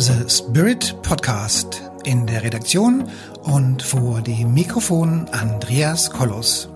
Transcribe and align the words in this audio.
The 0.00 0.30
Spirit 0.30 0.96
Podcast. 1.02 1.82
In 2.04 2.26
der 2.26 2.42
Redaktion 2.42 3.06
und 3.42 3.82
vor 3.82 4.22
dem 4.22 4.54
Mikrofon 4.54 5.28
Andreas 5.28 6.10
Kollos. 6.10 6.70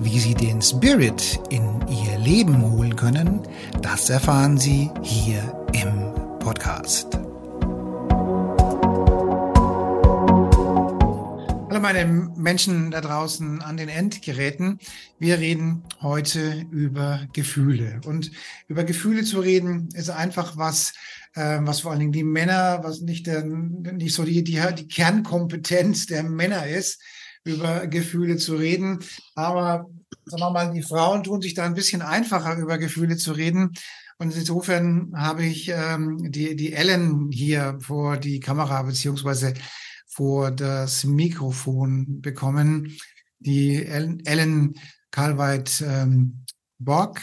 Wie 0.00 0.18
Sie 0.18 0.34
den 0.34 0.60
Spirit 0.60 1.40
in 1.48 1.80
Ihr 1.88 2.18
Leben 2.18 2.60
holen 2.60 2.94
können, 2.94 3.40
das 3.80 4.10
erfahren 4.10 4.58
Sie 4.58 4.90
hier 5.00 5.40
im 5.72 6.12
Podcast. 6.40 7.18
Hallo 11.70 11.80
meine 11.80 12.04
Menschen 12.36 12.90
da 12.90 13.00
draußen 13.00 13.62
an 13.62 13.78
den 13.78 13.88
Endgeräten. 13.88 14.78
Wir 15.18 15.38
reden 15.38 15.84
heute 16.02 16.66
über 16.70 17.26
Gefühle. 17.32 18.02
Und 18.04 18.30
über 18.68 18.84
Gefühle 18.84 19.24
zu 19.24 19.40
reden 19.40 19.88
ist 19.94 20.10
einfach 20.10 20.58
was, 20.58 20.92
was 21.34 21.80
vor 21.80 21.90
allen 21.90 22.00
Dingen 22.00 22.12
die 22.12 22.24
Männer, 22.24 22.80
was 22.82 23.00
nicht, 23.00 23.26
der, 23.26 23.44
nicht 23.44 24.14
so 24.14 24.24
die, 24.24 24.44
die, 24.44 24.60
die 24.76 24.88
Kernkompetenz 24.88 26.06
der 26.06 26.22
Männer 26.22 26.66
ist, 26.66 27.00
über 27.44 27.86
Gefühle 27.86 28.36
zu 28.36 28.56
reden. 28.56 29.00
Aber 29.34 29.90
sagen 30.26 30.42
wir 30.42 30.50
mal, 30.50 30.72
die 30.72 30.82
Frauen 30.82 31.22
tun 31.22 31.42
sich 31.42 31.54
da 31.54 31.64
ein 31.64 31.74
bisschen 31.74 32.02
einfacher, 32.02 32.56
über 32.56 32.78
Gefühle 32.78 33.16
zu 33.16 33.32
reden. 33.32 33.72
Und 34.18 34.34
insofern 34.36 35.12
habe 35.16 35.44
ich 35.44 35.68
ähm, 35.68 36.30
die, 36.30 36.54
die 36.54 36.72
Ellen 36.72 37.30
hier 37.32 37.78
vor 37.80 38.18
die 38.18 38.38
Kamera 38.38 38.82
beziehungsweise 38.82 39.54
vor 40.06 40.50
das 40.50 41.04
Mikrofon 41.04 42.20
bekommen. 42.20 42.96
Die 43.40 43.84
Ellen, 43.84 44.24
Ellen 44.24 44.74
Karlweit 45.10 45.82
ähm, 45.86 46.44
Bock. 46.78 47.20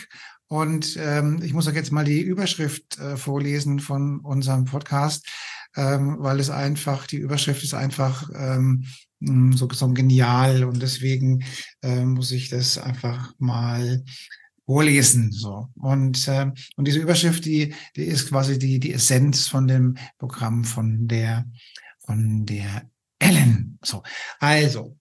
Und 0.49 0.97
ähm, 0.99 1.41
ich 1.43 1.53
muss 1.53 1.67
euch 1.67 1.75
jetzt 1.75 1.91
mal 1.91 2.03
die 2.03 2.21
Überschrift 2.21 2.97
äh, 2.97 3.17
vorlesen 3.17 3.79
von 3.79 4.19
unserem 4.19 4.65
Podcast, 4.65 5.27
ähm, 5.75 6.17
weil 6.19 6.39
es 6.39 6.49
einfach, 6.49 7.05
die 7.05 7.17
Überschrift 7.17 7.63
ist 7.63 7.75
einfach 7.75 8.27
ähm, 8.33 8.85
so, 9.55 9.69
so 9.71 9.93
genial 9.93 10.63
und 10.63 10.81
deswegen 10.81 11.43
äh, 11.83 12.03
muss 12.03 12.31
ich 12.31 12.49
das 12.49 12.79
einfach 12.79 13.35
mal 13.37 14.03
vorlesen. 14.65 15.31
So. 15.31 15.69
Und, 15.75 16.27
äh, 16.27 16.51
und 16.75 16.87
diese 16.87 16.99
Überschrift, 16.99 17.45
die, 17.45 17.75
die 17.95 18.05
ist 18.05 18.29
quasi 18.29 18.57
die, 18.57 18.79
die 18.79 18.93
Essenz 18.93 19.47
von 19.47 19.67
dem 19.67 19.97
Programm 20.17 20.63
von 20.63 21.07
der, 21.07 21.45
von 21.99 22.47
der 22.47 22.89
Ellen. 23.19 23.77
So. 23.83 24.01
Also, 24.39 24.97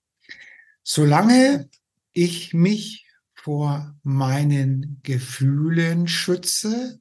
solange 0.83 1.69
ich 2.13 2.53
mich 2.53 3.08
vor 3.49 3.95
meinen 4.03 4.99
Gefühlen 5.01 6.07
schütze, 6.07 6.99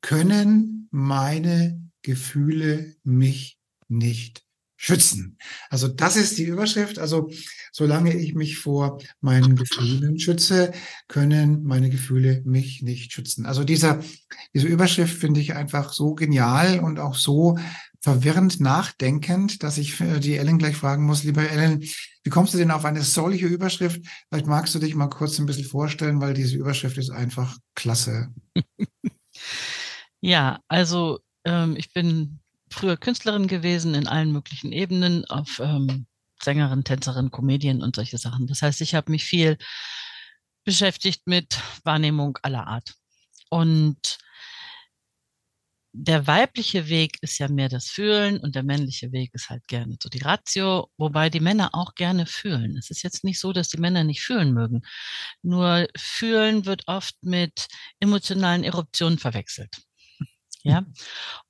können 0.00 0.88
meine 0.90 1.80
Gefühle 2.02 2.96
mich 3.04 3.56
nicht 3.86 4.44
schützen. 4.76 5.38
Also 5.68 5.86
das 5.86 6.16
ist 6.16 6.36
die 6.36 6.46
Überschrift. 6.46 6.98
Also 6.98 7.30
solange 7.70 8.12
ich 8.12 8.34
mich 8.34 8.58
vor 8.58 9.00
meinen 9.20 9.54
Gefühlen 9.54 10.18
schütze, 10.18 10.72
können 11.06 11.62
meine 11.62 11.90
Gefühle 11.90 12.42
mich 12.44 12.82
nicht 12.82 13.12
schützen. 13.12 13.46
Also 13.46 13.62
dieser, 13.62 14.02
diese 14.52 14.66
Überschrift 14.66 15.16
finde 15.16 15.38
ich 15.38 15.54
einfach 15.54 15.92
so 15.92 16.16
genial 16.16 16.80
und 16.80 16.98
auch 16.98 17.14
so 17.14 17.56
verwirrend 18.00 18.60
nachdenkend, 18.60 19.62
dass 19.62 19.78
ich 19.78 19.98
die 19.98 20.36
Ellen 20.36 20.58
gleich 20.58 20.76
fragen 20.76 21.04
muss, 21.04 21.22
lieber 21.22 21.48
Ellen, 21.48 21.82
wie 22.24 22.30
kommst 22.30 22.54
du 22.54 22.58
denn 22.58 22.70
auf 22.70 22.84
eine 22.84 23.02
solche 23.02 23.46
Überschrift? 23.46 24.00
Vielleicht 24.28 24.46
magst 24.46 24.74
du 24.74 24.78
dich 24.78 24.94
mal 24.94 25.08
kurz 25.08 25.38
ein 25.38 25.46
bisschen 25.46 25.66
vorstellen, 25.66 26.20
weil 26.20 26.34
diese 26.34 26.56
Überschrift 26.56 26.96
ist 26.96 27.10
einfach 27.10 27.58
klasse. 27.74 28.32
ja, 30.20 30.60
also 30.68 31.20
ähm, 31.44 31.76
ich 31.76 31.92
bin 31.92 32.40
früher 32.70 32.96
Künstlerin 32.96 33.48
gewesen 33.48 33.94
in 33.94 34.06
allen 34.06 34.32
möglichen 34.32 34.72
Ebenen, 34.72 35.24
auf 35.26 35.60
ähm, 35.62 36.06
Sängerin, 36.42 36.84
Tänzerin, 36.84 37.30
Comedian 37.30 37.82
und 37.82 37.96
solche 37.96 38.16
Sachen. 38.16 38.46
Das 38.46 38.62
heißt, 38.62 38.80
ich 38.80 38.94
habe 38.94 39.10
mich 39.10 39.24
viel 39.24 39.58
beschäftigt 40.64 41.26
mit 41.26 41.60
Wahrnehmung 41.84 42.38
aller 42.42 42.66
Art. 42.66 42.94
Und 43.50 44.18
der 45.92 46.26
weibliche 46.26 46.88
Weg 46.88 47.18
ist 47.22 47.38
ja 47.38 47.48
mehr 47.48 47.68
das 47.68 47.88
Fühlen 47.88 48.38
und 48.38 48.54
der 48.54 48.62
männliche 48.62 49.12
Weg 49.12 49.30
ist 49.34 49.50
halt 49.50 49.66
gerne 49.68 49.96
so 50.00 50.08
die 50.08 50.20
Ratio, 50.22 50.88
wobei 50.96 51.30
die 51.30 51.40
Männer 51.40 51.70
auch 51.74 51.94
gerne 51.94 52.26
fühlen. 52.26 52.76
Es 52.76 52.90
ist 52.90 53.02
jetzt 53.02 53.24
nicht 53.24 53.40
so, 53.40 53.52
dass 53.52 53.68
die 53.68 53.78
Männer 53.80 54.04
nicht 54.04 54.22
fühlen 54.22 54.52
mögen. 54.54 54.82
Nur 55.42 55.88
fühlen 55.96 56.66
wird 56.66 56.84
oft 56.86 57.16
mit 57.22 57.66
emotionalen 58.00 58.64
Eruptionen 58.64 59.18
verwechselt. 59.18 59.74
Ja. 60.62 60.84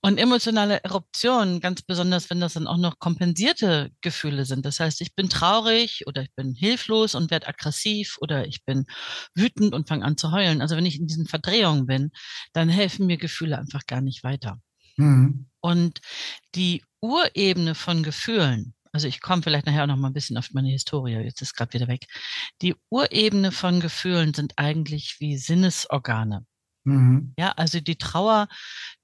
Und 0.01 0.19
emotionale 0.19 0.83
Eruptionen, 0.85 1.61
ganz 1.61 1.83
besonders, 1.83 2.31
wenn 2.31 2.41
das 2.41 2.55
dann 2.55 2.67
auch 2.67 2.77
noch 2.77 2.99
kompensierte 2.99 3.91
Gefühle 4.01 4.45
sind. 4.45 4.65
Das 4.65 4.81
heißt, 4.81 5.01
ich 5.01 5.15
bin 5.15 5.29
traurig 5.29 6.07
oder 6.07 6.23
ich 6.23 6.33
bin 6.35 6.55
hilflos 6.55 7.15
und 7.15 7.31
werde 7.31 7.49
aggressiv 7.49 8.17
oder 8.21 8.47
ich 8.47 8.65
bin 8.65 8.87
wütend 9.35 9.75
und 9.75 9.89
fange 9.89 10.05
an 10.05 10.17
zu 10.17 10.33
heulen. 10.33 10.61
Also 10.61 10.77
wenn 10.77 10.87
ich 10.87 10.99
in 10.99 11.07
diesen 11.07 11.27
Verdrehungen 11.27 11.87
bin, 11.87 12.11
dann 12.53 12.69
helfen 12.69 13.07
mir 13.07 13.17
Gefühle 13.17 13.59
einfach 13.59 13.87
gar 13.87 14.01
nicht 14.01 14.23
weiter. 14.23 14.61
Mhm. 14.97 15.47
Und 15.61 16.01
die 16.55 16.83
Urebene 17.01 17.75
von 17.75 18.03
Gefühlen, 18.03 18.75
also 18.93 19.09
ich 19.09 19.21
komme 19.21 19.43
vielleicht 19.43 19.67
nachher 19.67 19.85
auch 19.85 19.89
noch 19.89 19.97
mal 19.97 20.09
ein 20.09 20.15
bisschen 20.15 20.37
auf 20.37 20.51
meine 20.53 20.71
Historie, 20.71 21.13
jetzt 21.15 21.43
ist 21.43 21.55
gerade 21.55 21.73
wieder 21.73 21.89
weg. 21.89 22.07
Die 22.63 22.75
Urebene 22.91 23.53
von 23.53 23.81
Gefühlen 23.81 24.35
sind 24.35 24.55
eigentlich 24.57 25.17
wie 25.19 25.37
Sinnesorgane. 25.37 26.47
Mhm. 26.85 27.35
Ja, 27.39 27.53
also 27.53 27.81
die 27.81 27.97
Trauer, 27.97 28.49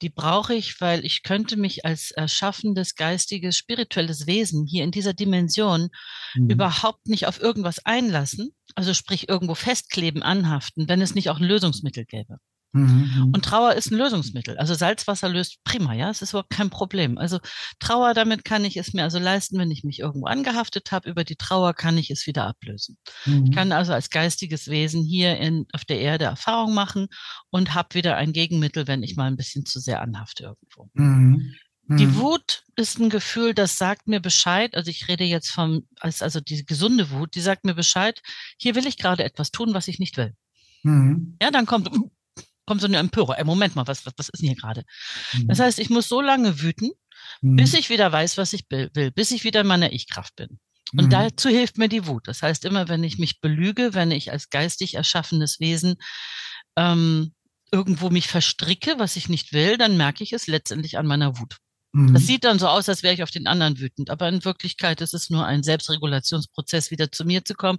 die 0.03 0.09
brauche 0.09 0.55
ich, 0.55 0.81
weil 0.81 1.05
ich 1.05 1.23
könnte 1.23 1.57
mich 1.57 1.85
als 1.85 2.11
erschaffendes, 2.11 2.95
geistiges, 2.95 3.57
spirituelles 3.57 4.27
Wesen 4.27 4.67
hier 4.67 4.85
in 4.85 4.91
dieser 4.91 5.13
Dimension 5.13 5.91
mhm. 6.35 6.51
überhaupt 6.51 7.07
nicht 7.07 7.27
auf 7.27 7.41
irgendwas 7.41 7.85
einlassen, 7.85 8.51
also 8.75 8.95
sprich 8.95 9.29
irgendwo 9.29 9.55
festkleben, 9.55 10.23
anhaften, 10.23 10.89
wenn 10.89 11.03
es 11.03 11.15
nicht 11.15 11.31
auch 11.31 11.39
ein 11.39 11.45
Lösungsmittel 11.45 12.07
gäbe. 12.07 12.39
Mhm. 12.77 13.33
Und 13.35 13.45
Trauer 13.45 13.75
ist 13.75 13.91
ein 13.91 13.99
Lösungsmittel. 13.99 14.59
Also 14.59 14.75
Salzwasser 14.75 15.29
löst 15.29 15.63
prima, 15.65 15.95
ja, 15.95 16.11
es 16.11 16.23
ist 16.23 16.31
überhaupt 16.31 16.51
kein 16.51 16.71
Problem. 16.71 17.19
Also 17.19 17.39
Trauer, 17.81 18.15
damit 18.15 18.45
kann 18.45 18.65
ich 18.65 18.77
es 18.77 18.93
mir 18.93 19.05
also 19.05 19.19
leisten, 19.19 19.59
wenn 19.59 19.71
ich 19.71 19.85
mich 19.85 20.01
irgendwo 20.01 20.27
angehaftet 20.27 20.93
habe. 20.93 21.09
Über 21.09 21.25
die 21.25 21.37
Trauer 21.37 21.75
kann 21.75 21.99
ich 21.99 22.11
es 22.11 22.27
wieder 22.27 22.47
ablösen. 22.47 22.99
Mhm. 23.25 23.47
Ich 23.47 23.53
kann 23.53 23.73
also 23.73 23.93
als 23.93 24.11
geistiges 24.11 24.69
Wesen 24.69 25.03
hier 25.03 25.39
in, 25.39 25.67
auf 25.73 25.85
der 25.85 26.01
Erde 26.01 26.27
Erfahrung 26.27 26.75
machen 26.75 27.09
und 27.51 27.75
habe 27.75 27.95
wieder 27.95 28.17
ein 28.17 28.33
Gegenmittel, 28.33 28.87
wenn 28.87 29.03
ich 29.03 29.17
mal 29.17 29.27
ein 29.27 29.37
bisschen 29.37 29.65
zu 29.65 29.81
sehr 29.81 30.03
anhafte 30.03 30.45
irgendwo. 30.45 30.91
Mhm. 30.95 31.55
Die 31.89 32.07
mhm. 32.07 32.17
Wut 32.17 32.65
ist 32.75 32.99
ein 32.99 33.11
Gefühl, 33.11 33.55
das 33.55 33.79
sagt 33.79 34.09
mir 34.09 34.21
Bescheid. 34.21 34.75
Also 34.75 34.91
ich 34.91 35.07
rede 35.07 35.23
jetzt 35.23 35.51
vom, 35.51 35.87
also 36.01 36.41
die 36.41 36.67
gesunde 36.67 37.11
Wut, 37.11 37.37
die 37.37 37.41
sagt 37.41 37.65
mir 37.65 37.75
Bescheid. 37.75 38.21
Hier 38.59 38.75
will 38.75 38.87
ich 38.87 38.99
gerade 38.99 39.23
etwas 39.23 39.53
tun, 39.53 39.73
was 39.73 39.87
ich 39.87 40.01
nicht 40.01 40.17
will. 40.17 40.35
Mhm. 40.83 41.37
Ja, 41.41 41.51
dann 41.51 41.67
kommt, 41.67 41.89
kommt 42.67 42.81
so 42.81 42.87
eine 42.87 42.99
Empörung. 42.99 43.35
Ey, 43.35 43.45
Moment 43.45 43.77
mal, 43.77 43.87
was, 43.87 44.05
was, 44.07 44.13
was 44.17 44.29
ist 44.29 44.43
denn 44.43 44.49
hier 44.49 44.57
gerade? 44.57 44.85
Mhm. 45.33 45.49
Das 45.49 45.61
heißt, 45.61 45.79
ich 45.79 45.91
muss 45.91 46.09
so 46.09 46.21
lange 46.21 46.61
wüten, 46.61 46.91
mhm. 47.41 47.57
bis 47.57 47.75
ich 47.75 47.91
wieder 47.91 48.11
weiß, 48.11 48.37
was 48.39 48.53
ich 48.53 48.65
will, 48.71 49.11
bis 49.13 49.31
ich 49.31 49.45
wieder 49.45 49.63
in 49.63 49.67
meiner 49.67 49.93
Ich-Kraft 49.93 50.37
bin. 50.37 50.59
Und 50.93 51.07
mhm. 51.07 51.11
dazu 51.11 51.49
hilft 51.49 51.79
mir 51.79 51.89
die 51.89 52.07
Wut. 52.07 52.29
Das 52.29 52.43
heißt, 52.43 52.65
immer 52.65 52.89
wenn 52.89 53.03
ich 53.03 53.19
mich 53.19 53.41
belüge, 53.41 53.95
wenn 53.95 54.11
ich 54.11 54.31
als 54.31 54.51
geistig 54.51 54.95
erschaffenes 54.95 55.59
Wesen 55.59 55.97
ähm, 56.77 57.33
irgendwo 57.73 58.11
mich 58.11 58.29
verstricke, 58.29 58.99
was 58.99 59.17
ich 59.17 59.29
nicht 59.29 59.53
will, 59.53 59.79
dann 59.79 59.97
merke 59.97 60.23
ich 60.23 60.33
es 60.33 60.47
letztendlich 60.47 60.99
an 60.99 61.07
meiner 61.07 61.39
Wut. 61.39 61.57
Das 61.93 62.23
mhm. 62.23 62.27
sieht 62.27 62.45
dann 62.45 62.59
so 62.59 62.69
aus, 62.69 62.89
als 62.91 63.03
wäre 63.03 63.15
ich 63.15 63.23
auf 63.23 63.31
den 63.31 63.47
anderen 63.47 63.79
wütend, 63.79 64.11
aber 64.11 64.29
in 64.29 64.45
Wirklichkeit 64.45 65.01
ist 65.01 65.15
es 65.15 65.31
nur 65.31 65.47
ein 65.47 65.63
Selbstregulationsprozess, 65.63 66.91
wieder 66.91 67.11
zu 67.11 67.25
mir 67.25 67.43
zu 67.43 67.55
kommen. 67.55 67.79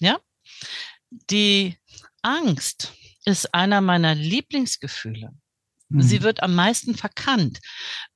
Ja? 0.00 0.20
Die 1.30 1.76
Angst 2.24 2.92
ist 3.24 3.54
einer 3.54 3.80
meiner 3.80 4.14
Lieblingsgefühle. 4.14 5.30
Mhm. 5.88 6.02
Sie 6.02 6.22
wird 6.22 6.42
am 6.42 6.54
meisten 6.54 6.94
verkannt. 6.94 7.60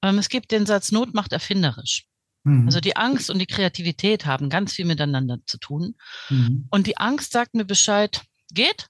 Ähm, 0.02 0.19
es 0.19 0.28
gibt 0.28 0.50
den 0.50 0.66
Satz, 0.66 0.93
Not 0.93 1.14
macht 1.14 1.32
erfinderisch. 1.32 2.05
Mhm. 2.44 2.66
Also 2.66 2.81
die 2.81 2.96
Angst 2.96 3.31
und 3.31 3.38
die 3.38 3.46
Kreativität 3.46 4.26
haben 4.26 4.50
ganz 4.50 4.72
viel 4.72 4.84
miteinander 4.84 5.38
zu 5.46 5.58
tun. 5.58 5.96
Mhm. 6.31 6.66
Und 6.70 6.87
die 6.87 6.96
Angst 6.96 7.32
sagt 7.32 7.55
mir 7.55 7.64
Bescheid, 7.64 8.22
geht, 8.52 8.88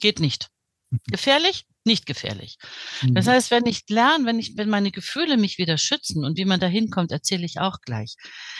geht 0.00 0.20
nicht. 0.20 0.48
Mhm. 0.90 1.00
Gefährlich? 1.06 1.66
Nicht 1.84 2.06
gefährlich. 2.06 2.58
Mhm. 3.02 3.14
Das 3.14 3.26
heißt, 3.26 3.50
wenn 3.50 3.66
ich 3.66 3.82
lerne, 3.88 4.26
wenn 4.26 4.38
ich, 4.38 4.56
wenn 4.56 4.68
meine 4.68 4.90
Gefühle 4.90 5.36
mich 5.36 5.58
wieder 5.58 5.78
schützen 5.78 6.24
und 6.24 6.36
wie 6.36 6.44
man 6.44 6.60
da 6.60 6.66
hinkommt, 6.66 7.12
erzähle 7.12 7.44
ich 7.44 7.60
auch 7.60 7.80
gleich. 7.80 8.16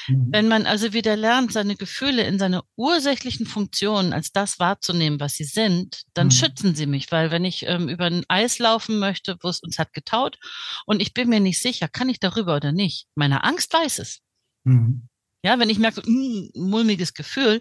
Mhm. 0.09 0.29
Wenn 0.31 0.49
man 0.49 0.67
also 0.67 0.93
wieder 0.93 1.17
lernt, 1.17 1.53
seine 1.53 1.77
Gefühle 1.77 2.25
in 2.25 2.39
seine 2.39 2.63
ursächlichen 2.77 3.47
Funktionen 3.47 4.13
als 4.13 4.33
das 4.33 4.59
wahrzunehmen, 4.59 5.21
was 5.21 5.35
sie 5.35 5.45
sind, 5.45 6.03
dann 6.15 6.29
mhm. 6.29 6.33
schützen 6.33 6.75
sie 6.75 6.87
mich, 6.87 7.13
weil 7.13 7.31
wenn 7.31 7.45
ich 7.45 7.65
ähm, 7.67 7.89
über 7.89 8.07
ein 8.07 8.25
Eis 8.29 8.59
laufen 8.59 8.99
möchte, 8.99 9.37
wo 9.43 9.49
es 9.49 9.61
uns 9.61 9.79
hat 9.79 9.93
getaut 9.93 10.39
und 10.87 11.01
ich 11.01 11.15
bin 11.15 11.29
mir 11.29 11.41
nicht 11.41 11.61
sicher, 11.61 11.89
kann 11.89 12.09
ich 12.09 12.21
darüber 12.21 12.57
oder 12.57 12.73
nicht, 12.73 13.07
meine 13.15 13.45
Angst 13.45 13.73
weiß 13.73 13.99
es. 13.99 14.21
Mhm. 14.65 15.09
Ja, 15.45 15.59
wenn 15.59 15.71
ich 15.71 15.79
merke, 15.79 16.03
mh, 16.05 16.51
mulmiges 16.55 17.15
Gefühl, 17.15 17.61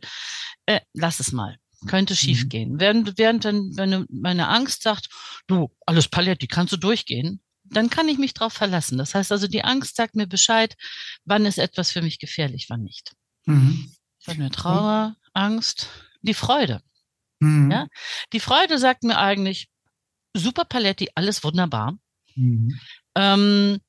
äh, 0.68 0.82
lass 0.94 1.20
es 1.20 1.32
mal. 1.32 1.58
Könnte 1.88 2.16
schief 2.16 2.50
gehen. 2.50 2.80
Während, 2.80 3.18
während 3.18 3.46
dann 3.46 3.72
meine, 3.76 4.06
meine 4.10 4.48
Angst 4.48 4.84
sagt, 4.84 5.10
du, 5.48 5.72
alles 5.86 6.08
Paletti, 6.08 6.48
kannst 6.48 6.74
du 6.74 6.78
durchgehen, 6.78 7.42
dann 7.64 7.90
kann 7.90 8.08
ich 8.08 8.18
mich 8.18 8.34
drauf 8.34 8.54
verlassen. 8.54 8.98
Das 8.98 9.16
heißt 9.16 9.32
also, 9.32 9.48
die 9.48 9.64
Angst 9.64 9.96
sagt 9.96 10.16
mir 10.16 10.28
Bescheid, 10.28 10.76
wann 11.26 11.46
ist 11.46 11.58
etwas 11.58 11.92
für 11.92 12.02
mich 12.02 12.20
gefährlich, 12.20 12.68
wann 12.70 12.84
nicht. 12.84 13.14
Mhm. 13.46 13.92
Ich 14.20 14.28
habe 14.28 14.40
eine 14.40 14.52
Trauer, 14.52 15.16
Angst, 15.34 15.88
die 16.22 16.34
Freude. 16.34 16.82
Mhm. 17.40 17.72
Ja? 17.72 17.88
Die 18.34 18.40
Freude 18.40 18.78
sagt 18.78 19.04
mir 19.04 19.18
eigentlich, 19.18 19.70
super 20.36 20.66
Paletti, 20.66 21.10
alles 21.16 21.44
wunderbar. 21.44 21.98
Mhm. 22.36 22.80
Ähm, 23.16 23.80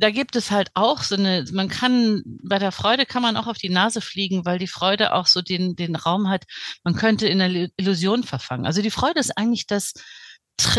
da 0.00 0.10
gibt 0.10 0.34
es 0.34 0.50
halt 0.50 0.70
auch 0.74 1.02
so 1.02 1.14
eine, 1.14 1.44
man 1.52 1.68
kann, 1.68 2.22
bei 2.42 2.58
der 2.58 2.72
Freude 2.72 3.04
kann 3.04 3.22
man 3.22 3.36
auch 3.36 3.46
auf 3.46 3.58
die 3.58 3.68
Nase 3.68 4.00
fliegen, 4.00 4.46
weil 4.46 4.58
die 4.58 4.66
Freude 4.66 5.14
auch 5.14 5.26
so 5.26 5.42
den, 5.42 5.76
den 5.76 5.94
Raum 5.94 6.28
hat, 6.28 6.44
man 6.84 6.94
könnte 6.94 7.28
in 7.28 7.40
einer 7.40 7.68
Illusion 7.76 8.24
verfangen. 8.24 8.64
Also 8.64 8.80
die 8.80 8.90
Freude 8.90 9.20
ist 9.20 9.36
eigentlich 9.36 9.66
das, 9.66 9.92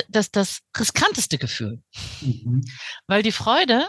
das, 0.10 0.32
das 0.32 0.60
riskanteste 0.78 1.38
Gefühl. 1.38 1.82
Mhm. 2.22 2.64
Weil 3.08 3.22
die 3.22 3.32
Freude, 3.32 3.88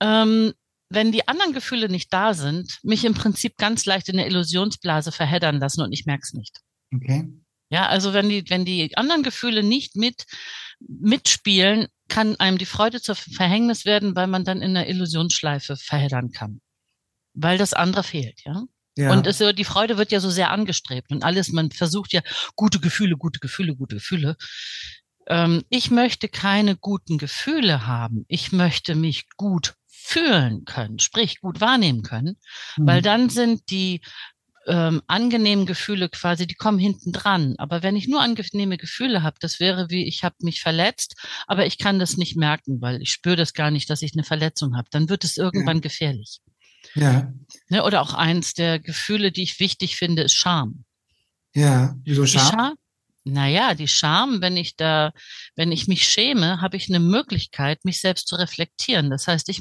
ähm, 0.00 0.52
wenn 0.88 1.10
die 1.10 1.26
anderen 1.26 1.52
Gefühle 1.52 1.88
nicht 1.88 2.12
da 2.12 2.32
sind, 2.32 2.78
mich 2.82 3.04
im 3.04 3.14
Prinzip 3.14 3.56
ganz 3.56 3.86
leicht 3.86 4.08
in 4.08 4.18
der 4.18 4.26
Illusionsblase 4.26 5.10
verheddern 5.10 5.58
lassen 5.58 5.82
und 5.82 5.92
ich 5.92 6.06
merke 6.06 6.22
es 6.22 6.32
nicht. 6.32 6.60
Okay. 6.94 7.28
Ja, 7.70 7.86
also 7.86 8.12
wenn 8.12 8.28
die, 8.28 8.48
wenn 8.48 8.64
die 8.64 8.96
anderen 8.96 9.22
Gefühle 9.22 9.62
nicht 9.62 9.96
mit, 9.96 10.26
mitspielen, 10.80 11.86
kann 12.10 12.36
einem 12.36 12.58
die 12.58 12.66
Freude 12.66 13.00
zur 13.00 13.14
Verhängnis 13.14 13.86
werden, 13.86 14.14
weil 14.14 14.26
man 14.26 14.44
dann 14.44 14.60
in 14.60 14.74
der 14.74 14.88
Illusionsschleife 14.88 15.76
verheddern 15.76 16.30
kann. 16.30 16.60
Weil 17.32 17.56
das 17.56 17.72
andere 17.72 18.02
fehlt, 18.02 18.40
ja. 18.44 18.64
Ja. 18.98 19.12
Und 19.12 19.26
es, 19.26 19.38
die 19.38 19.64
Freude 19.64 19.96
wird 19.96 20.12
ja 20.12 20.20
so 20.20 20.28
sehr 20.30 20.50
angestrebt 20.50 21.10
und 21.10 21.24
alles, 21.24 21.52
man 21.52 21.70
versucht 21.70 22.12
ja 22.12 22.20
gute 22.56 22.80
Gefühle, 22.80 23.16
gute 23.16 23.40
Gefühle, 23.40 23.74
gute 23.74 23.96
Gefühle. 23.96 24.36
Ähm, 25.26 25.62
ich 25.70 25.90
möchte 25.90 26.28
keine 26.28 26.76
guten 26.76 27.16
Gefühle 27.16 27.86
haben. 27.86 28.24
Ich 28.28 28.52
möchte 28.52 28.94
mich 28.96 29.28
gut 29.36 29.74
fühlen 29.86 30.64
können, 30.64 30.98
sprich 30.98 31.40
gut 31.40 31.60
wahrnehmen 31.60 32.02
können, 32.02 32.36
mhm. 32.76 32.86
weil 32.86 33.00
dann 33.00 33.30
sind 33.30 33.70
die 33.70 34.00
ähm, 34.66 35.02
angenehmen 35.06 35.66
Gefühle 35.66 36.08
quasi, 36.08 36.46
die 36.46 36.54
kommen 36.54 36.78
hinten 36.78 37.12
dran. 37.12 37.54
Aber 37.58 37.82
wenn 37.82 37.96
ich 37.96 38.08
nur 38.08 38.20
angenehme 38.20 38.76
Gefühle 38.76 39.22
habe, 39.22 39.36
das 39.40 39.60
wäre 39.60 39.90
wie, 39.90 40.06
ich 40.06 40.22
habe 40.24 40.36
mich 40.40 40.60
verletzt, 40.60 41.14
aber 41.46 41.66
ich 41.66 41.78
kann 41.78 41.98
das 41.98 42.16
nicht 42.16 42.36
merken, 42.36 42.80
weil 42.80 43.00
ich 43.00 43.10
spüre 43.10 43.36
das 43.36 43.54
gar 43.54 43.70
nicht, 43.70 43.88
dass 43.90 44.02
ich 44.02 44.12
eine 44.14 44.24
Verletzung 44.24 44.76
habe. 44.76 44.88
Dann 44.90 45.08
wird 45.08 45.24
es 45.24 45.36
irgendwann 45.36 45.78
ja. 45.78 45.82
gefährlich. 45.82 46.40
Ja. 46.94 47.32
Ne, 47.68 47.84
oder 47.84 48.02
auch 48.02 48.14
eins 48.14 48.54
der 48.54 48.78
Gefühle, 48.78 49.32
die 49.32 49.42
ich 49.42 49.60
wichtig 49.60 49.96
finde, 49.96 50.22
ist 50.22 50.34
Scham. 50.34 50.84
Ja, 51.54 51.94
wieso 52.04 52.26
Scham? 52.26 52.50
Scham 52.50 52.74
naja, 53.24 53.74
die 53.74 53.88
Scham, 53.88 54.40
wenn 54.40 54.56
ich 54.56 54.76
da, 54.76 55.12
wenn 55.54 55.72
ich 55.72 55.88
mich 55.88 56.08
schäme, 56.08 56.60
habe 56.60 56.76
ich 56.76 56.88
eine 56.88 57.00
Möglichkeit, 57.00 57.84
mich 57.84 58.00
selbst 58.00 58.28
zu 58.28 58.36
reflektieren. 58.36 59.10
Das 59.10 59.26
heißt, 59.26 59.48
ich, 59.48 59.60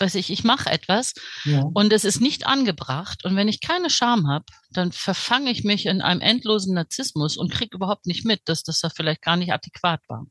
weiß 0.00 0.14
ich, 0.16 0.30
ich 0.30 0.44
mache 0.44 0.70
etwas 0.70 1.14
ja. 1.44 1.64
und 1.74 1.92
es 1.92 2.04
ist 2.04 2.20
nicht 2.20 2.46
angebracht. 2.46 3.24
Und 3.24 3.36
wenn 3.36 3.48
ich 3.48 3.60
keine 3.60 3.90
Scham 3.90 4.28
habe, 4.28 4.44
dann 4.70 4.92
verfange 4.92 5.50
ich 5.50 5.64
mich 5.64 5.86
in 5.86 6.00
einem 6.00 6.20
endlosen 6.20 6.74
Narzissmus 6.74 7.36
und 7.36 7.52
kriege 7.52 7.76
überhaupt 7.76 8.06
nicht 8.06 8.24
mit, 8.24 8.42
dass 8.48 8.62
das 8.62 8.80
da 8.80 8.90
vielleicht 8.90 9.22
gar 9.22 9.36
nicht 9.36 9.52
adäquat 9.52 10.00
war. 10.08 10.26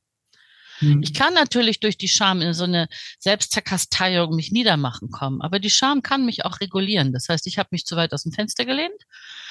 Mhm. 0.81 1.01
Ich 1.01 1.13
kann 1.13 1.33
natürlich 1.33 1.79
durch 1.79 1.97
die 1.97 2.07
Scham 2.07 2.41
in 2.41 2.53
so 2.53 2.63
eine 2.63 2.87
Selbstzerkasteiung 3.19 4.35
mich 4.35 4.51
niedermachen 4.51 5.11
kommen, 5.11 5.41
aber 5.41 5.59
die 5.59 5.69
Scham 5.69 6.01
kann 6.01 6.25
mich 6.25 6.45
auch 6.45 6.59
regulieren. 6.59 7.13
Das 7.13 7.29
heißt, 7.29 7.47
ich 7.47 7.57
habe 7.57 7.69
mich 7.71 7.85
zu 7.85 7.95
weit 7.95 8.13
aus 8.13 8.23
dem 8.23 8.31
Fenster 8.31 8.65
gelehnt. 8.65 9.01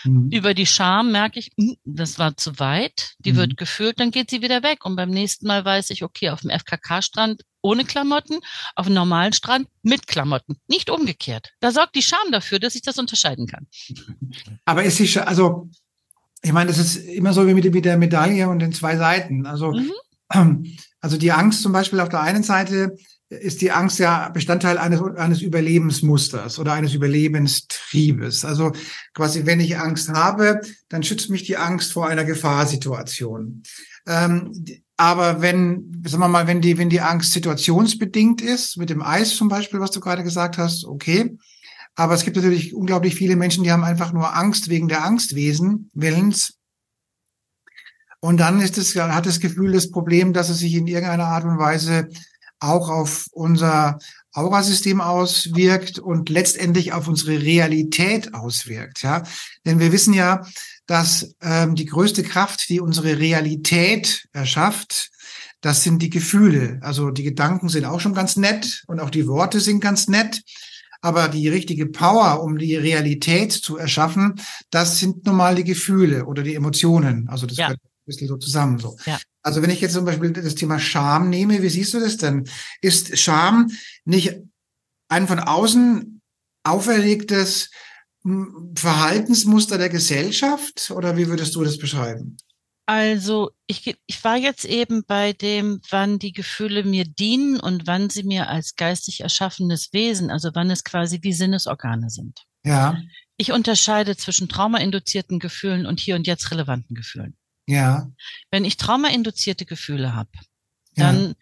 Mhm. 0.05 0.31
Über 0.31 0.55
die 0.55 0.67
Scham 0.67 1.13
merke 1.13 1.39
ich, 1.39 1.51
hm, 1.57 1.77
das 1.85 2.19
war 2.19 2.37
zu 2.37 2.59
weit, 2.59 3.15
die 3.19 3.33
mhm. 3.33 3.37
wird 3.37 3.57
gefühlt, 3.57 4.01
dann 4.01 4.11
geht 4.11 4.31
sie 4.31 4.43
wieder 4.43 4.63
weg. 4.63 4.85
Und 4.85 4.97
beim 4.97 5.11
nächsten 5.11 5.47
Mal 5.47 5.65
weiß 5.65 5.91
ich, 5.91 6.03
okay, 6.03 6.31
auf 6.31 6.41
dem 6.41 6.51
FKK-Strand 6.51 7.43
ohne 7.63 7.85
Klamotten, 7.85 8.39
auf 8.77 8.87
dem 8.87 8.95
normalen 8.95 9.33
Strand 9.33 9.69
mit 9.83 10.07
Klamotten, 10.07 10.57
nicht 10.69 10.89
umgekehrt. 10.89 11.53
Da 11.61 11.73
sorgt 11.73 11.97
die 11.97 12.03
Scham 12.03 12.31
dafür, 12.31 12.61
dass 12.61 12.77
ich 12.77 12.83
das 12.83 12.99
unterscheiden 12.99 13.47
kann. 13.47 13.67
Aber 14.65 14.85
ist 14.85 14.99
die, 14.99 15.19
also 15.19 15.69
ich 16.43 16.53
meine, 16.53 16.69
das 16.69 16.79
ist 16.79 16.97
immer 16.97 17.33
so 17.33 17.47
wie 17.47 17.55
mit, 17.55 17.85
der 17.85 17.99
Medaille 17.99 18.49
und 18.49 18.61
den 18.61 18.73
zwei 18.73 18.97
Seiten. 18.97 19.47
Also 19.47 19.73
mhm. 19.73 19.91
Also 21.03 21.19
die 21.19 21.31
Angst 21.31 21.63
zum 21.63 21.71
Beispiel 21.71 22.01
auf 22.01 22.09
der 22.09 22.23
einen 22.23 22.43
Seite 22.43 22.97
ist 23.29 23.61
die 23.61 23.71
Angst 23.71 23.99
ja 23.99 24.29
Bestandteil 24.29 24.79
eines, 24.79 25.01
eines 25.01 25.41
Überlebensmusters 25.41 26.59
oder 26.59 26.73
eines 26.73 26.95
Überlebenstriebes. 26.95 28.45
Also 28.45 28.73
quasi, 29.15 29.47
wenn 29.47 29.61
ich 29.61 29.79
Angst 29.79 30.09
habe, 30.09 30.61
dann 30.89 31.03
schützt 31.03 31.31
mich 31.31 31.45
die 31.45 31.57
Angst 31.57 31.93
vor 31.93 32.09
einer 32.09 32.25
Gefahrsituation. 32.25 33.63
Ähm, 34.07 34.53
aber 34.97 35.43
wenn, 35.43 36.03
sagen 36.07 36.23
wir 36.23 36.29
mal, 36.29 36.47
wenn 36.47 36.61
die, 36.61 36.79
wenn 36.79 36.89
die 36.89 37.01
Angst 37.01 37.33
situationsbedingt 37.33 38.41
ist, 38.41 38.77
mit 38.77 38.91
dem 38.91 39.03
Eis 39.03 39.37
zum 39.37 39.49
Beispiel, 39.49 39.81
was 39.81 39.91
du 39.91 40.01
gerade 40.01 40.23
gesagt 40.23 40.57
hast, 40.57 40.85
okay. 40.85 41.37
Aber 41.97 42.15
es 42.15 42.25
gibt 42.25 42.37
natürlich 42.37 42.75
unglaublich 42.75 43.15
viele 43.15 43.37
Menschen, 43.37 43.65
die 43.65 43.73
haben 43.73 43.85
einfach 43.85 44.13
nur 44.13 44.37
Angst 44.37 44.69
wegen 44.69 44.87
der 44.87 45.05
Angstwesen, 45.05 45.91
Willens. 45.95 46.56
Und 48.21 48.39
dann 48.39 48.61
ist 48.61 48.79
es, 48.79 48.95
hat 48.97 49.27
das 49.27 49.41
Gefühl, 49.41 49.73
das 49.73 49.91
Problem, 49.91 50.33
dass 50.33 50.49
es 50.49 50.59
sich 50.59 50.75
in 50.75 50.87
irgendeiner 50.87 51.27
Art 51.27 51.45
und 51.45 51.59
Weise 51.59 52.09
auch 52.59 52.89
auf 52.89 53.27
unser 53.33 53.99
Aurasystem 54.33 55.01
auswirkt 55.01 55.99
und 55.99 56.29
letztendlich 56.29 56.93
auf 56.93 57.09
unsere 57.09 57.41
Realität 57.41 58.35
auswirkt. 58.35 59.03
Ja, 59.03 59.23
denn 59.65 59.79
wir 59.79 59.93
wissen 59.93 60.15
ja, 60.15 60.47
dass 60.87 61.35
ähm, 61.43 61.75
die 61.75 61.87
größte 61.87 62.23
Kraft, 62.23 62.69
die 62.69 62.81
unsere 62.81 63.19
Realität 63.19 64.29
erschafft, 64.33 65.11
das 65.61 65.83
sind 65.83 66.01
die 66.03 66.11
Gefühle. 66.11 66.79
Also 66.83 67.11
die 67.11 67.23
Gedanken 67.23 67.69
sind 67.69 67.87
auch 67.87 68.01
schon 68.01 68.15
ganz 68.15 68.37
nett 68.37 68.85
und 68.87 69.01
auch 69.01 69.11
die 69.11 69.27
Worte 69.27 69.61
sind 69.61 69.81
ganz 69.81 70.07
nett. 70.07 70.43
Aber 71.01 71.29
die 71.29 71.49
richtige 71.49 71.87
Power, 71.87 72.43
um 72.43 72.59
die 72.59 72.77
Realität 72.77 73.53
zu 73.53 73.77
erschaffen, 73.77 74.41
das 74.71 74.99
sind 74.99 75.25
nun 75.25 75.37
mal 75.37 75.55
die 75.55 75.65
Gefühle 75.65 76.25
oder 76.27 76.43
die 76.43 76.55
Emotionen. 76.55 77.29
Also 77.29 77.47
das 77.47 77.57
ja 77.57 77.75
bisschen 78.07 78.29
so 78.29 78.37
zusammen. 78.37 78.79
So. 78.79 78.97
Ja. 79.07 79.19
Also 79.43 79.63
wenn 79.63 79.71
ich 79.71 79.81
jetzt 79.81 79.95
zum 79.95 80.05
Beispiel 80.05 80.33
das 80.33 80.55
Thema 80.55 80.79
Scham 80.79 81.31
nehme, 81.31 81.63
wie 81.63 81.69
siehst 81.69 81.95
du 81.95 82.01
das 82.01 82.17
denn? 82.17 82.49
Ist 82.81 83.19
Scham 83.19 83.71
nicht 84.05 84.41
ein 85.09 85.29
von 85.29 85.39
außen 85.39 86.21
auferlegtes 86.65 87.71
hm, 88.23 88.73
Verhaltensmuster 88.77 89.79
der 89.79 89.89
Gesellschaft 89.89 90.91
oder 90.91 91.17
wie 91.17 91.29
würdest 91.29 91.55
du 91.55 91.63
das 91.63 91.79
beschreiben? 91.79 92.37
Also 92.87 93.51
ich, 93.67 93.97
ich 94.07 94.25
war 94.25 94.37
jetzt 94.37 94.65
eben 94.65 95.05
bei 95.05 95.33
dem, 95.33 95.81
wann 95.91 96.21
die 96.21 96.33
Gefühle 96.33 96.85
mir 96.85 97.05
dienen 97.05 97.59
und 97.59 97.89
wann 97.89 98.11
sie 98.11 98.23
mir 98.23 98.49
als 98.49 98.77
geistig 98.77 99.21
erschaffenes 99.21 99.93
Wesen, 99.93 100.31
also 100.31 100.51
wann 100.55 100.71
es 100.71 100.85
quasi 100.85 101.19
wie 101.23 101.33
Sinnesorgane 101.33 102.11
sind. 102.11 102.43
Ja. 102.65 102.97
Ich 103.37 103.51
unterscheide 103.51 104.17
zwischen 104.17 104.49
traumainduzierten 104.49 105.41
Gefühlen 105.41 105.85
und 105.85 105.99
hier 105.99 106.15
und 106.15 106.29
jetzt 106.29 106.51
relevanten 106.53 106.95
Gefühlen. 106.95 107.37
Ja. 107.67 108.09
Wenn 108.51 108.65
ich 108.65 108.77
traumainduzierte 108.77 109.67
Gefühle 109.67 110.15
habe, 110.15 110.31
dann 110.95 111.29
ja. 111.29 111.35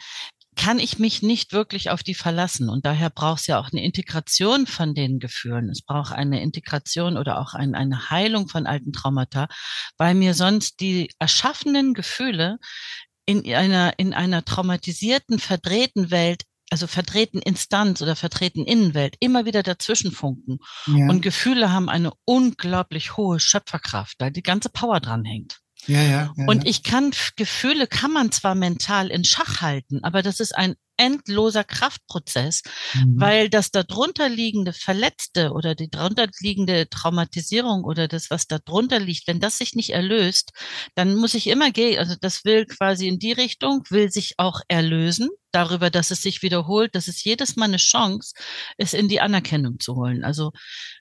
kann 0.56 0.78
ich 0.78 0.98
mich 0.98 1.22
nicht 1.22 1.52
wirklich 1.52 1.90
auf 1.90 2.02
die 2.02 2.14
verlassen. 2.14 2.68
Und 2.68 2.86
daher 2.86 3.10
braucht 3.10 3.40
es 3.40 3.46
ja 3.46 3.58
auch 3.58 3.70
eine 3.70 3.84
Integration 3.84 4.66
von 4.66 4.94
den 4.94 5.18
Gefühlen. 5.18 5.68
Es 5.68 5.82
braucht 5.82 6.12
eine 6.12 6.42
Integration 6.42 7.16
oder 7.16 7.38
auch 7.38 7.54
ein, 7.54 7.74
eine 7.74 8.10
Heilung 8.10 8.48
von 8.48 8.66
alten 8.66 8.92
Traumata, 8.92 9.48
weil 9.98 10.14
mir 10.14 10.34
sonst 10.34 10.80
die 10.80 11.10
erschaffenen 11.18 11.94
Gefühle 11.94 12.58
in 13.26 13.44
einer, 13.54 13.98
in 13.98 14.12
einer 14.12 14.44
traumatisierten, 14.44 15.38
verdrehten 15.38 16.10
Welt 16.10 16.44
also 16.70 16.86
verdrehten 16.86 17.40
Instanz 17.40 18.02
oder 18.02 18.16
verdrehten 18.16 18.64
Innenwelt 18.64 19.16
immer 19.20 19.44
wieder 19.44 19.62
dazwischen 19.62 20.10
funken. 20.10 20.58
Ja. 20.86 21.08
Und 21.08 21.20
Gefühle 21.20 21.70
haben 21.70 21.88
eine 21.88 22.12
unglaublich 22.24 23.16
hohe 23.16 23.38
Schöpferkraft, 23.38 24.16
weil 24.18 24.32
die 24.32 24.42
ganze 24.42 24.70
Power 24.70 24.98
dran 24.98 25.24
hängt. 25.24 25.60
Ja, 25.86 26.02
ja, 26.02 26.32
ja, 26.36 26.46
und 26.46 26.66
ich 26.66 26.82
kann, 26.82 27.12
Gefühle 27.36 27.86
kann 27.86 28.12
man 28.12 28.32
zwar 28.32 28.54
mental 28.54 29.08
in 29.10 29.24
Schach 29.24 29.60
halten, 29.60 30.02
aber 30.02 30.22
das 30.22 30.40
ist 30.40 30.54
ein 30.54 30.76
endloser 30.96 31.64
Kraftprozess, 31.64 32.62
mhm. 32.94 33.20
weil 33.20 33.48
das 33.48 33.70
darunter 33.70 34.28
liegende 34.28 34.72
Verletzte 34.72 35.52
oder 35.52 35.74
die 35.74 35.90
darunter 35.90 36.28
liegende 36.40 36.88
Traumatisierung 36.88 37.84
oder 37.84 38.08
das, 38.08 38.30
was 38.30 38.46
darunter 38.46 39.00
liegt, 39.00 39.26
wenn 39.26 39.40
das 39.40 39.58
sich 39.58 39.74
nicht 39.74 39.90
erlöst, 39.90 40.52
dann 40.94 41.16
muss 41.16 41.34
ich 41.34 41.48
immer 41.48 41.70
gehen, 41.70 41.98
also 41.98 42.14
das 42.20 42.44
will 42.44 42.66
quasi 42.66 43.08
in 43.08 43.18
die 43.18 43.32
Richtung, 43.32 43.82
will 43.90 44.10
sich 44.10 44.34
auch 44.38 44.60
erlösen 44.68 45.30
darüber, 45.50 45.90
dass 45.90 46.10
es 46.10 46.22
sich 46.22 46.42
wiederholt, 46.42 46.94
dass 46.94 47.08
es 47.08 47.22
jedes 47.22 47.56
Mal 47.56 47.66
eine 47.66 47.76
Chance 47.76 48.34
ist, 48.76 48.94
in 48.94 49.08
die 49.08 49.20
Anerkennung 49.20 49.78
zu 49.78 49.94
holen. 49.94 50.24
Also 50.24 50.52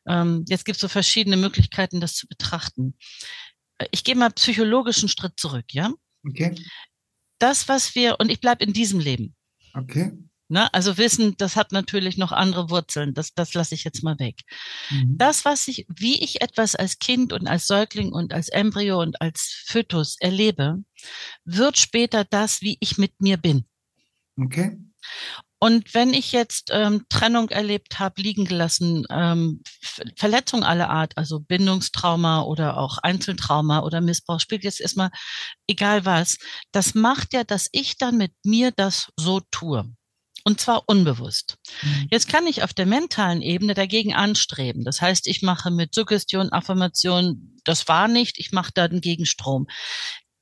ähm, 0.08 0.46
jetzt 0.48 0.66
gibt 0.66 0.76
es 0.78 0.82
so 0.82 0.88
verschiedene 0.88 1.38
Möglichkeiten, 1.38 2.00
das 2.00 2.14
zu 2.14 2.28
betrachten 2.28 2.96
ich 3.92 4.04
gehe 4.04 4.16
mal 4.16 4.30
psychologischen 4.32 5.10
Schritt 5.10 5.34
zurück, 5.38 5.66
ja? 5.72 5.92
Okay. 6.28 6.56
Das, 7.40 7.68
was 7.68 7.96
wir, 7.96 8.20
und 8.20 8.30
ich 8.30 8.40
bleibe 8.40 8.64
in 8.64 8.74
diesem 8.74 9.00
Leben. 9.00 9.36
Okay. 9.74 10.12
Ne? 10.50 10.72
Also 10.74 10.98
wissen, 10.98 11.36
das 11.38 11.56
hat 11.56 11.72
natürlich 11.72 12.18
noch 12.18 12.32
andere 12.32 12.70
Wurzeln. 12.70 13.14
Das, 13.14 13.34
das 13.34 13.54
lasse 13.54 13.74
ich 13.76 13.84
jetzt 13.84 14.04
mal 14.04 14.20
weg. 14.20 14.42
Mhm. 14.92 15.18
Das, 15.18 15.46
was 15.46 15.68
ich, 15.68 15.88
wie 15.90 16.22
ich 16.22 16.42
etwas 16.42 16.76
als 16.76 17.00
Kind 17.00 17.34
und 17.34 17.48
als 17.48 17.66
Säugling 17.66 18.12
und 18.12 18.34
als 18.34 18.50
Embryo 18.50 19.02
und 19.02 19.20
als 19.22 19.64
Fötus 19.66 20.16
erlebe, 20.20 20.84
wird 21.44 21.78
später 21.78 22.24
das, 22.24 22.62
wie 22.62 22.78
ich 22.82 22.98
mit 22.98 23.20
mir 23.20 23.38
bin. 23.38 23.66
Okay. 24.40 24.78
Und 25.64 25.94
wenn 25.94 26.14
ich 26.14 26.34
jetzt 26.34 26.72
ähm, 26.74 27.06
Trennung 27.08 27.48
erlebt 27.48 27.98
habe, 27.98 28.22
liegen 28.22 28.44
gelassen, 28.44 29.06
ähm, 29.10 29.64
Verletzung 30.18 30.66
aller 30.66 30.90
Art, 30.90 31.14
also 31.16 31.40
Bindungstrauma 31.40 32.42
oder 32.42 32.76
auch 32.76 32.98
Einzeltrauma 32.98 33.80
oder 33.80 34.02
Missbrauch, 34.02 34.42
spielt 34.42 34.66
jetzt 34.66 34.82
erstmal 34.82 35.10
egal 35.66 36.04
was, 36.04 36.38
das 36.74 36.96
macht 36.96 37.32
ja, 37.32 37.46
dass 37.46 37.70
ich 37.72 37.98
dann 37.98 38.18
mit 38.18 38.34
mir 38.44 38.72
das 38.72 39.08
so 39.16 39.40
tue. 39.52 39.90
Und 40.44 40.60
zwar 40.60 40.84
unbewusst. 40.88 41.56
Mhm. 41.82 42.10
Jetzt 42.12 42.28
kann 42.28 42.46
ich 42.46 42.64
auf 42.64 42.74
der 42.74 42.86
mentalen 42.86 43.42
Ebene 43.42 43.74
dagegen 43.74 44.14
anstreben. 44.14 44.84
Das 44.84 45.00
heißt, 45.00 45.28
ich 45.28 45.44
mache 45.44 45.72
mit 45.72 45.96
Suggestion, 45.96 46.52
Affirmation, 46.52 47.56
das 47.64 47.88
war 47.88 48.10
nicht, 48.10 48.38
ich 48.38 48.52
mache 48.52 48.72
da 48.74 48.90
den 48.90 49.00
Gegenstrom. 49.00 49.68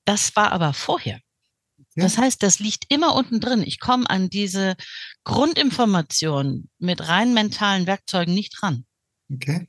Das 0.03 0.35
war 0.35 0.51
aber 0.51 0.73
vorher. 0.73 1.19
Ja. 1.95 2.03
Das 2.03 2.17
heißt, 2.17 2.41
das 2.41 2.59
liegt 2.59 2.85
immer 2.89 3.15
unten 3.15 3.39
drin. 3.39 3.63
Ich 3.63 3.79
komme 3.79 4.09
an 4.09 4.29
diese 4.29 4.75
Grundinformation 5.23 6.69
mit 6.79 7.07
rein 7.07 7.33
mentalen 7.33 7.85
Werkzeugen 7.85 8.33
nicht 8.33 8.63
ran. 8.63 8.85
Okay. 9.31 9.67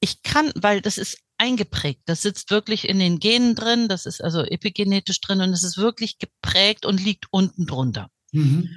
Ich 0.00 0.22
kann, 0.22 0.52
weil 0.56 0.80
das 0.80 0.98
ist 0.98 1.18
eingeprägt. 1.38 2.02
Das 2.06 2.22
sitzt 2.22 2.50
wirklich 2.50 2.88
in 2.88 2.98
den 2.98 3.20
Genen 3.20 3.54
drin, 3.54 3.88
das 3.88 4.06
ist 4.06 4.22
also 4.22 4.42
epigenetisch 4.42 5.20
drin 5.20 5.40
und 5.40 5.50
es 5.50 5.62
ist 5.62 5.78
wirklich 5.78 6.18
geprägt 6.18 6.84
und 6.84 7.02
liegt 7.02 7.26
unten 7.30 7.66
drunter. 7.66 8.10
Mhm. 8.32 8.68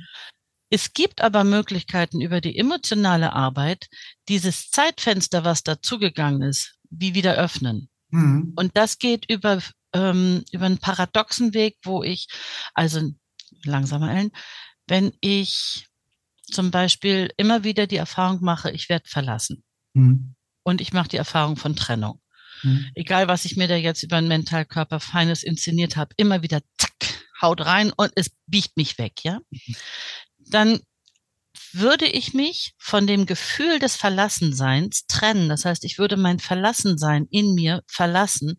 Es 0.69 0.93
gibt 0.93 1.21
aber 1.21 1.43
Möglichkeiten 1.43 2.21
über 2.21 2.39
die 2.39 2.57
emotionale 2.57 3.33
Arbeit, 3.33 3.89
dieses 4.29 4.69
Zeitfenster, 4.69 5.43
was 5.43 5.63
dazugegangen 5.63 6.43
ist, 6.43 6.75
wie 6.89 7.13
wieder 7.13 7.35
öffnen. 7.35 7.89
Mhm. 8.09 8.53
Und 8.55 8.71
das 8.77 8.97
geht 8.97 9.29
über 9.29 9.61
ähm, 9.93 10.43
über 10.51 10.65
einen 10.65 10.77
paradoxen 10.77 11.53
Weg, 11.53 11.77
wo 11.83 12.03
ich, 12.03 12.27
also 12.73 13.11
langsamer 13.63 14.13
Ellen, 14.13 14.31
wenn 14.87 15.13
ich 15.21 15.87
zum 16.43 16.71
Beispiel 16.71 17.31
immer 17.37 17.63
wieder 17.63 17.87
die 17.87 17.97
Erfahrung 17.97 18.41
mache, 18.41 18.71
ich 18.71 18.89
werde 18.89 19.07
verlassen. 19.07 19.63
Mhm. 19.93 20.35
Und 20.63 20.81
ich 20.81 20.93
mache 20.93 21.09
die 21.09 21.17
Erfahrung 21.17 21.55
von 21.55 21.75
Trennung. 21.75 22.21
Mhm. 22.63 22.91
Egal, 22.93 23.27
was 23.27 23.45
ich 23.45 23.55
mir 23.55 23.67
da 23.67 23.75
jetzt 23.75 24.03
über 24.03 24.17
einen 24.17 24.27
Mentalkörper 24.27 24.99
Feines 24.99 25.43
inszeniert 25.43 25.95
habe, 25.95 26.13
immer 26.17 26.43
wieder 26.43 26.61
zack, 26.77 26.93
haut 27.41 27.61
rein 27.61 27.91
und 27.95 28.11
es 28.15 28.31
biegt 28.47 28.77
mich 28.77 28.97
weg, 28.97 29.23
ja. 29.23 29.39
Mhm. 29.49 29.75
Dann 30.39 30.79
würde 31.73 32.05
ich 32.05 32.33
mich 32.33 32.73
von 32.77 33.07
dem 33.07 33.25
Gefühl 33.25 33.79
des 33.79 33.95
Verlassenseins 33.95 35.05
trennen. 35.07 35.49
Das 35.49 35.65
heißt, 35.65 35.83
ich 35.85 35.97
würde 35.97 36.17
mein 36.17 36.39
Verlassensein 36.39 37.27
in 37.29 37.53
mir 37.53 37.81
verlassen, 37.87 38.57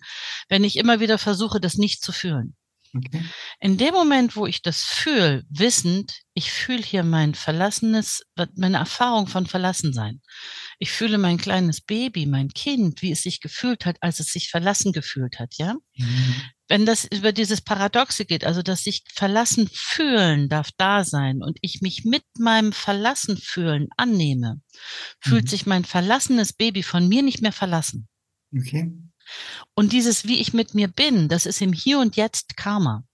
wenn 0.48 0.64
ich 0.64 0.76
immer 0.76 1.00
wieder 1.00 1.18
versuche, 1.18 1.60
das 1.60 1.76
nicht 1.76 2.02
zu 2.02 2.12
fühlen. 2.12 2.56
Okay. 2.94 3.24
In 3.58 3.78
dem 3.78 3.94
Moment, 3.94 4.36
wo 4.36 4.46
ich 4.46 4.60
das 4.60 4.82
fühle, 4.82 5.44
wissend, 5.48 6.20
ich 6.34 6.52
fühle 6.52 6.82
hier 6.82 7.04
mein 7.04 7.34
verlassenes, 7.34 8.22
meine 8.54 8.76
Erfahrung 8.76 9.26
von 9.26 9.46
Verlassensein. 9.46 10.20
Ich 10.82 10.90
fühle 10.90 11.16
mein 11.16 11.38
kleines 11.38 11.80
Baby, 11.80 12.26
mein 12.26 12.48
Kind, 12.48 13.02
wie 13.02 13.12
es 13.12 13.22
sich 13.22 13.40
gefühlt 13.40 13.86
hat, 13.86 13.98
als 14.00 14.18
es 14.18 14.32
sich 14.32 14.50
verlassen 14.50 14.92
gefühlt 14.92 15.38
hat, 15.38 15.54
ja? 15.56 15.76
Mhm 15.96 16.34
wenn 16.72 16.86
das 16.86 17.04
über 17.04 17.32
dieses 17.32 17.60
Paradoxe 17.60 18.24
geht, 18.24 18.44
also 18.44 18.62
dass 18.62 18.82
sich 18.82 19.04
verlassen 19.12 19.68
fühlen 19.70 20.48
darf 20.48 20.70
da 20.78 21.04
sein 21.04 21.42
und 21.42 21.58
ich 21.60 21.82
mich 21.82 22.06
mit 22.06 22.24
meinem 22.38 22.72
verlassen 22.72 23.36
fühlen 23.36 23.88
annehme, 23.98 24.62
fühlt 25.20 25.44
mhm. 25.44 25.48
sich 25.48 25.66
mein 25.66 25.84
verlassenes 25.84 26.54
Baby 26.54 26.82
von 26.82 27.06
mir 27.08 27.22
nicht 27.22 27.42
mehr 27.42 27.52
verlassen. 27.52 28.08
Okay. 28.56 28.90
Und 29.74 29.92
dieses, 29.92 30.26
wie 30.26 30.40
ich 30.40 30.54
mit 30.54 30.72
mir 30.72 30.88
bin, 30.88 31.28
das 31.28 31.44
ist 31.44 31.60
im 31.60 31.74
Hier 31.74 31.98
und 31.98 32.16
Jetzt 32.16 32.56
Karma. 32.56 33.04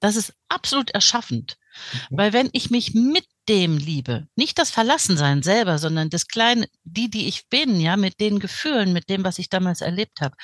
Das 0.00 0.16
ist 0.16 0.32
absolut 0.48 0.88
erschaffend. 0.92 1.58
Okay. 2.06 2.16
Weil 2.16 2.32
wenn 2.32 2.48
ich 2.52 2.70
mich 2.70 2.94
mit 2.94 3.26
dem 3.48 3.78
liebe, 3.78 4.28
nicht 4.36 4.58
das 4.58 4.70
Verlassensein 4.70 5.42
selber, 5.42 5.78
sondern 5.78 6.10
das 6.10 6.28
kleine, 6.28 6.68
die, 6.84 7.10
die 7.10 7.26
ich 7.26 7.48
bin, 7.48 7.80
ja, 7.80 7.96
mit 7.96 8.20
den 8.20 8.38
Gefühlen, 8.38 8.92
mit 8.92 9.08
dem, 9.08 9.24
was 9.24 9.38
ich 9.38 9.48
damals 9.48 9.80
erlebt 9.80 10.20
habe, 10.20 10.36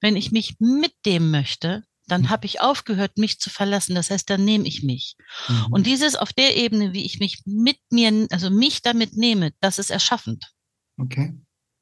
wenn 0.00 0.16
ich 0.16 0.32
mich 0.32 0.56
mit 0.58 0.94
dem 1.04 1.30
möchte, 1.30 1.84
dann 2.06 2.22
mhm. 2.22 2.30
habe 2.30 2.46
ich 2.46 2.60
aufgehört, 2.60 3.18
mich 3.18 3.38
zu 3.38 3.50
verlassen. 3.50 3.94
Das 3.94 4.10
heißt, 4.10 4.28
dann 4.28 4.44
nehme 4.44 4.66
ich 4.66 4.82
mich. 4.82 5.16
Mhm. 5.48 5.66
Und 5.70 5.86
dieses 5.86 6.16
auf 6.16 6.32
der 6.32 6.56
Ebene, 6.56 6.92
wie 6.92 7.04
ich 7.04 7.18
mich 7.18 7.42
mit 7.44 7.78
mir, 7.90 8.26
also 8.30 8.50
mich 8.50 8.82
damit 8.82 9.16
nehme, 9.16 9.52
das 9.60 9.78
ist 9.78 9.90
erschaffend. 9.90 10.52
Okay. 10.98 11.34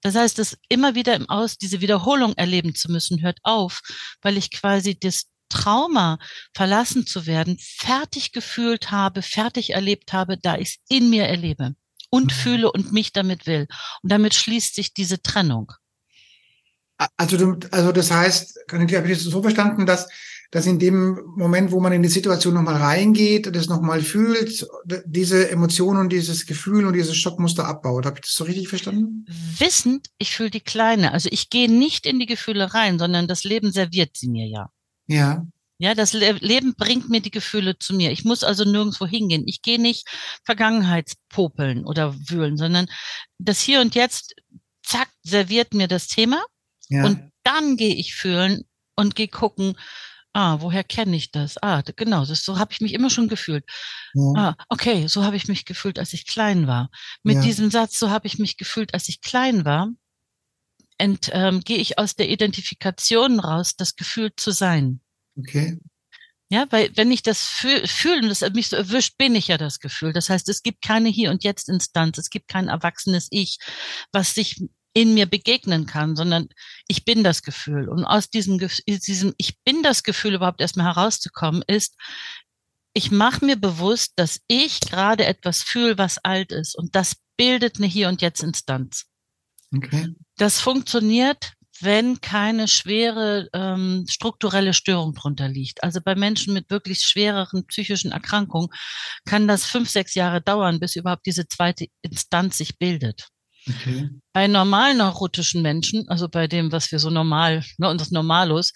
Das 0.02 0.14
heißt, 0.14 0.38
das 0.38 0.56
immer 0.68 0.94
wieder 0.94 1.14
im 1.14 1.28
Aus, 1.28 1.58
diese 1.58 1.80
Wiederholung 1.80 2.32
erleben 2.34 2.74
zu 2.74 2.90
müssen, 2.90 3.22
hört 3.22 3.38
auf, 3.42 3.82
weil 4.22 4.36
ich 4.38 4.50
quasi 4.50 4.98
das 4.98 5.26
Trauma, 5.50 6.18
verlassen 6.54 7.06
zu 7.06 7.26
werden, 7.26 7.58
fertig 7.60 8.32
gefühlt 8.32 8.90
habe, 8.90 9.20
fertig 9.20 9.70
erlebt 9.70 10.14
habe, 10.14 10.38
da 10.38 10.56
ich 10.56 10.68
es 10.68 10.76
in 10.88 11.10
mir 11.10 11.24
erlebe 11.24 11.74
und 12.10 12.26
mhm. 12.26 12.30
fühle 12.30 12.72
und 12.72 12.92
mich 12.92 13.12
damit 13.12 13.46
will. 13.46 13.66
Und 14.02 14.12
damit 14.12 14.34
schließt 14.34 14.74
sich 14.74 14.94
diese 14.94 15.22
Trennung. 15.22 15.72
Also, 17.16 17.38
du, 17.38 17.58
also 17.70 17.92
das 17.92 18.10
heißt, 18.10 18.66
kann 18.66 18.86
ich, 18.86 18.94
habe 18.94 19.10
ich 19.10 19.18
das 19.18 19.22
so 19.22 19.40
verstanden, 19.40 19.86
dass, 19.86 20.06
dass 20.50 20.66
in 20.66 20.78
dem 20.78 21.18
Moment, 21.34 21.72
wo 21.72 21.80
man 21.80 21.92
in 21.92 22.02
die 22.02 22.10
Situation 22.10 22.52
nochmal 22.52 22.76
reingeht 22.76 23.46
und 23.46 23.56
das 23.56 23.68
nochmal 23.68 24.02
fühlt, 24.02 24.66
diese 25.06 25.48
Emotionen 25.48 26.00
und 26.00 26.12
dieses 26.12 26.44
Gefühl 26.44 26.84
und 26.84 26.92
dieses 26.92 27.16
Schockmuster 27.16 27.66
abbaut. 27.66 28.04
Habe 28.04 28.16
ich 28.16 28.22
das 28.22 28.34
so 28.34 28.44
richtig 28.44 28.68
verstanden? 28.68 29.24
Wissend, 29.58 30.08
ich 30.18 30.34
fühle 30.34 30.50
die 30.50 30.60
Kleine. 30.60 31.12
Also 31.12 31.30
ich 31.32 31.48
gehe 31.48 31.70
nicht 31.70 32.04
in 32.04 32.18
die 32.18 32.26
Gefühle 32.26 32.74
rein, 32.74 32.98
sondern 32.98 33.28
das 33.28 33.44
Leben 33.44 33.72
serviert 33.72 34.16
sie 34.16 34.28
mir 34.28 34.46
ja. 34.46 34.70
Ja. 35.10 35.44
Ja, 35.78 35.94
das 35.94 36.12
Le 36.12 36.32
Leben 36.32 36.74
bringt 36.76 37.08
mir 37.08 37.22
die 37.22 37.30
Gefühle 37.30 37.78
zu 37.78 37.94
mir. 37.94 38.12
Ich 38.12 38.24
muss 38.24 38.44
also 38.44 38.64
nirgendwo 38.64 39.06
hingehen. 39.06 39.44
Ich 39.46 39.62
gehe 39.62 39.80
nicht 39.80 40.06
Vergangenheitspopeln 40.44 41.86
oder 41.86 42.14
wühlen, 42.28 42.58
sondern 42.58 42.86
das 43.38 43.60
Hier 43.62 43.80
und 43.80 43.94
Jetzt, 43.94 44.34
zack, 44.82 45.08
serviert 45.22 45.72
mir 45.72 45.88
das 45.88 46.06
Thema 46.06 46.44
ja. 46.90 47.04
Und 47.06 47.32
dann 47.44 47.76
gehe 47.76 47.94
ich 47.94 48.14
fühlen 48.14 48.64
und 48.96 49.14
gehe 49.14 49.28
gucken, 49.28 49.76
ah, 50.32 50.58
woher 50.60 50.84
kenne 50.84 51.16
ich 51.16 51.30
das? 51.30 51.56
Ah, 51.62 51.82
genau, 51.96 52.26
das, 52.26 52.44
so 52.44 52.58
habe 52.58 52.72
ich 52.72 52.80
mich 52.80 52.92
immer 52.92 53.10
schon 53.10 53.28
gefühlt. 53.28 53.64
Ja. 54.12 54.32
Ah, 54.36 54.56
okay, 54.68 55.06
so 55.06 55.24
habe 55.24 55.36
ich 55.36 55.48
mich 55.48 55.64
gefühlt, 55.64 55.98
als 55.98 56.12
ich 56.12 56.26
klein 56.26 56.66
war. 56.66 56.90
Mit 57.22 57.36
ja. 57.36 57.42
diesem 57.42 57.70
Satz, 57.70 57.98
so 57.98 58.10
habe 58.10 58.26
ich 58.26 58.38
mich 58.38 58.56
gefühlt, 58.56 58.92
als 58.92 59.08
ich 59.08 59.22
klein 59.22 59.64
war, 59.64 59.88
ent, 61.00 61.30
ähm, 61.32 61.60
gehe 61.60 61.78
ich 61.78 61.98
aus 61.98 62.14
der 62.14 62.28
Identifikation 62.28 63.40
raus, 63.40 63.74
das 63.76 63.96
Gefühl 63.96 64.30
zu 64.36 64.50
sein. 64.50 65.00
Okay. 65.36 65.78
Ja, 66.52 66.66
weil 66.70 66.90
wenn 66.96 67.12
ich 67.12 67.22
das 67.22 67.44
fühle 67.44 67.86
fühl 67.86 68.22
und 68.22 68.28
das 68.28 68.40
mich 68.52 68.68
so 68.68 68.76
erwischt, 68.76 69.16
bin 69.16 69.36
ich 69.36 69.48
ja 69.48 69.56
das 69.56 69.78
Gefühl. 69.78 70.12
Das 70.12 70.28
heißt, 70.28 70.48
es 70.48 70.62
gibt 70.62 70.82
keine 70.82 71.08
Hier- 71.08 71.30
und 71.30 71.44
Jetzt-Instanz, 71.44 72.18
es 72.18 72.28
gibt 72.28 72.48
kein 72.48 72.68
erwachsenes 72.68 73.28
Ich, 73.30 73.58
was 74.12 74.34
sich 74.34 74.60
in 74.92 75.14
mir 75.14 75.26
begegnen 75.26 75.86
kann, 75.86 76.16
sondern 76.16 76.48
ich 76.88 77.04
bin 77.04 77.22
das 77.22 77.42
Gefühl. 77.42 77.88
Und 77.88 78.04
aus 78.04 78.30
diesem, 78.30 78.58
diesem 78.88 79.34
Ich 79.36 79.62
bin 79.62 79.84
das 79.84 80.02
Gefühl 80.02 80.34
überhaupt 80.34 80.60
erstmal 80.60 80.86
herauszukommen, 80.86 81.62
ist, 81.68 81.96
ich 82.94 83.12
mache 83.12 83.44
mir 83.44 83.56
bewusst, 83.56 84.14
dass 84.16 84.40
ich 84.48 84.80
gerade 84.80 85.24
etwas 85.26 85.62
fühle, 85.62 85.98
was 85.98 86.18
alt 86.18 86.50
ist. 86.50 86.76
Und 86.76 86.96
das 86.96 87.14
bildet 87.36 87.76
eine 87.76 87.86
Hier- 87.86 88.08
und 88.08 88.22
Jetzt-Instanz. 88.22 89.06
Okay. 89.74 90.14
Das 90.36 90.60
funktioniert, 90.60 91.52
wenn 91.80 92.20
keine 92.20 92.68
schwere 92.68 93.48
ähm, 93.52 94.04
strukturelle 94.08 94.74
Störung 94.74 95.14
drunter 95.14 95.48
liegt. 95.48 95.82
Also 95.82 96.00
bei 96.04 96.14
Menschen 96.14 96.54
mit 96.54 96.70
wirklich 96.70 97.00
schwereren 97.00 97.66
psychischen 97.66 98.12
Erkrankungen 98.12 98.68
kann 99.24 99.48
das 99.48 99.64
fünf, 99.64 99.88
sechs 99.88 100.14
Jahre 100.14 100.40
dauern, 100.40 100.80
bis 100.80 100.96
überhaupt 100.96 101.26
diese 101.26 101.48
zweite 101.48 101.86
Instanz 102.02 102.58
sich 102.58 102.78
bildet. 102.78 103.28
Okay. 103.68 104.10
Bei 104.32 104.46
normalen 104.46 104.98
neurotischen 104.98 105.62
Menschen, 105.62 106.08
also 106.08 106.28
bei 106.28 106.46
dem, 106.46 106.72
was 106.72 106.90
wir 106.92 106.98
so 106.98 107.10
normal, 107.10 107.64
ne, 107.78 107.88
und 107.88 108.00
das 108.00 108.10
Normalos, 108.10 108.72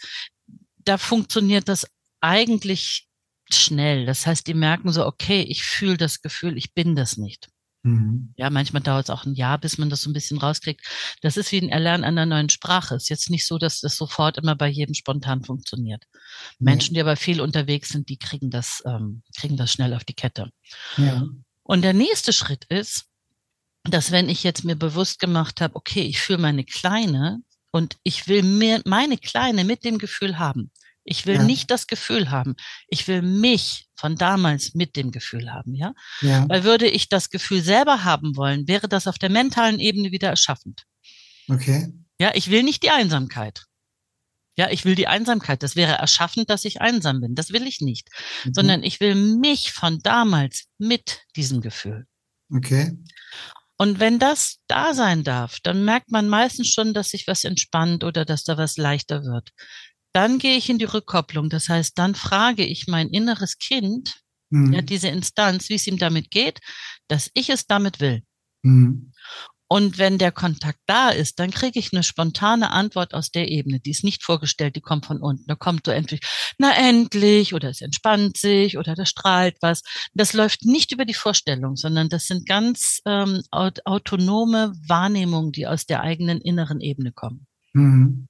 da 0.79 0.99
funktioniert 0.99 1.69
das 1.69 1.87
eigentlich 2.21 3.07
schnell. 3.53 4.07
Das 4.07 4.27
heißt, 4.27 4.47
die 4.47 4.55
merken 4.55 4.93
so, 4.93 5.07
okay, 5.07 5.43
ich 5.43 5.63
fühle 5.63 5.97
das 5.97 6.21
Gefühl, 6.23 6.57
ich 6.57 6.75
bin 6.75 6.97
das 6.97 7.17
nicht. 7.17 7.49
Mhm. 7.85 8.33
Ja, 8.37 8.49
manchmal 8.49 8.83
dauert 8.83 9.05
es 9.05 9.11
auch 9.11 9.27
ein 9.27 9.35
Jahr, 9.35 9.59
bis 9.59 9.77
man 9.77 9.91
das 9.91 10.01
so 10.01 10.11
ein 10.11 10.15
bisschen 10.15 10.39
rauskriegt. 10.39 10.81
Das 11.21 11.37
ist 11.37 11.53
wie 11.53 11.61
ein 11.61 11.69
Erlernen 11.69 12.05
einer 12.05 12.25
neuen 12.25 12.49
Sprache. 12.49 12.95
Ist 12.95 13.11
jetzt 13.11 13.29
nicht 13.29 13.47
so, 13.47 13.59
dass 13.59 13.81
das 13.81 13.97
sofort 13.97 14.39
immer 14.39 14.57
bei 14.57 14.69
jedem 14.69 14.95
spontan 14.95 15.45
funktioniert. 15.45 16.03
Ja. 16.13 16.19
Menschen, 16.61 16.95
die 16.95 17.01
aber 17.01 17.17
viel 17.17 17.43
unterwegs 17.43 17.91
sind, 17.91 18.09
die 18.09 18.17
kriegen 18.17 18.51
das, 18.51 18.83
ähm, 18.87 19.23
kriegen 19.39 19.59
das 19.59 19.71
schnell 19.71 19.93
auf 19.93 20.05
die 20.05 20.15
Kette. 20.15 20.49
Ja. 20.97 21.25
Und 21.63 21.83
der 21.83 21.93
nächste 21.93 22.33
Schritt 22.33 22.65
ist, 22.71 23.05
dass 23.85 24.11
wenn 24.11 24.31
ich 24.31 24.43
jetzt 24.45 24.65
mir 24.65 24.77
bewusst 24.77 25.19
gemacht 25.19 25.61
habe, 25.61 25.77
okay, 25.77 26.03
ich 26.03 26.21
fühle 26.21 26.39
meine 26.39 26.65
Kleine 26.65 27.41
und 27.71 27.99
ich 28.03 28.29
will 28.29 28.43
mir 28.43 28.81
meine 28.87 29.19
Kleine 29.19 29.65
mit 29.65 29.85
dem 29.85 29.99
Gefühl 29.99 30.39
haben, 30.39 30.71
Ich 31.05 31.27
will 31.27 31.37
ja. 31.37 31.43
nicht 31.43 31.71
das 31.71 31.87
Gefühl 31.87 32.31
haben. 32.31 32.57
Ich 32.89 33.07
will 33.07 33.23
mich 33.23 33.89
von 33.95 34.17
damals 34.17 34.75
mit 34.75 34.97
dem 34.97 35.13
Gefühl 35.13 35.53
haben, 35.53 35.75
ja? 35.75 35.95
ja? 36.21 36.49
Weil 36.49 36.65
würde 36.65 36.89
ich 36.89 37.09
das 37.09 37.31
Gefühl 37.31 37.63
selber 37.63 38.05
haben 38.05 38.37
wollen, 38.37 38.67
wäre 38.67 38.89
das 38.89 39.07
auf 39.07 39.19
der 39.19 39.31
mentalen 39.31 39.79
Ebene 39.79 40.11
wieder 40.11 40.29
erschaffend. 40.29 40.85
Okay. 41.49 41.93
Ja, 42.19 42.33
ich 42.35 42.51
will 42.51 42.63
nicht 42.63 42.83
die 42.83 42.91
Einsamkeit. 42.91 43.65
Ja, 44.57 44.71
ich 44.71 44.85
will 44.85 44.95
die 44.95 45.09
Einsamkeit. 45.09 45.63
Das 45.63 45.75
wäre 45.75 45.95
erschaffend, 45.95 46.49
dass 46.49 46.65
ich 46.65 46.81
einsam 46.81 47.21
bin. 47.21 47.35
Das 47.35 47.53
will 47.53 47.67
ich 47.67 47.81
nicht. 47.81 48.09
Mhm. 48.45 48.55
Sondern 48.55 48.83
ich 48.83 49.01
will 49.01 49.15
mich 49.15 49.73
von 49.73 49.99
damals 50.01 50.67
mit 50.79 51.23
diesem 51.37 51.61
Gefühl. 51.61 52.07
Okay. 52.51 52.97
Und 53.77 53.99
wenn 53.99 54.21
das 54.21 54.59
da 54.69 54.95
sein 54.95 55.25
darf, 55.25 55.59
dann 55.61 55.85
merkt 55.85 56.13
man 56.13 56.29
meistens 56.29 56.69
schon, 56.69 56.95
dass 56.95 57.11
sich 57.11 57.27
was 57.27 57.43
entspannt 57.43 58.05
oder 58.05 58.25
dass 58.25 58.45
da 58.45 58.57
was 58.57 58.77
leichter 58.77 59.25
wird. 59.25 59.51
Dann 60.15 60.39
gehe 60.39 60.57
ich 60.57 60.71
in 60.71 60.79
die 60.79 60.85
Rückkopplung. 60.85 61.51
Das 61.51 61.69
heißt, 61.69 61.99
dann 61.99 62.15
frage 62.15 62.65
ich 62.65 62.87
mein 62.87 63.09
inneres 63.09 63.59
Kind, 63.59 64.15
mhm. 64.51 64.73
ja, 64.73 64.81
diese 64.81 65.09
Instanz, 65.09 65.69
wie 65.69 65.75
es 65.75 65.87
ihm 65.87 65.99
damit 65.99 66.31
geht, 66.31 66.61
dass 67.09 67.31
ich 67.35 67.51
es 67.51 67.67
damit 67.67 68.01
will. 68.01 68.23
Mhm. 68.63 69.13
Und 69.67 69.99
wenn 69.99 70.19
der 70.19 70.31
Kontakt 70.31 70.79
da 70.87 71.09
ist, 71.09 71.41
dann 71.41 71.51
kriege 71.51 71.81
ich 71.81 71.93
eine 71.93 72.05
spontane 72.05 72.71
Antwort 72.71 73.13
aus 73.13 73.31
der 73.31 73.49
Ebene. 73.49 73.81
Die 73.81 73.91
ist 73.91 74.05
nicht 74.05 74.23
vorgestellt, 74.23 74.77
die 74.77 74.81
kommt 74.81 75.07
von 75.07 75.21
unten. 75.21 75.47
Da 75.49 75.57
kommt 75.57 75.87
so 75.87 75.91
endlich, 75.91 76.21
na 76.59 76.73
endlich, 76.77 77.55
oder 77.55 77.71
es 77.71 77.81
entspannt 77.81 78.37
sich, 78.37 78.79
oder 78.79 78.95
da 78.95 79.05
strahlt 79.05 79.57
was. 79.63 79.83
Das 80.13 80.33
läuft 80.33 80.65
nicht 80.65 80.93
über 80.93 81.05
die 81.05 81.15
Vorstellung, 81.15 81.75
sondern 81.75 82.09
das 82.09 82.27
sind 82.27 82.47
ganz 82.47 83.01
ähm, 83.05 83.43
autonome 83.51 84.75
Wahrnehmungen, 84.87 85.51
die 85.51 85.67
aus 85.67 85.87
der 85.87 86.03
eigenen 86.03 86.41
inneren 86.41 86.81
Ebene 86.81 87.11
kommen. 87.11 87.49
Mhm. 87.73 88.29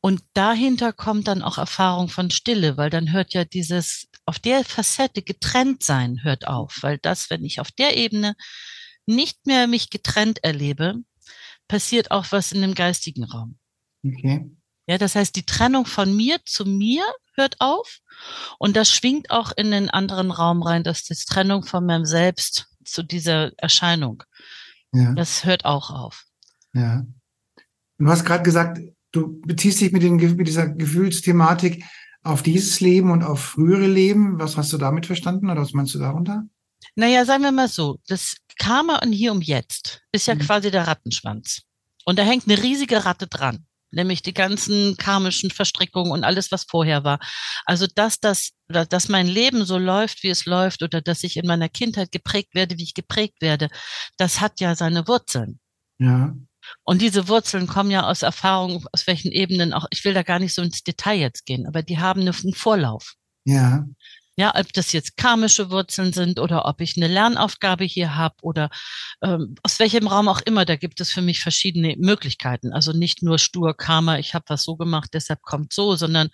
Und 0.00 0.22
dahinter 0.34 0.92
kommt 0.92 1.26
dann 1.26 1.42
auch 1.42 1.58
Erfahrung 1.58 2.08
von 2.08 2.30
Stille, 2.30 2.76
weil 2.76 2.90
dann 2.90 3.12
hört 3.12 3.34
ja 3.34 3.44
dieses 3.44 4.06
auf 4.26 4.38
der 4.38 4.64
Facette 4.64 5.22
getrennt 5.22 5.82
sein 5.82 6.22
hört 6.22 6.46
auf, 6.46 6.78
weil 6.82 6.98
das, 6.98 7.30
wenn 7.30 7.44
ich 7.44 7.60
auf 7.60 7.72
der 7.72 7.96
Ebene 7.96 8.36
nicht 9.06 9.46
mehr 9.46 9.66
mich 9.66 9.90
getrennt 9.90 10.44
erlebe, 10.44 10.96
passiert 11.66 12.10
auch 12.10 12.26
was 12.30 12.52
in 12.52 12.60
dem 12.60 12.74
geistigen 12.74 13.24
Raum. 13.24 13.58
Okay. 14.04 14.50
Ja, 14.86 14.98
das 14.98 15.14
heißt, 15.14 15.34
die 15.34 15.44
Trennung 15.44 15.86
von 15.86 16.14
mir 16.14 16.38
zu 16.44 16.64
mir 16.64 17.04
hört 17.34 17.56
auf 17.58 17.98
und 18.58 18.76
das 18.76 18.90
schwingt 18.90 19.30
auch 19.30 19.52
in 19.56 19.70
den 19.70 19.90
anderen 19.90 20.30
Raum 20.30 20.62
rein, 20.62 20.84
dass 20.84 21.04
die 21.04 21.14
Trennung 21.14 21.64
von 21.64 21.84
meinem 21.84 22.04
Selbst 22.04 22.68
zu 22.84 23.02
dieser 23.02 23.52
Erscheinung, 23.58 24.22
ja. 24.92 25.12
das 25.14 25.44
hört 25.44 25.64
auch 25.64 25.90
auf. 25.90 26.24
Ja. 26.72 27.04
Du 27.98 28.08
hast 28.08 28.24
gerade 28.24 28.42
gesagt, 28.42 28.78
du 29.12 29.40
beziehst 29.40 29.80
dich 29.80 29.92
mit, 29.92 30.02
den, 30.02 30.16
mit 30.16 30.48
dieser 30.48 30.68
Gefühlsthematik 30.68 31.84
auf 32.22 32.42
dieses 32.42 32.80
Leben 32.80 33.10
und 33.10 33.22
auf 33.22 33.40
frühere 33.40 33.86
Leben. 33.86 34.38
Was 34.38 34.56
hast 34.56 34.72
du 34.72 34.78
damit 34.78 35.06
verstanden 35.06 35.50
oder 35.50 35.62
was 35.62 35.72
meinst 35.72 35.94
du 35.94 35.98
darunter? 35.98 36.44
Naja, 36.94 37.24
sagen 37.24 37.42
wir 37.42 37.52
mal 37.52 37.68
so, 37.68 37.98
das 38.08 38.36
Karma 38.58 38.98
und 39.02 39.12
hier 39.12 39.32
um 39.32 39.40
jetzt 39.40 40.02
ist 40.12 40.26
ja 40.26 40.34
mhm. 40.34 40.40
quasi 40.40 40.70
der 40.70 40.86
Rattenschwanz. 40.86 41.62
Und 42.04 42.18
da 42.18 42.22
hängt 42.22 42.48
eine 42.48 42.62
riesige 42.62 43.04
Ratte 43.04 43.26
dran, 43.26 43.66
nämlich 43.90 44.22
die 44.22 44.34
ganzen 44.34 44.96
karmischen 44.96 45.50
Verstrickungen 45.50 46.10
und 46.10 46.24
alles, 46.24 46.50
was 46.50 46.64
vorher 46.64 47.04
war. 47.04 47.20
Also, 47.66 47.86
dass 47.94 48.18
das, 48.18 48.50
dass 48.68 49.08
mein 49.08 49.26
Leben 49.26 49.64
so 49.64 49.78
läuft, 49.78 50.22
wie 50.22 50.30
es 50.30 50.46
läuft, 50.46 50.82
oder 50.82 51.00
dass 51.00 51.22
ich 51.22 51.36
in 51.36 51.46
meiner 51.46 51.68
Kindheit 51.68 52.10
geprägt 52.10 52.54
werde, 52.54 52.78
wie 52.78 52.84
ich 52.84 52.94
geprägt 52.94 53.40
werde, 53.40 53.68
das 54.16 54.40
hat 54.40 54.60
ja 54.60 54.74
seine 54.74 55.06
Wurzeln. 55.06 55.60
Ja. 55.98 56.34
Und 56.84 57.02
diese 57.02 57.28
Wurzeln 57.28 57.66
kommen 57.66 57.90
ja 57.90 58.08
aus 58.08 58.22
Erfahrungen, 58.22 58.84
aus 58.92 59.06
welchen 59.06 59.32
Ebenen 59.32 59.72
auch, 59.72 59.86
ich 59.90 60.04
will 60.04 60.14
da 60.14 60.22
gar 60.22 60.38
nicht 60.38 60.54
so 60.54 60.62
ins 60.62 60.82
Detail 60.82 61.18
jetzt 61.18 61.46
gehen, 61.46 61.66
aber 61.66 61.82
die 61.82 61.98
haben 61.98 62.20
einen 62.20 62.54
Vorlauf. 62.54 63.14
Ja. 63.44 63.84
Ja, 64.38 64.54
ob 64.54 64.72
das 64.72 64.92
jetzt 64.92 65.16
karmische 65.16 65.68
Wurzeln 65.72 66.12
sind 66.12 66.38
oder 66.38 66.64
ob 66.66 66.80
ich 66.80 66.96
eine 66.96 67.08
Lernaufgabe 67.08 67.82
hier 67.82 68.14
habe 68.14 68.36
oder 68.42 68.70
ähm, 69.20 69.56
aus 69.64 69.80
welchem 69.80 70.06
Raum 70.06 70.28
auch 70.28 70.40
immer, 70.42 70.64
da 70.64 70.76
gibt 70.76 71.00
es 71.00 71.10
für 71.10 71.22
mich 71.22 71.40
verschiedene 71.40 71.96
Möglichkeiten. 71.98 72.72
Also 72.72 72.92
nicht 72.92 73.20
nur 73.20 73.40
stur 73.40 73.76
Karma, 73.76 74.18
ich 74.18 74.34
habe 74.34 74.44
was 74.46 74.62
so 74.62 74.76
gemacht, 74.76 75.10
deshalb 75.12 75.42
kommt 75.42 75.72
so, 75.72 75.96
sondern 75.96 76.28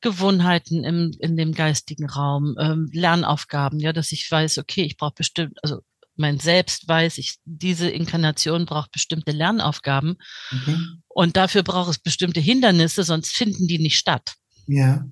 Gewohnheiten 0.00 0.84
im, 0.84 1.10
in 1.18 1.36
dem 1.36 1.52
geistigen 1.52 2.08
Raum, 2.08 2.54
ähm, 2.60 2.88
Lernaufgaben, 2.92 3.80
ja, 3.80 3.92
dass 3.92 4.12
ich 4.12 4.30
weiß, 4.30 4.58
okay, 4.58 4.84
ich 4.84 4.96
brauche 4.96 5.14
bestimmt, 5.16 5.58
also 5.64 5.80
mein 6.20 6.38
Selbst 6.38 6.86
weiß, 6.86 7.18
ich, 7.18 7.38
diese 7.44 7.90
Inkarnation 7.90 8.66
braucht 8.66 8.92
bestimmte 8.92 9.32
Lernaufgaben 9.32 10.16
mhm. 10.52 11.02
und 11.08 11.36
dafür 11.36 11.62
braucht 11.64 11.90
es 11.90 11.98
bestimmte 11.98 12.40
Hindernisse, 12.40 13.02
sonst 13.02 13.34
finden 13.34 13.66
die 13.66 13.78
nicht 13.78 13.96
statt. 13.96 14.34
Ja. 14.66 15.04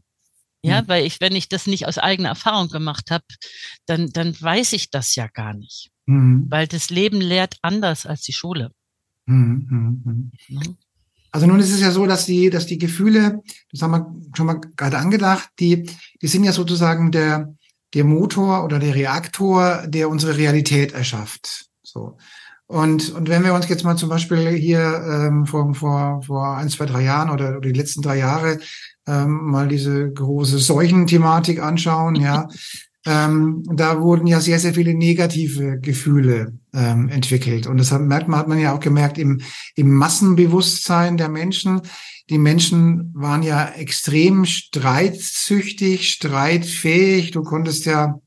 Ja, 0.63 0.83
mhm. 0.83 0.89
weil 0.89 1.07
ich, 1.07 1.21
wenn 1.21 1.35
ich 1.35 1.49
das 1.49 1.67
nicht 1.67 1.87
aus 1.87 1.99
eigener 1.99 2.31
Erfahrung 2.31 2.69
gemacht 2.69 3.11
habe, 3.11 3.25
dann, 3.87 4.11
dann 4.11 4.41
weiß 4.41 4.73
ich 4.73 4.91
das 4.91 5.15
ja 5.15 5.27
gar 5.29 5.55
nicht. 5.55 5.91
Mhm. 6.07 6.47
Weil 6.49 6.67
das 6.67 6.91
Leben 6.91 7.21
lehrt 7.21 7.57
anders 7.63 8.07
als 8.07 8.23
die 8.23 8.33
Schule. 8.33 8.71
Mhm. 9.27 9.67
Mhm. 10.05 10.33
mhm. 10.49 10.77
Also 11.31 11.47
nun 11.47 11.61
ist 11.61 11.71
es 11.71 11.81
ja 11.81 11.91
so, 11.91 12.07
dass 12.07 12.25
die, 12.25 12.49
dass 12.49 12.67
die 12.67 12.79
Gefühle, 12.79 13.43
das 13.71 13.83
haben 13.83 13.91
wir 13.91 14.35
schon 14.35 14.47
mal 14.47 14.61
gerade 14.77 14.97
angedacht, 14.97 15.51
die, 15.59 15.89
die 16.23 16.27
sind 16.27 16.45
ja 16.45 16.53
sozusagen 16.53 17.13
der, 17.13 17.55
der 17.95 18.05
Motor 18.05 18.65
oder 18.65 18.79
der 18.79 18.95
Reaktor, 18.95 19.85
der 19.87 20.09
unsere 20.09 20.37
Realität 20.37 20.93
erschafft. 20.93 21.67
So. 21.83 22.17
Und, 22.67 23.15
und 23.15 23.31
wenn 23.31 23.45
wir 23.45 23.55
uns 23.55 23.67
jetzt 23.69 23.85
mal 23.85 23.97
zum 23.97 24.11
Beispiel 24.11 24.51
hier 24.51 25.03
ähm, 25.11 25.47
vor, 25.47 25.75
vor, 25.75 26.23
vor 26.23 26.57
ein, 26.59 26.69
zwei, 26.69 26.85
drei 26.85 27.03
Jahren 27.03 27.31
oder, 27.31 27.57
oder 27.57 27.61
die 27.61 27.79
letzten 27.79 28.03
drei 28.03 28.19
Jahre 28.19 28.59
ähm, 29.07 29.51
mal 29.51 29.69
diese 29.69 30.13
große 30.13 30.59
Seuchenthematik 30.59 31.63
anschauen, 31.63 32.15
ja, 32.17 32.47
ähm, 33.07 33.63
da 33.73 34.03
wurden 34.03 34.27
ja 34.27 34.41
sehr, 34.41 34.59
sehr 34.59 34.75
viele 34.75 34.93
negative 34.93 35.81
Gefühle 35.81 36.59
ähm, 36.75 37.09
entwickelt. 37.09 37.67
Und 37.67 37.79
das 37.79 37.91
hat, 37.91 38.03
merkt 38.03 38.29
man, 38.29 38.39
hat 38.39 38.49
man 38.49 38.59
ja 38.59 38.75
auch 38.75 38.81
gemerkt 38.81 39.17
im, 39.17 39.41
im 39.75 39.95
Massenbewusstsein 39.95 41.17
der 41.17 41.31
Menschen. 41.31 41.81
Die 42.31 42.39
Menschen 42.39 43.11
waren 43.15 43.43
ja 43.43 43.69
extrem 43.69 44.45
streitsüchtig, 44.45 46.11
streitfähig. 46.11 47.31
Du 47.31 47.43
konntest 47.43 47.87
ja, 47.87 48.21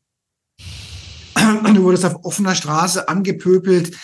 du 1.36 1.84
wurdest 1.84 2.06
auf 2.06 2.24
offener 2.24 2.56
Straße 2.56 3.08
angepöbelt. 3.08 3.96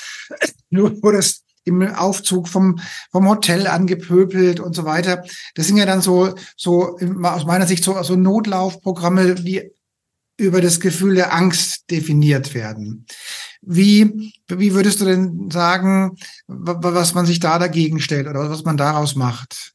Du 0.69 1.01
wurdest 1.01 1.45
im 1.63 1.81
Aufzug 1.81 2.47
vom, 2.47 2.79
vom 3.11 3.27
Hotel 3.27 3.67
angepöbelt 3.67 4.59
und 4.59 4.75
so 4.75 4.85
weiter. 4.85 5.23
Das 5.55 5.67
sind 5.67 5.77
ja 5.77 5.85
dann 5.85 6.01
so, 6.01 6.33
so 6.55 6.97
aus 7.23 7.45
meiner 7.45 7.67
Sicht 7.67 7.83
so, 7.83 8.01
so 8.03 8.15
Notlaufprogramme, 8.15 9.35
die 9.35 9.71
über 10.37 10.61
das 10.61 10.79
Gefühl 10.79 11.15
der 11.15 11.33
Angst 11.33 11.89
definiert 11.89 12.53
werden. 12.53 13.05
Wie, 13.61 14.33
wie 14.47 14.73
würdest 14.73 15.01
du 15.01 15.05
denn 15.05 15.49
sagen, 15.51 16.15
was 16.45 17.15
man 17.15 17.25
sich 17.25 17.39
da 17.39 17.57
dagegen 17.57 17.99
stellt 17.99 18.27
oder 18.27 18.49
was 18.49 18.63
man 18.63 18.77
daraus 18.77 19.15
macht? 19.15 19.73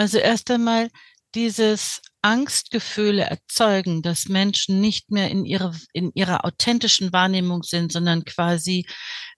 Also 0.00 0.16
erst 0.16 0.50
einmal 0.50 0.88
dieses 1.34 2.00
Angstgefühle 2.22 3.22
erzeugen, 3.22 4.00
dass 4.00 4.30
Menschen 4.30 4.80
nicht 4.80 5.10
mehr 5.10 5.30
in 5.30 5.44
ihre, 5.44 5.76
in 5.92 6.10
ihrer 6.14 6.46
authentischen 6.46 7.12
Wahrnehmung 7.12 7.62
sind, 7.62 7.92
sondern 7.92 8.24
quasi 8.24 8.86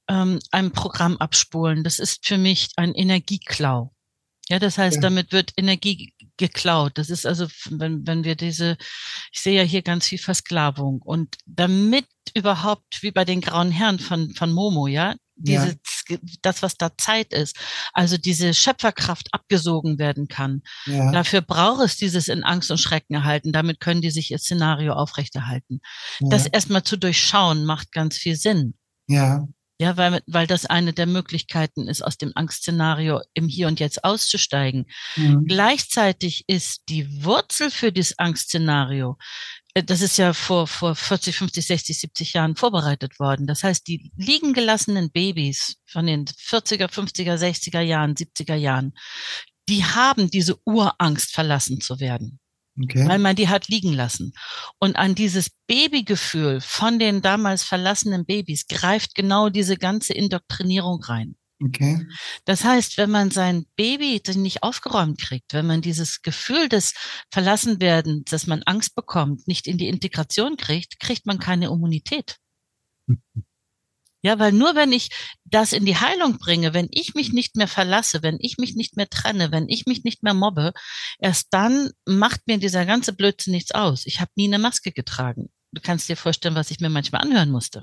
ähm, 0.08 0.38
einem 0.52 0.70
Programm 0.70 1.16
abspulen. 1.16 1.82
Das 1.82 1.98
ist 1.98 2.24
für 2.24 2.38
mich 2.38 2.68
ein 2.76 2.94
Energieklau. 2.94 3.92
Ja, 4.48 4.60
das 4.60 4.78
heißt, 4.78 4.96
ja. 4.96 5.02
damit 5.02 5.32
wird 5.32 5.52
Energie 5.56 6.14
geklaut. 6.36 6.92
Das 6.94 7.10
ist 7.10 7.26
also, 7.26 7.48
wenn, 7.68 8.06
wenn 8.06 8.22
wir 8.22 8.36
diese, 8.36 8.76
ich 9.32 9.40
sehe 9.40 9.56
ja 9.56 9.64
hier 9.64 9.82
ganz 9.82 10.06
viel 10.06 10.18
Versklavung 10.18 11.02
und 11.02 11.38
damit 11.44 12.06
überhaupt, 12.34 13.02
wie 13.02 13.10
bei 13.10 13.24
den 13.24 13.40
grauen 13.40 13.72
Herren 13.72 13.98
von, 13.98 14.32
von 14.36 14.52
Momo, 14.52 14.86
ja, 14.86 15.16
diese, 15.42 15.76
ja. 16.08 16.18
das, 16.42 16.62
was 16.62 16.76
da 16.76 16.96
Zeit 16.96 17.32
ist, 17.32 17.56
also 17.92 18.16
diese 18.16 18.54
Schöpferkraft 18.54 19.28
abgesogen 19.32 19.98
werden 19.98 20.28
kann. 20.28 20.62
Ja. 20.86 21.12
Dafür 21.12 21.40
braucht 21.40 21.82
es 21.84 21.96
dieses 21.96 22.28
in 22.28 22.44
Angst 22.44 22.70
und 22.70 22.78
Schrecken 22.78 23.14
erhalten. 23.14 23.52
Damit 23.52 23.80
können 23.80 24.02
die 24.02 24.10
sich 24.10 24.30
ihr 24.30 24.38
Szenario 24.38 24.94
aufrechterhalten. 24.94 25.80
Ja. 26.20 26.28
Das 26.30 26.46
erstmal 26.46 26.82
zu 26.82 26.96
durchschauen 26.96 27.64
macht 27.64 27.92
ganz 27.92 28.16
viel 28.16 28.36
Sinn. 28.36 28.74
Ja. 29.08 29.46
Ja, 29.82 29.96
weil, 29.96 30.20
weil 30.28 30.46
das 30.46 30.64
eine 30.64 30.92
der 30.92 31.06
Möglichkeiten 31.06 31.88
ist, 31.88 32.02
aus 32.02 32.16
dem 32.16 32.30
Angstszenario 32.36 33.20
im 33.34 33.48
Hier 33.48 33.66
und 33.66 33.80
Jetzt 33.80 34.04
auszusteigen. 34.04 34.86
Mhm. 35.16 35.44
Gleichzeitig 35.46 36.44
ist 36.46 36.82
die 36.88 37.24
Wurzel 37.24 37.68
für 37.68 37.90
dieses 37.90 38.16
Angstszenario, 38.16 39.16
das 39.74 40.02
ist 40.02 40.18
ja 40.18 40.34
vor, 40.34 40.66
vor 40.66 40.94
40, 40.94 41.36
50, 41.36 41.66
60, 41.66 42.00
70 42.00 42.32
Jahren 42.34 42.56
vorbereitet 42.56 43.18
worden. 43.18 43.46
Das 43.46 43.64
heißt, 43.64 43.86
die 43.86 44.12
liegen 44.16 44.52
gelassenen 44.52 45.10
Babys 45.10 45.76
von 45.86 46.06
den 46.06 46.26
40er, 46.26 46.88
50er, 46.90 47.36
60er 47.36 47.80
Jahren, 47.80 48.14
70er 48.14 48.54
Jahren, 48.54 48.92
die 49.68 49.84
haben 49.84 50.30
diese 50.30 50.58
Urangst 50.66 51.32
verlassen 51.32 51.80
zu 51.80 52.00
werden. 52.00 52.38
Okay. 52.82 53.06
Weil 53.06 53.18
man 53.18 53.36
die 53.36 53.48
hat 53.48 53.68
liegen 53.68 53.92
lassen. 53.92 54.32
Und 54.78 54.96
an 54.96 55.14
dieses 55.14 55.50
Babygefühl 55.66 56.60
von 56.60 56.98
den 56.98 57.20
damals 57.20 57.64
verlassenen 57.64 58.24
Babys 58.24 58.66
greift 58.66 59.14
genau 59.14 59.50
diese 59.50 59.76
ganze 59.76 60.14
Indoktrinierung 60.14 61.02
rein. 61.02 61.36
Okay. 61.64 62.06
Das 62.44 62.64
heißt, 62.64 62.98
wenn 62.98 63.10
man 63.10 63.30
sein 63.30 63.66
Baby 63.76 64.20
nicht 64.34 64.62
aufgeräumt 64.62 65.20
kriegt, 65.20 65.52
wenn 65.52 65.66
man 65.66 65.80
dieses 65.80 66.22
Gefühl 66.22 66.68
des 66.68 66.94
Verlassenwerdens, 67.30 68.24
dass 68.30 68.46
man 68.46 68.62
Angst 68.64 68.94
bekommt, 68.94 69.46
nicht 69.46 69.66
in 69.66 69.78
die 69.78 69.88
Integration 69.88 70.56
kriegt, 70.56 70.98
kriegt 70.98 71.26
man 71.26 71.38
keine 71.38 71.66
Immunität. 71.66 72.38
Ja, 74.24 74.38
weil 74.38 74.52
nur 74.52 74.76
wenn 74.76 74.92
ich 74.92 75.08
das 75.44 75.72
in 75.72 75.84
die 75.84 75.96
Heilung 75.96 76.38
bringe, 76.38 76.72
wenn 76.72 76.86
ich 76.92 77.14
mich 77.14 77.32
nicht 77.32 77.56
mehr 77.56 77.66
verlasse, 77.66 78.22
wenn 78.22 78.36
ich 78.38 78.56
mich 78.56 78.76
nicht 78.76 78.96
mehr 78.96 79.08
trenne, 79.08 79.50
wenn 79.50 79.68
ich 79.68 79.86
mich 79.86 80.04
nicht 80.04 80.22
mehr 80.22 80.32
mobbe, 80.32 80.72
erst 81.18 81.48
dann 81.50 81.90
macht 82.06 82.46
mir 82.46 82.58
dieser 82.58 82.86
ganze 82.86 83.14
Blödsinn 83.14 83.52
nichts 83.52 83.72
aus. 83.72 84.06
Ich 84.06 84.20
habe 84.20 84.30
nie 84.36 84.46
eine 84.46 84.60
Maske 84.60 84.92
getragen. 84.92 85.50
Du 85.72 85.82
kannst 85.82 86.08
dir 86.08 86.16
vorstellen, 86.16 86.54
was 86.54 86.70
ich 86.70 86.78
mir 86.78 86.88
manchmal 86.88 87.22
anhören 87.22 87.50
musste. 87.50 87.82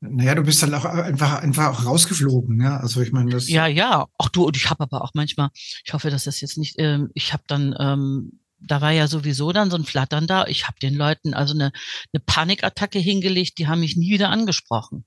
Naja, 0.00 0.36
du 0.36 0.42
bist 0.42 0.62
dann 0.62 0.74
auch 0.74 0.84
einfach, 0.84 1.42
einfach 1.42 1.66
auch 1.66 1.84
rausgeflogen, 1.84 2.60
ja. 2.60 2.76
Also 2.76 3.02
ich 3.02 3.10
meine, 3.10 3.30
das. 3.30 3.48
Ja, 3.48 3.66
ja. 3.66 4.06
Auch 4.16 4.28
du, 4.28 4.44
und 4.44 4.56
ich 4.56 4.70
habe 4.70 4.84
aber 4.84 5.02
auch 5.02 5.10
manchmal, 5.14 5.50
ich 5.84 5.92
hoffe, 5.92 6.10
dass 6.10 6.24
das 6.24 6.40
jetzt 6.40 6.56
nicht, 6.56 6.76
ähm, 6.78 7.10
ich 7.14 7.32
habe 7.32 7.42
dann, 7.48 7.74
ähm, 7.80 8.40
da 8.60 8.80
war 8.80 8.92
ja 8.92 9.08
sowieso 9.08 9.52
dann 9.52 9.70
so 9.70 9.76
ein 9.76 9.84
Flattern 9.84 10.26
da. 10.26 10.46
Ich 10.46 10.68
habe 10.68 10.78
den 10.80 10.94
Leuten 10.94 11.34
also 11.34 11.54
eine, 11.54 11.72
eine 12.12 12.22
Panikattacke 12.24 12.98
hingelegt, 12.98 13.58
die 13.58 13.66
haben 13.66 13.80
mich 13.80 13.96
nie 13.96 14.10
wieder 14.10 14.30
angesprochen. 14.30 15.04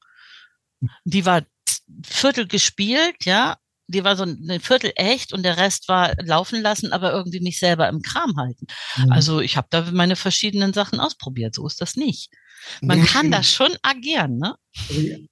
Die 1.06 1.26
war 1.26 1.44
Viertel 2.04 2.48
gespielt, 2.48 3.24
ja. 3.24 3.58
Die 3.88 4.04
war 4.04 4.16
so 4.16 4.24
ein 4.24 4.62
Viertel 4.62 4.94
echt 4.96 5.34
und 5.34 5.44
der 5.44 5.58
Rest 5.58 5.90
war 5.90 6.14
laufen 6.22 6.62
lassen, 6.62 6.94
aber 6.94 7.12
irgendwie 7.12 7.42
nicht 7.42 7.60
selber 7.60 7.90
im 7.90 8.02
Kram 8.02 8.38
halten. 8.38 8.68
Mhm. 8.98 9.12
Also 9.12 9.42
ich 9.42 9.58
habe 9.58 9.68
da 9.70 9.90
meine 9.92 10.16
verschiedenen 10.16 10.72
Sachen 10.74 11.00
ausprobiert. 11.00 11.56
So 11.56 11.68
ist 11.68 11.82
das 11.82 11.96
nicht. 11.98 12.30
Man 12.82 13.04
kann 13.06 13.32
das 13.32 13.52
schon 13.52 13.72
agieren, 13.82 14.38
ne? 14.38 14.56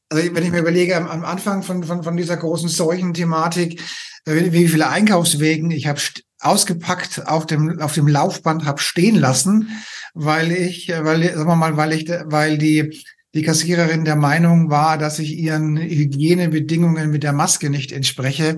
Also 0.10 0.36
wenn 0.36 0.44
ich 0.44 0.52
mir 0.52 0.60
überlege, 0.60 0.96
am, 0.98 1.08
am 1.08 1.24
Anfang 1.24 1.64
von, 1.64 1.84
von, 1.84 2.04
von 2.04 2.18
dieser 2.18 2.38
großen 2.38 2.70
Seuchenthematik, 2.70 3.82
äh, 4.26 4.52
wie 4.52 4.68
viele 4.68 4.90
Einkaufswegen 4.90 5.72
ich 5.72 5.88
habe 5.88 6.00
ausgepackt 6.42 7.28
auf 7.28 7.46
dem 7.46 7.80
auf 7.80 7.94
dem 7.94 8.08
Laufband 8.08 8.66
habe 8.66 8.80
stehen 8.80 9.16
lassen, 9.16 9.70
weil 10.14 10.52
ich, 10.52 10.90
äh, 10.90 11.04
weil 11.04 11.24
sagen 11.24 11.50
wir 11.50 11.56
mal, 11.56 11.78
weil 11.78 11.94
ich, 11.94 12.10
weil 12.26 12.58
die 12.58 13.04
die 13.36 13.44
Kassiererin 13.44 14.06
der 14.06 14.16
Meinung 14.16 14.70
war, 14.70 14.98
dass 14.98 15.20
ich 15.20 15.38
ihren 15.38 15.78
Hygienebedingungen 15.78 17.12
mit 17.12 17.24
der 17.24 17.34
Maske 17.34 17.70
nicht 17.70 17.92
entspreche. 17.92 18.58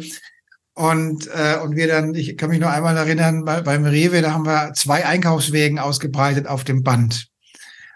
Und, 0.74 1.28
äh, 1.28 1.58
und 1.62 1.76
wir 1.76 1.88
dann, 1.88 2.16
ich 2.16 2.38
kann 2.38 2.50
mich 2.50 2.62
nur 2.62 2.72
einmal 2.72 2.96
erinnern, 2.96 3.44
bei, 3.44 3.62
beim 3.62 3.84
Rewe, 3.84 4.22
da 4.22 4.32
haben 4.32 4.46
wir 4.46 4.74
zwei 4.74 5.06
Einkaufswegen 5.06 5.80
ausgebreitet 5.80 6.48
auf 6.48 6.64
dem 6.64 6.84
Band 6.84 7.31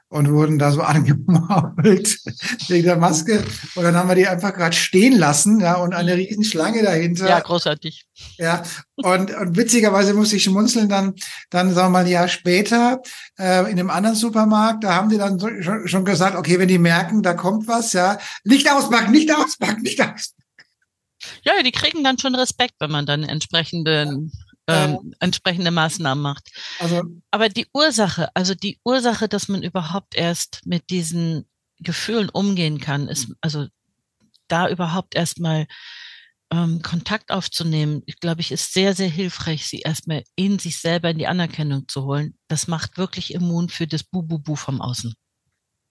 und 0.09 0.31
wurden 0.31 0.59
da 0.59 0.71
so 0.71 0.81
angemault 0.83 2.19
wegen 2.67 2.85
der 2.85 2.97
Maske. 2.97 3.43
Und 3.75 3.83
dann 3.83 3.95
haben 3.95 4.09
wir 4.09 4.15
die 4.15 4.27
einfach 4.27 4.53
gerade 4.53 4.75
stehen 4.75 5.17
lassen, 5.17 5.59
ja, 5.59 5.75
und 5.75 5.93
eine 5.93 6.15
riesen 6.15 6.43
Schlange 6.43 6.83
dahinter. 6.83 7.27
Ja, 7.27 7.39
großartig. 7.39 8.05
Ja, 8.37 8.63
und, 8.95 9.35
und 9.35 9.57
witzigerweise 9.57 10.13
musste 10.13 10.37
ich 10.37 10.43
schmunzeln 10.43 10.89
dann, 10.89 11.15
dann 11.49 11.73
sagen 11.73 11.87
wir 11.87 11.99
mal 11.99 12.05
ein 12.05 12.11
Jahr 12.11 12.27
später 12.27 13.01
äh, 13.39 13.61
in 13.71 13.79
einem 13.79 13.89
anderen 13.89 14.15
Supermarkt, 14.15 14.83
da 14.83 14.95
haben 14.95 15.09
die 15.09 15.17
dann 15.17 15.39
so, 15.39 15.49
schon, 15.61 15.87
schon 15.87 16.05
gesagt, 16.05 16.35
okay, 16.35 16.59
wenn 16.59 16.67
die 16.67 16.77
merken, 16.77 17.23
da 17.23 17.33
kommt 17.33 17.67
was, 17.67 17.93
ja, 17.93 18.17
nicht 18.43 18.71
auspacken, 18.71 19.11
nicht 19.11 19.33
auspacken, 19.35 19.81
nicht 19.81 19.99
auspacken. 20.01 20.35
Ja, 21.43 21.53
die 21.63 21.71
kriegen 21.71 22.03
dann 22.03 22.19
schon 22.19 22.35
Respekt, 22.35 22.75
wenn 22.79 22.91
man 22.91 23.05
dann 23.05 23.23
entsprechenden 23.23 24.31
ähm, 24.67 25.13
entsprechende 25.19 25.71
Maßnahmen 25.71 26.21
macht. 26.21 26.49
Also, 26.79 27.03
Aber 27.31 27.49
die 27.49 27.67
Ursache, 27.73 28.29
also 28.35 28.55
die 28.55 28.79
Ursache, 28.83 29.27
dass 29.27 29.47
man 29.47 29.63
überhaupt 29.63 30.15
erst 30.15 30.65
mit 30.65 30.89
diesen 30.89 31.47
Gefühlen 31.79 32.29
umgehen 32.29 32.79
kann, 32.79 33.07
ist 33.07 33.27
also 33.41 33.67
da 34.47 34.69
überhaupt 34.69 35.15
erstmal 35.15 35.67
ähm, 36.51 36.81
Kontakt 36.81 37.31
aufzunehmen, 37.31 38.03
ich 38.05 38.19
glaube 38.19 38.41
ich, 38.41 38.51
ist 38.51 38.73
sehr, 38.73 38.93
sehr 38.95 39.09
hilfreich, 39.09 39.65
sie 39.67 39.79
erstmal 39.79 40.23
in 40.35 40.59
sich 40.59 40.79
selber 40.79 41.09
in 41.09 41.17
die 41.17 41.27
Anerkennung 41.27 41.87
zu 41.87 42.03
holen. 42.03 42.37
Das 42.47 42.67
macht 42.67 42.97
wirklich 42.97 43.33
immun 43.33 43.69
für 43.69 43.87
das 43.87 44.03
Bu-Bu-Bu 44.03 44.55
vom 44.55 44.81
Außen. 44.81 45.15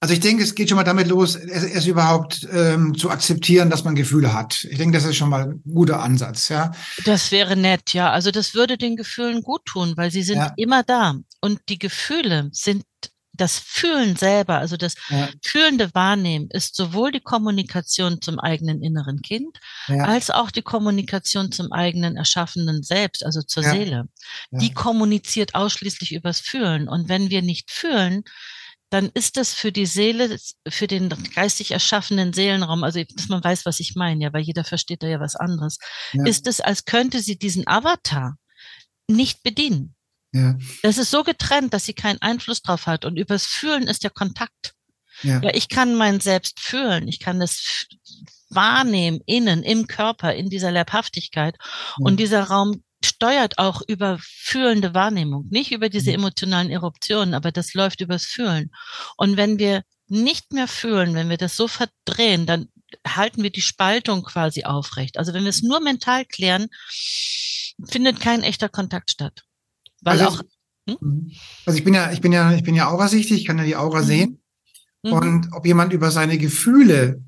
Also 0.05 0.13
ich 0.13 0.21
denke, 0.21 0.43
es 0.43 0.55
geht 0.55 0.69
schon 0.69 0.77
mal 0.77 0.85
damit 0.85 1.09
los, 1.09 1.35
es, 1.35 1.65
es 1.65 1.87
überhaupt 1.87 2.47
ähm, 2.53 2.95
zu 2.95 3.09
akzeptieren, 3.09 3.71
dass 3.71 3.85
man 3.85 3.95
Gefühle 3.95 4.35
hat. 4.35 4.63
Ich 4.69 4.77
denke, 4.77 4.99
das 4.99 5.07
ist 5.07 5.17
schon 5.17 5.31
mal 5.31 5.45
ein 5.45 5.63
guter 5.65 6.03
Ansatz, 6.03 6.51
ja. 6.51 6.73
Das 7.07 7.33
wäre 7.33 7.57
nett, 7.57 7.95
ja. 7.95 8.11
Also 8.11 8.31
das 8.31 8.53
würde 8.53 8.77
den 8.77 8.97
Gefühlen 8.97 9.41
gut 9.41 9.65
tun, 9.65 9.95
weil 9.97 10.11
sie 10.11 10.23
sind 10.23 10.37
ja. 10.37 10.53
immer 10.59 10.83
da. 10.83 11.15
Und 11.41 11.59
die 11.71 11.79
Gefühle 11.79 12.51
sind 12.53 12.85
das 13.33 13.59
Fühlen 13.59 14.15
selber, 14.15 14.59
also 14.59 14.77
das 14.77 14.95
ja. 15.09 15.31
fühlende 15.43 15.95
Wahrnehmen 15.95 16.49
ist 16.51 16.77
sowohl 16.77 17.11
die 17.11 17.23
Kommunikation 17.23 18.21
zum 18.21 18.39
eigenen 18.39 18.83
inneren 18.83 19.23
Kind 19.23 19.59
ja. 19.89 20.05
als 20.05 20.31
auch 20.31 20.51
die 20.51 20.61
Kommunikation 20.61 21.51
zum 21.51 21.73
eigenen 21.73 22.19
erschaffenen 22.19 22.83
Selbst, 22.83 23.25
also 23.25 23.41
zur 23.41 23.63
ja. 23.63 23.71
Seele. 23.71 24.05
Die 24.51 24.75
kommuniziert 24.75 25.55
ausschließlich 25.55 26.13
übers 26.13 26.41
Fühlen. 26.41 26.91
Und 26.91 27.09
wenn 27.09 27.31
wir 27.31 27.41
nicht 27.41 27.71
fühlen, 27.71 28.25
dann 28.95 29.11
ist 29.13 29.37
das 29.37 29.53
für 29.53 29.73
die 29.73 29.87
Seele, 29.87 30.39
für 30.69 30.87
den 30.87 31.09
geistig 31.35 31.73
erschaffenen 31.73 32.33
Seelenraum, 32.33 32.85
also 32.85 33.03
dass 33.03 33.29
man 33.29 33.43
weiß, 33.43 33.67
was 33.67 33.81
ich 33.81 33.97
meine, 33.97 34.23
ja, 34.23 34.33
weil 34.33 34.43
jeder 34.43 34.63
versteht 34.63 35.03
da 35.03 35.09
ja 35.09 35.19
was 35.19 35.35
anderes, 35.35 35.79
ja. 36.13 36.25
ist 36.25 36.47
es, 36.47 36.61
als 36.61 36.85
könnte 36.85 37.21
sie 37.21 37.37
diesen 37.37 37.67
Avatar 37.67 38.37
nicht 39.09 39.43
bedienen. 39.43 39.97
Ja. 40.33 40.57
Das 40.83 40.97
ist 40.99 41.11
so 41.11 41.25
getrennt, 41.25 41.75
dass 41.75 41.87
sie 41.87 41.95
keinen 41.95 42.23
Einfluss 42.23 42.63
drauf 42.63 42.87
hat. 42.87 43.05
Und 43.05 43.17
übers 43.19 43.47
Fühlen 43.47 43.89
ist 43.89 44.05
der 44.05 44.11
Kontakt. 44.11 44.75
Ja. 45.23 45.41
ja, 45.43 45.51
ich 45.55 45.69
kann 45.69 45.97
mein 45.97 46.21
Selbst 46.21 46.61
fühlen, 46.61 47.09
ich 47.09 47.19
kann 47.19 47.41
das 47.41 47.87
wahrnehmen, 48.49 49.23
innen, 49.27 49.65
im 49.65 49.89
Körper, 49.89 50.35
in 50.35 50.51
dieser 50.51 50.71
Leibhaftigkeit. 50.71 51.57
Ja. 51.59 51.95
Und 51.99 52.21
dieser 52.21 52.45
Raum 52.45 52.85
steuert 53.05 53.59
auch 53.59 53.83
über 53.87 54.19
fühlende 54.21 54.95
Wahrnehmung, 54.95 55.47
nicht 55.51 55.73
über 55.73 55.89
diese 55.89 56.11
mhm. 56.11 56.17
emotionalen 56.17 56.71
Eruptionen, 56.71 57.35
aber 57.35 57.53
das 57.53 57.75
läuft 57.75 58.01
übers 58.01 58.25
Fühlen. 58.25 58.71
Und 59.17 59.37
wenn 59.37 59.59
wir 59.59 59.83
nicht 60.09 60.53
mehr 60.53 60.69
fühlen, 60.69 61.15
wenn 61.15 61.29
wir 61.29 61.37
das 61.37 61.57
so 61.57 61.69
verdrehen, 61.69 62.47
dann 62.47 62.69
halten 63.07 63.43
wir 63.43 63.51
die 63.51 63.61
Spaltung 63.61 64.23
quasi 64.23 64.65
aufrecht. 64.65 65.19
Also 65.19 65.35
wenn 65.35 65.43
wir 65.43 65.51
es 65.51 65.63
nur 65.63 65.81
mental 65.81 66.25
klären, 66.25 66.69
findet 67.87 68.21
kein 68.21 68.43
echter 68.43 68.69
Kontakt 68.69 69.11
statt. 69.11 69.45
Weil 70.03 70.21
also, 70.21 70.39
auch, 70.39 70.43
hm? 70.89 70.97
Mhm. 71.01 71.33
also 71.67 71.79
ich 71.79 71.85
bin 71.85 71.95
ja, 71.95 72.13
ich 72.13 72.21
bin 72.21 72.33
ja, 72.33 72.53
ich 72.53 72.63
bin 72.63 72.75
ja 72.75 72.89
aurasichtig, 72.89 73.41
ich 73.41 73.47
kann 73.47 73.59
ja 73.59 73.65
die 73.65 73.77
Aura 73.77 74.03
mhm. 74.03 74.07
sehen. 74.07 74.43
Mhm. 75.03 75.13
Und 75.13 75.49
ob 75.53 75.67
jemand 75.67 75.93
über 75.93 76.11
seine 76.11 76.39
Gefühle 76.39 77.23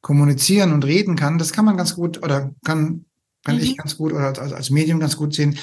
kommunizieren 0.00 0.72
und 0.72 0.84
reden 0.84 1.16
kann, 1.16 1.38
das 1.38 1.52
kann 1.52 1.64
man 1.64 1.76
ganz 1.76 1.94
gut 1.94 2.22
oder 2.22 2.54
kann 2.64 3.06
kann 3.44 3.56
mhm. 3.56 3.62
ich 3.62 3.76
ganz 3.76 3.96
gut 3.96 4.12
oder 4.12 4.26
als, 4.38 4.52
als 4.52 4.70
Medium 4.70 5.00
ganz 5.00 5.16
gut 5.16 5.34
sehen 5.34 5.58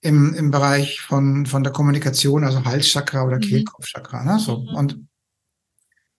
im, 0.00 0.34
im 0.34 0.50
Bereich 0.50 1.00
von, 1.00 1.46
von 1.46 1.62
der 1.62 1.72
Kommunikation, 1.72 2.44
also 2.44 2.64
Halschakra 2.64 3.24
oder 3.24 3.36
mhm. 3.36 3.42
Kehlkopfchakra. 3.42 4.24
Ne? 4.24 4.38
So. 4.38 4.58
Mhm. 4.58 4.74
Und 4.74 4.98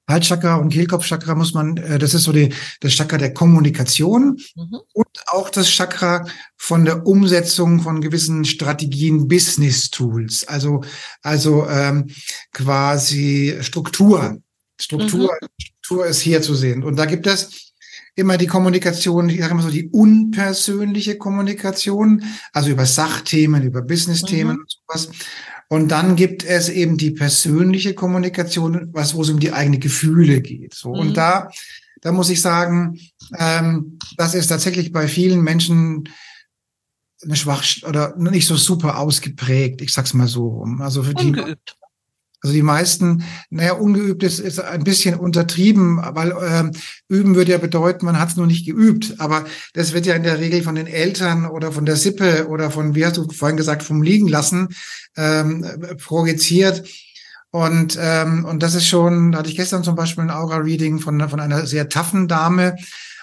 Halschakra 0.08 0.56
und 0.56 0.70
Kehlkopfchakra 0.70 1.36
muss 1.36 1.54
man, 1.54 1.78
äh, 1.78 1.98
das 1.98 2.14
ist 2.14 2.24
so 2.24 2.32
die, 2.32 2.54
das 2.82 2.94
Chakra 2.94 3.18
der 3.18 3.34
Kommunikation 3.34 4.38
mhm. 4.56 4.80
und 4.94 5.08
auch 5.28 5.50
das 5.50 5.70
Chakra 5.70 6.26
von 6.58 6.86
der 6.86 7.06
Umsetzung 7.06 7.82
von 7.82 8.02
gewissen 8.02 8.44
Strategien, 8.46 9.28
Business 9.28 9.90
Tools, 9.90 10.46
also, 10.48 10.84
also 11.22 11.68
ähm, 11.68 12.10
quasi 12.52 13.58
Struktur. 13.62 14.42
Struktur, 14.80 15.32
mhm. 15.42 15.48
Struktur 15.58 16.06
ist 16.08 16.20
hier 16.20 16.42
zu 16.42 16.56
sehen. 16.56 16.84
Und 16.84 16.98
da 16.98 17.06
gibt 17.06 17.28
es 17.28 17.73
immer 18.16 18.38
die 18.38 18.48
Kommunikation, 18.48 19.30
ich 19.30 19.40
sage 19.40 19.52
immer 19.54 19.64
so 19.64 19.70
die 19.70 19.90
unpersönliche 19.90 21.18
Kommunikation, 21.18 22.24
also 22.52 22.70
über 22.70 22.86
Sachthemen, 22.86 23.64
über 23.64 23.82
Business-Themen 23.82 24.56
mhm. 24.56 24.62
und 24.62 24.78
sowas. 24.88 25.10
Und 25.70 25.90
dann 25.90 26.16
gibt 26.16 26.44
es 26.44 26.70
eben 26.70 26.98
die 26.98 27.12
persönliche 27.12 27.96
Kommunikation, 27.96 28.90
was, 28.92 29.16
wo 29.16 29.24
es 29.24 29.30
um 29.30 29.40
die 29.40 29.54
eigenen 29.54 29.80
Gefühle 29.80 30.42
geht. 30.42 30.74
So. 30.76 30.90
Mhm. 30.90 31.00
Und 31.00 31.18
da, 31.18 31.50
da 32.02 32.12
muss 32.12 32.30
ich 32.30 32.42
sagen, 32.42 33.00
ähm, 33.38 33.98
das 34.18 34.36
ist 34.36 34.48
tatsächlich 34.48 34.92
bei 34.92 35.08
vielen 35.08 35.42
Menschen 35.42 36.10
eine 37.24 37.36
schwach 37.36 37.64
oder 37.88 38.16
nicht 38.18 38.46
so 38.46 38.58
super 38.58 39.00
ausgeprägt. 39.00 39.82
Ich 39.82 39.94
sag's 39.94 40.14
mal 40.14 40.28
so. 40.28 40.66
Also 40.80 41.04
für 41.04 41.14
Ungeübt. 41.14 41.78
Also 42.44 42.54
die 42.54 42.62
meisten, 42.62 43.24
naja, 43.50 43.74
ungeübt 43.74 44.22
ist, 44.22 44.40
ist 44.40 44.60
ein 44.60 44.84
bisschen 44.84 45.16
untertrieben, 45.16 46.02
weil 46.04 46.34
ähm, 46.46 46.72
üben 47.08 47.36
würde 47.36 47.54
ja 47.54 47.58
bedeuten, 47.58 48.06
man 48.06 48.20
hat 48.20 48.30
es 48.30 48.36
nur 48.36 48.48
nicht 48.48 48.66
geübt. 48.66 49.16
Aber 49.20 49.46
das 49.74 49.94
wird 49.94 50.06
ja 50.06 50.14
in 50.14 50.24
der 50.24 50.40
Regel 50.40 50.62
von 50.62 50.76
den 50.76 50.88
Eltern 50.88 51.46
oder 51.46 51.72
von 51.72 51.86
der 51.86 51.96
Sippe 51.96 52.50
oder 52.50 52.70
von, 52.70 52.96
wie 52.96 53.06
hast 53.06 53.16
du 53.16 53.30
vorhin 53.30 53.56
gesagt, 53.56 53.82
vom 53.82 54.02
Liegen 54.02 54.28
lassen 54.28 54.68
ähm, 55.16 55.66
projiziert. 56.04 56.84
Und, 57.52 57.98
ähm, 58.02 58.44
und 58.44 58.62
das 58.62 58.76
ist 58.76 58.88
schon, 58.88 59.32
da 59.32 59.40
hatte 59.40 59.50
ich 59.50 59.56
gestern 59.56 59.84
zum 59.84 59.96
Beispiel 59.96 60.26
ein 60.26 60.32
Aura-Reading 60.32 61.00
von, 61.00 61.30
von 61.30 61.40
einer 61.40 61.66
sehr 61.66 61.88
taffen 61.88 62.28
Dame, 62.28 62.76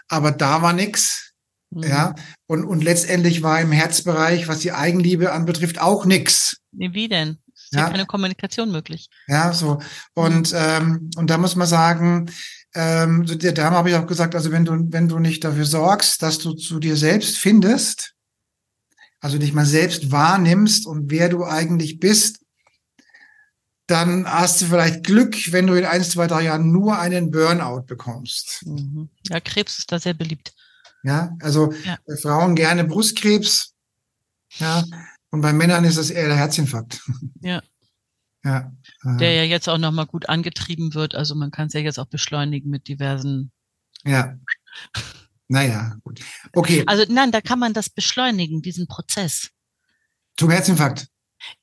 aber 0.09 0.31
da 0.31 0.63
war 0.63 0.73
nix. 0.73 1.33
Mhm. 1.71 1.83
Ja, 1.83 2.15
und, 2.47 2.65
und 2.65 2.83
letztendlich 2.83 3.43
war 3.43 3.61
im 3.61 3.71
Herzbereich, 3.71 4.49
was 4.49 4.61
die 4.61 4.73
Eigenliebe 4.73 5.33
anbetrifft, 5.33 5.81
auch 5.81 6.07
nix. 6.07 6.57
Wie 6.73 7.09
denn? 7.09 7.39
Ist 7.71 7.79
ja, 7.79 7.89
keine 7.89 8.07
Kommunikation 8.07 8.73
möglich. 8.73 9.09
Ja, 9.29 9.53
so. 9.53 9.81
Und, 10.15 10.53
mhm. 10.53 10.59
ähm, 10.59 11.11
und 11.17 11.31
da 11.31 11.39
muss 11.39 11.55
man 11.55 11.69
sagen, 11.69 12.31
ähm, 12.75 13.27
der 13.27 13.53
Dame 13.53 13.77
habe 13.77 13.91
ich 13.91 13.97
auch 13.97 14.07
gesagt, 14.07 14.35
also 14.35 14.51
wenn 14.51 14.65
du, 14.65 14.73
wenn 14.91 15.09
du 15.09 15.19
nicht 15.19 15.45
dafür 15.45 15.65
sorgst, 15.65 16.23
dass 16.23 16.39
du 16.39 16.55
zu 16.55 16.81
dir 16.81 16.97
selbst 16.97 17.39
findest, 17.39 18.15
also 19.21 19.39
dich 19.39 19.53
mal 19.53 19.67
selbst 19.67 20.11
wahrnimmst 20.11 20.87
und 20.87 21.11
wer 21.11 21.29
du 21.29 21.45
eigentlich 21.45 22.01
bist, 22.01 22.41
dann 23.87 24.25
hast 24.27 24.63
du 24.63 24.67
vielleicht 24.67 25.05
Glück, 25.05 25.53
wenn 25.53 25.67
du 25.67 25.75
in 25.75 25.85
ein, 25.85 26.03
zwei, 26.05 26.27
drei 26.27 26.43
Jahren 26.43 26.71
nur 26.71 26.99
einen 26.99 27.31
Burnout 27.31 27.83
bekommst. 27.83 28.65
Mhm. 28.65 29.11
Ja, 29.29 29.41
Krebs 29.41 29.79
ist 29.79 29.91
da 29.91 29.99
sehr 29.99 30.15
beliebt. 30.15 30.55
Ja, 31.03 31.37
also 31.41 31.73
ja. 31.85 31.99
bei 32.07 32.17
Frauen 32.17 32.55
gerne 32.55 32.85
Brustkrebs. 32.85 33.75
Ja, 34.59 34.85
und 35.31 35.41
bei 35.41 35.53
Männern 35.53 35.85
ist 35.85 35.97
es 35.97 36.11
eher 36.11 36.29
der 36.29 36.37
Herzinfarkt. 36.37 37.03
Ja. 37.41 37.63
Ja. 38.43 38.73
Äh. 39.05 39.19
Der 39.19 39.35
ja 39.35 39.43
jetzt 39.43 39.69
auch 39.69 39.77
nochmal 39.77 40.07
gut 40.07 40.31
angetrieben 40.31 40.95
wird. 40.95 41.15
Also 41.15 41.35
man 41.35 41.51
kann 41.51 41.67
es 41.67 41.75
ja 41.75 41.81
jetzt 41.81 41.99
auch 41.99 42.07
beschleunigen 42.07 42.71
mit 42.71 42.89
diversen. 42.89 43.53
Ja. 44.03 44.39
Naja, 45.47 45.97
gut. 46.05 46.21
Okay. 46.55 46.85
Also 46.87 47.05
nein, 47.13 47.33
da 47.33 47.43
kann 47.43 47.59
man 47.59 47.75
das 47.75 47.91
beschleunigen, 47.91 48.63
diesen 48.63 48.87
Prozess. 48.87 49.51
Zum 50.39 50.49
Herzinfarkt. 50.49 51.09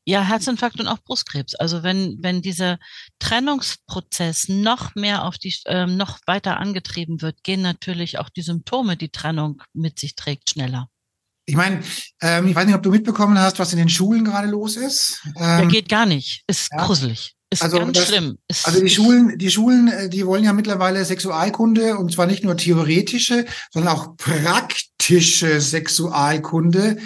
Ja, 0.06 0.24
Herzinfarkt 0.24 0.80
und 0.80 0.88
auch 0.88 1.00
Brustkrebs. 1.00 1.56
Also 1.56 1.84
wenn, 1.84 2.18
wenn 2.22 2.42
dieser 2.42 2.80
Trennungsprozess 3.20 4.50
noch 4.50 4.96
mehr 4.96 5.24
auf 5.24 5.38
die, 5.38 5.56
ähm, 5.66 5.98
noch 5.98 6.20
weiter 6.26 6.58
angetrieben 6.58 7.22
wird, 7.22 7.44
gehen 7.44 7.62
natürlich 7.62 8.20
auch 8.20 8.30
die 8.30 8.42
Symptome, 8.42 8.98
die 8.98 9.10
Trennung 9.10 9.62
mit 9.74 10.00
sich 10.00 10.16
trägt, 10.16 10.50
schneller. 10.50 10.90
Ich 11.50 11.56
meine, 11.56 11.82
ähm, 12.22 12.48
ich 12.48 12.56
weiß 12.56 12.66
nicht, 12.66 12.76
ob 12.76 12.84
du 12.84 12.92
mitbekommen 12.92 13.40
hast, 13.40 13.58
was 13.58 13.72
in 13.72 13.80
den 13.80 13.88
Schulen 13.88 14.26
gerade 14.26 14.50
los 14.50 14.76
ist. 14.76 15.22
Ähm, 15.38 15.60
ja, 15.60 15.66
geht 15.66 15.88
gar 15.88 16.06
nicht. 16.06 16.44
Ist 16.46 16.70
ja. 16.72 16.86
gruselig. 16.86 17.36
Ist 17.50 17.64
also 17.64 17.80
ganz 17.80 17.98
das, 17.98 18.10
schlimm. 18.10 18.38
Ist 18.50 18.68
also 18.68 18.82
die 18.82 18.90
Schulen, 18.90 19.38
die 19.38 19.50
Schulen, 19.50 19.88
äh, 19.88 20.10
die 20.10 20.26
wollen 20.26 20.44
ja 20.44 20.52
mittlerweile 20.52 21.06
Sexualkunde 21.06 21.98
und 21.98 22.12
zwar 22.12 22.26
nicht 22.26 22.44
nur 22.44 22.58
theoretische, 22.58 23.46
sondern 23.72 23.96
auch 23.96 24.18
praktische 24.18 25.62
Sexualkunde 25.62 26.98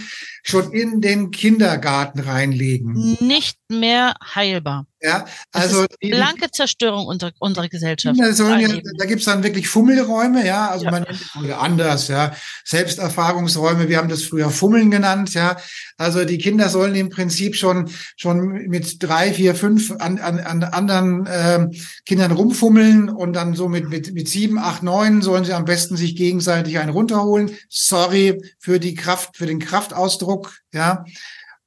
schon 0.41 0.71
in 0.71 1.01
den 1.01 1.29
Kindergarten 1.29 2.19
reinlegen. 2.19 3.17
Nicht 3.19 3.59
mehr 3.69 4.15
heilbar. 4.33 4.87
Ja, 5.03 5.25
also 5.51 5.85
blanke 5.99 6.51
Zerstörung 6.51 7.07
unserer, 7.07 7.31
unserer 7.39 7.67
Gesellschaft. 7.69 8.19
Ja, 8.19 8.31
da 8.31 9.05
gibt's 9.05 9.25
dann 9.25 9.43
wirklich 9.43 9.67
Fummelräume, 9.67 10.45
ja, 10.45 10.69
also 10.69 10.85
ja. 10.85 10.91
man 10.91 11.05
es 11.09 11.51
anders, 11.57 12.07
ja, 12.07 12.35
Selbsterfahrungsräume, 12.65 13.89
wir 13.89 13.97
haben 13.97 14.09
das 14.09 14.21
früher 14.21 14.51
Fummeln 14.51 14.91
genannt, 14.91 15.33
ja. 15.33 15.57
Also 15.97 16.23
die 16.23 16.37
Kinder 16.37 16.69
sollen 16.69 16.93
im 16.93 17.09
Prinzip 17.09 17.55
schon 17.55 17.89
schon 18.15 18.67
mit 18.67 19.01
drei, 19.01 19.33
vier, 19.33 19.55
fünf 19.55 19.91
an, 19.91 20.19
an, 20.19 20.39
an 20.39 20.63
anderen 20.63 21.25
äh, 21.25 21.67
Kindern 22.05 22.31
rumfummeln 22.31 23.09
und 23.09 23.33
dann 23.33 23.55
so 23.55 23.67
mit, 23.67 23.89
mit 23.89 24.13
mit 24.13 24.29
sieben, 24.29 24.59
acht, 24.59 24.83
neun 24.83 25.23
sollen 25.23 25.45
sie 25.45 25.53
am 25.53 25.65
besten 25.65 25.97
sich 25.97 26.15
gegenseitig 26.15 26.77
einen 26.77 26.91
runterholen. 26.91 27.49
Sorry 27.69 28.39
für 28.59 28.79
die 28.79 28.93
Kraft, 28.93 29.35
für 29.37 29.47
den 29.47 29.57
Kraftausdruck, 29.57 30.53
ja. 30.73 31.05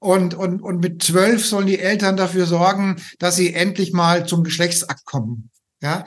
Und, 0.04 0.34
und, 0.34 0.60
und 0.60 0.80
mit 0.80 1.02
zwölf 1.02 1.46
sollen 1.46 1.66
die 1.66 1.78
Eltern 1.78 2.18
dafür 2.18 2.44
sorgen, 2.44 2.96
dass 3.18 3.36
sie 3.36 3.54
endlich 3.54 3.94
mal 3.94 4.26
zum 4.26 4.44
Geschlechtsakt 4.44 5.06
kommen. 5.06 5.50
Ja. 5.80 6.04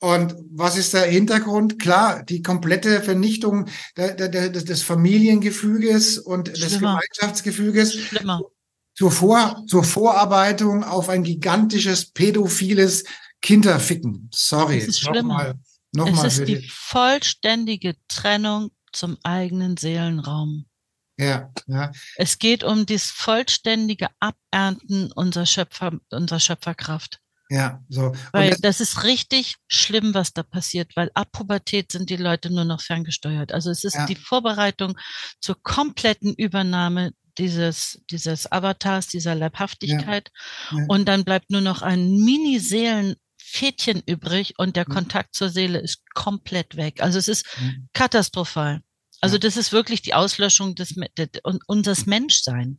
Und 0.00 0.34
was 0.50 0.78
ist 0.78 0.94
der 0.94 1.04
Hintergrund? 1.04 1.78
Klar, 1.78 2.22
die 2.22 2.40
komplette 2.40 3.02
Vernichtung 3.02 3.66
der, 3.98 4.14
der, 4.14 4.30
der, 4.30 4.48
des 4.48 4.80
Familiengefüges 4.80 6.16
und 6.16 6.48
Schlimmer. 6.48 6.64
des 6.64 6.78
Gemeinschaftsgefüges. 6.78 7.94
Schlimmer. 7.94 8.40
Zur, 8.94 9.12
Vor, 9.12 9.62
zur 9.66 9.84
Vorarbeitung 9.84 10.82
auf 10.82 11.10
ein 11.10 11.22
gigantisches 11.22 12.12
pädophiles 12.12 13.04
Kinderficken. 13.42 14.30
Sorry. 14.32 14.78
Es 14.78 14.88
ist 14.88 15.00
schlimmer. 15.00 15.20
Nochmal, 15.20 15.54
nochmal 15.92 16.26
es 16.28 16.38
ist 16.38 16.48
die 16.48 16.66
vollständige 16.66 17.96
Trennung 18.08 18.70
zum 18.94 19.18
eigenen 19.22 19.76
Seelenraum. 19.76 20.64
Ja, 21.16 21.52
ja. 21.66 21.92
Es 22.16 22.38
geht 22.38 22.64
um 22.64 22.86
das 22.86 23.04
vollständige 23.04 24.08
Abernten 24.18 25.12
unserer 25.12 25.46
Schöpfer, 25.46 25.92
unserer 26.10 26.40
Schöpferkraft. 26.40 27.20
Ja, 27.50 27.82
so. 27.88 28.06
Und 28.06 28.18
weil 28.32 28.56
das, 28.60 28.80
ist 28.80 29.04
richtig 29.04 29.56
schlimm, 29.68 30.14
was 30.14 30.32
da 30.32 30.42
passiert, 30.42 30.96
weil 30.96 31.10
ab 31.14 31.30
Pubertät 31.32 31.92
sind 31.92 32.10
die 32.10 32.16
Leute 32.16 32.50
nur 32.50 32.64
noch 32.64 32.80
ferngesteuert. 32.80 33.52
Also 33.52 33.70
es 33.70 33.84
ist 33.84 33.94
ja. 33.94 34.06
die 34.06 34.16
Vorbereitung 34.16 34.98
zur 35.40 35.62
kompletten 35.62 36.34
Übernahme 36.34 37.12
dieses, 37.38 38.00
dieses 38.10 38.50
Avatars, 38.50 39.08
dieser 39.08 39.34
Leibhaftigkeit. 39.34 40.30
Ja. 40.70 40.78
Ja. 40.78 40.84
Und 40.88 41.06
dann 41.06 41.24
bleibt 41.24 41.50
nur 41.50 41.60
noch 41.60 41.82
ein 41.82 42.16
Mini-Seelenfädchen 42.24 44.02
übrig 44.06 44.54
und 44.56 44.76
der 44.76 44.84
Kontakt 44.84 45.34
zur 45.34 45.50
Seele 45.50 45.78
ist 45.80 46.02
komplett 46.14 46.76
weg. 46.76 47.02
Also 47.02 47.18
es 47.18 47.28
ist 47.28 47.46
katastrophal. 47.92 48.82
Also 49.24 49.38
das 49.38 49.56
ist 49.56 49.72
wirklich 49.72 50.02
die 50.02 50.14
Auslöschung 50.14 50.74
des, 50.74 50.94
des 51.16 51.28
unseres 51.66 52.06
Menschsein. 52.06 52.78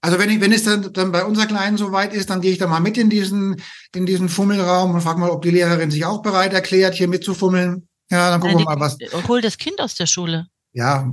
Also 0.00 0.18
wenn 0.20 0.30
ich, 0.30 0.40
wenn 0.40 0.52
es 0.52 0.62
dann, 0.62 0.92
dann 0.92 1.10
bei 1.10 1.24
unserer 1.24 1.46
Kleinen 1.46 1.76
soweit 1.76 2.14
ist, 2.14 2.30
dann 2.30 2.40
gehe 2.40 2.52
ich 2.52 2.58
da 2.58 2.68
mal 2.68 2.80
mit 2.80 2.96
in 2.96 3.10
diesen, 3.10 3.60
in 3.94 4.06
diesen 4.06 4.28
Fummelraum 4.28 4.94
und 4.94 5.00
frage 5.00 5.18
mal, 5.18 5.30
ob 5.30 5.42
die 5.42 5.50
Lehrerin 5.50 5.90
sich 5.90 6.04
auch 6.04 6.22
bereit 6.22 6.52
erklärt, 6.52 6.94
hier 6.94 7.08
mitzufummeln. 7.08 7.88
Ja, 8.10 8.30
dann 8.30 8.40
gucken 8.40 8.56
Nein, 8.58 8.66
wir 8.66 8.76
mal 8.76 8.80
was. 8.80 8.96
Hol 9.26 9.40
das 9.40 9.58
Kind 9.58 9.80
aus 9.80 9.96
der 9.96 10.06
Schule. 10.06 10.46
Ja. 10.72 11.12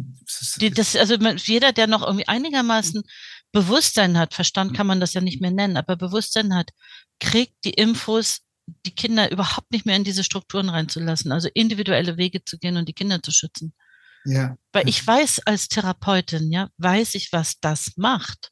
Die, 0.62 0.70
das, 0.70 0.96
also 0.96 1.16
jeder, 1.16 1.72
der 1.72 1.88
noch 1.88 2.06
irgendwie 2.06 2.28
einigermaßen 2.28 3.02
Bewusstsein 3.52 4.18
hat, 4.18 4.34
Verstand 4.34 4.76
kann 4.76 4.86
man 4.86 5.00
das 5.00 5.14
ja 5.14 5.22
nicht 5.22 5.42
mehr 5.42 5.52
nennen, 5.52 5.78
aber 5.78 5.96
Bewusstsein 5.96 6.54
hat, 6.54 6.70
kriegt 7.20 7.56
die 7.64 7.72
Infos, 7.72 8.42
die 8.86 8.94
Kinder 8.94 9.32
überhaupt 9.32 9.72
nicht 9.72 9.86
mehr 9.86 9.96
in 9.96 10.04
diese 10.04 10.24
Strukturen 10.24 10.70
reinzulassen, 10.70 11.32
also 11.32 11.50
individuelle 11.54 12.18
Wege 12.18 12.44
zu 12.44 12.58
gehen 12.60 12.78
und 12.78 12.88
die 12.88 12.94
Kinder 12.94 13.24
zu 13.24 13.32
schützen. 13.32 13.74
Ja. 14.26 14.58
Weil 14.74 14.90
ich 14.90 15.06
weiß 15.06 15.42
als 15.46 15.68
Therapeutin, 15.68 16.52
ja, 16.52 16.70
weiß 16.78 17.16
ich, 17.16 17.32
was 17.32 17.60
das 17.60 17.94
macht. 17.96 18.52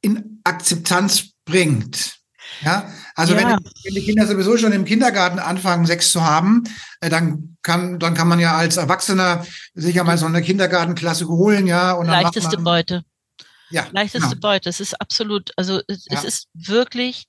in 0.00 0.40
Akzeptanz 0.44 1.32
bringt. 1.44 2.23
Ja, 2.64 2.90
also 3.14 3.34
ja. 3.34 3.40
Wenn, 3.40 3.64
wenn, 3.84 3.94
die 3.94 4.04
Kinder 4.04 4.26
sowieso 4.26 4.56
schon 4.56 4.72
im 4.72 4.84
Kindergarten 4.84 5.38
anfangen, 5.38 5.86
Sex 5.86 6.10
zu 6.10 6.24
haben, 6.24 6.64
äh, 7.00 7.10
dann 7.10 7.56
kann, 7.62 7.98
dann 7.98 8.14
kann 8.14 8.28
man 8.28 8.40
ja 8.40 8.56
als 8.56 8.76
Erwachsener 8.76 9.46
sicher 9.74 10.04
mal 10.04 10.18
so 10.18 10.26
eine 10.26 10.42
Kindergartenklasse 10.42 11.28
holen, 11.28 11.66
ja. 11.66 11.92
Und 11.92 12.06
Leichteste 12.06 12.56
man, 12.56 12.64
Beute. 12.64 13.04
Ja. 13.70 13.86
Leichteste 13.92 14.30
genau. 14.30 14.40
Beute. 14.40 14.68
Es 14.68 14.80
ist 14.80 15.00
absolut, 15.00 15.52
also 15.56 15.80
es, 15.88 16.06
ja. 16.08 16.18
es 16.18 16.24
ist 16.24 16.48
wirklich 16.54 17.26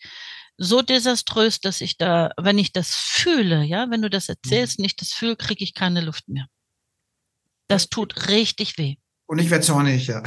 so 0.57 0.81
desaströs, 0.81 1.59
dass 1.59 1.81
ich 1.81 1.97
da, 1.97 2.31
wenn 2.37 2.57
ich 2.57 2.71
das 2.71 2.93
fühle, 2.93 3.63
ja, 3.63 3.89
wenn 3.89 4.01
du 4.01 4.09
das 4.09 4.29
erzählst, 4.29 4.79
mhm. 4.79 4.83
nicht 4.83 5.01
das 5.01 5.11
fühle, 5.11 5.35
kriege 5.35 5.63
ich 5.63 5.73
keine 5.73 6.01
Luft 6.01 6.27
mehr. 6.27 6.45
Das 7.67 7.89
tut 7.89 8.29
richtig 8.29 8.77
weh. 8.77 8.95
Und 9.27 9.39
ich 9.39 9.49
werde 9.49 9.65
zornig, 9.65 10.07
ja. 10.07 10.21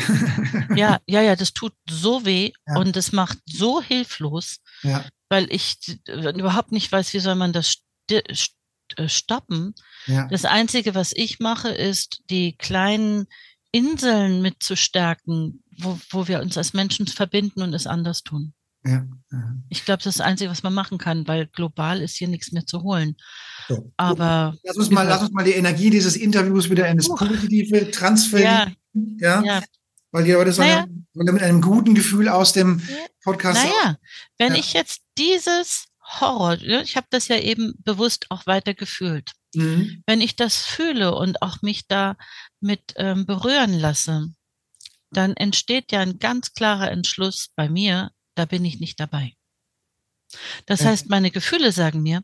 ja, 0.74 0.98
ja, 1.06 1.22
ja, 1.22 1.36
das 1.36 1.52
tut 1.52 1.72
so 1.88 2.24
weh 2.24 2.52
ja. 2.66 2.78
und 2.78 2.96
es 2.96 3.12
macht 3.12 3.38
so 3.46 3.80
hilflos, 3.80 4.58
ja. 4.82 5.04
weil 5.28 5.46
ich 5.50 5.76
überhaupt 6.06 6.72
nicht 6.72 6.90
weiß, 6.90 7.12
wie 7.14 7.20
soll 7.20 7.34
man 7.34 7.52
das 7.52 7.78
äh, 8.10 8.22
stoppen. 9.06 9.74
Ja. 10.06 10.28
Das 10.28 10.44
Einzige, 10.44 10.94
was 10.94 11.12
ich 11.14 11.40
mache, 11.40 11.68
ist, 11.68 12.22
die 12.30 12.56
kleinen 12.56 13.26
Inseln 13.70 14.40
mitzustärken, 14.40 15.62
wo, 15.76 15.98
wo 16.10 16.28
wir 16.28 16.40
uns 16.40 16.56
als 16.56 16.72
Menschen 16.72 17.06
verbinden 17.06 17.62
und 17.62 17.74
es 17.74 17.86
anders 17.86 18.22
tun. 18.22 18.54
Ja. 18.86 19.06
Ich 19.68 19.84
glaube, 19.84 19.98
das 19.98 20.14
ist 20.14 20.20
das 20.20 20.26
Einzige, 20.26 20.50
was 20.50 20.62
man 20.62 20.72
machen 20.72 20.98
kann, 20.98 21.26
weil 21.28 21.46
global 21.48 22.00
ist 22.00 22.16
hier 22.16 22.28
nichts 22.28 22.52
mehr 22.52 22.64
zu 22.64 22.82
holen. 22.82 23.16
So. 23.68 23.92
Aber 23.96 24.56
lass 24.62 24.76
uns 24.76 24.90
mal, 24.90 25.06
lass 25.06 25.20
uns 25.20 25.32
mal 25.32 25.44
die 25.44 25.52
Energie 25.52 25.90
dieses 25.90 26.16
Interviews 26.16 26.70
wieder 26.70 26.88
in 26.88 26.96
das 26.96 27.08
Positive 27.08 27.90
transferieren. 27.90 28.76
Ja. 29.18 29.42
ja. 29.42 29.62
Weil 30.10 30.24
die 30.24 30.32
Leute 30.32 30.52
sollen, 30.52 30.68
naja. 30.68 30.86
ja, 31.14 31.32
mit 31.32 31.42
einem 31.42 31.60
guten 31.60 31.94
Gefühl 31.94 32.28
aus 32.28 32.52
dem 32.52 32.82
Podcast. 33.22 33.62
Naja, 33.62 33.96
wenn 34.38 34.54
ja. 34.54 34.58
ich 34.58 34.72
jetzt 34.72 35.02
dieses 35.18 35.86
Horror, 36.02 36.56
ne, 36.56 36.82
ich 36.82 36.96
habe 36.96 37.06
das 37.10 37.28
ja 37.28 37.36
eben 37.36 37.74
bewusst 37.84 38.26
auch 38.30 38.46
weiter 38.46 38.74
gefühlt. 38.74 39.32
Mhm. 39.54 40.02
Wenn 40.06 40.20
ich 40.20 40.36
das 40.36 40.64
fühle 40.64 41.14
und 41.14 41.42
auch 41.42 41.62
mich 41.62 41.86
da 41.86 42.16
mit 42.60 42.94
ähm, 42.96 43.26
berühren 43.26 43.78
lasse, 43.78 44.32
dann 45.10 45.34
entsteht 45.34 45.92
ja 45.92 46.00
ein 46.00 46.18
ganz 46.18 46.52
klarer 46.52 46.90
Entschluss 46.90 47.48
bei 47.54 47.68
mir, 47.68 48.10
da 48.34 48.44
bin 48.44 48.64
ich 48.64 48.80
nicht 48.80 49.00
dabei. 49.00 49.34
Das 50.66 50.80
ja. 50.80 50.86
heißt, 50.86 51.08
meine 51.08 51.30
Gefühle 51.30 51.72
sagen 51.72 52.02
mir, 52.02 52.22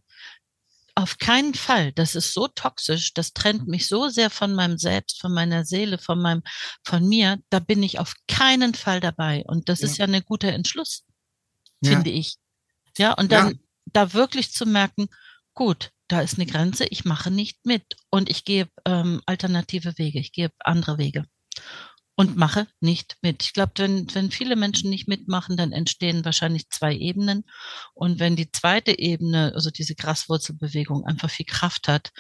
auf 0.94 1.18
keinen 1.18 1.54
Fall. 1.54 1.92
Das 1.92 2.14
ist 2.14 2.32
so 2.32 2.48
toxisch, 2.48 3.14
das 3.14 3.32
trennt 3.32 3.66
mich 3.66 3.86
so 3.88 4.08
sehr 4.08 4.30
von 4.30 4.54
meinem 4.54 4.78
Selbst, 4.78 5.20
von 5.20 5.32
meiner 5.32 5.64
Seele, 5.64 5.98
von 5.98 6.20
meinem, 6.20 6.42
von 6.84 7.08
mir. 7.08 7.38
Da 7.50 7.58
bin 7.58 7.82
ich 7.82 7.98
auf 7.98 8.14
keinen 8.28 8.74
Fall 8.74 9.00
dabei. 9.00 9.44
Und 9.46 9.68
das 9.68 9.80
ja. 9.80 9.86
ist 9.86 9.98
ja 9.98 10.06
ein 10.06 10.24
guter 10.24 10.52
Entschluss, 10.52 11.04
ja. 11.80 11.92
finde 11.92 12.10
ich. 12.10 12.36
Ja, 12.96 13.12
und 13.14 13.32
dann 13.32 13.48
ja. 13.48 13.58
da 13.86 14.12
wirklich 14.12 14.52
zu 14.52 14.66
merken, 14.66 15.08
gut, 15.54 15.90
da 16.08 16.20
ist 16.20 16.34
eine 16.34 16.46
Grenze, 16.46 16.84
ich 16.86 17.04
mache 17.04 17.30
nicht 17.30 17.64
mit 17.64 17.96
und 18.10 18.28
ich 18.30 18.44
gehe 18.44 18.68
ähm, 18.84 19.20
alternative 19.26 19.98
Wege, 19.98 20.20
ich 20.20 20.32
gehe 20.32 20.50
andere 20.60 20.98
Wege 20.98 21.24
und 22.16 22.36
mache 22.36 22.66
nicht 22.80 23.16
mit. 23.22 23.42
Ich 23.42 23.52
glaube, 23.52 23.72
wenn, 23.76 24.06
wenn 24.14 24.30
viele 24.30 24.56
Menschen 24.56 24.90
nicht 24.90 25.08
mitmachen, 25.08 25.56
dann 25.56 25.72
entstehen 25.72 26.24
wahrscheinlich 26.24 26.70
zwei 26.70 26.94
Ebenen. 26.94 27.44
Und 27.92 28.20
wenn 28.20 28.36
die 28.36 28.52
zweite 28.52 28.98
Ebene, 28.98 29.52
also 29.54 29.70
diese 29.70 29.94
Graswurzelbewegung, 29.94 31.04
einfach 31.04 31.30
viel 31.30 31.46
Kraft 31.46 31.88
hat, 31.88 32.12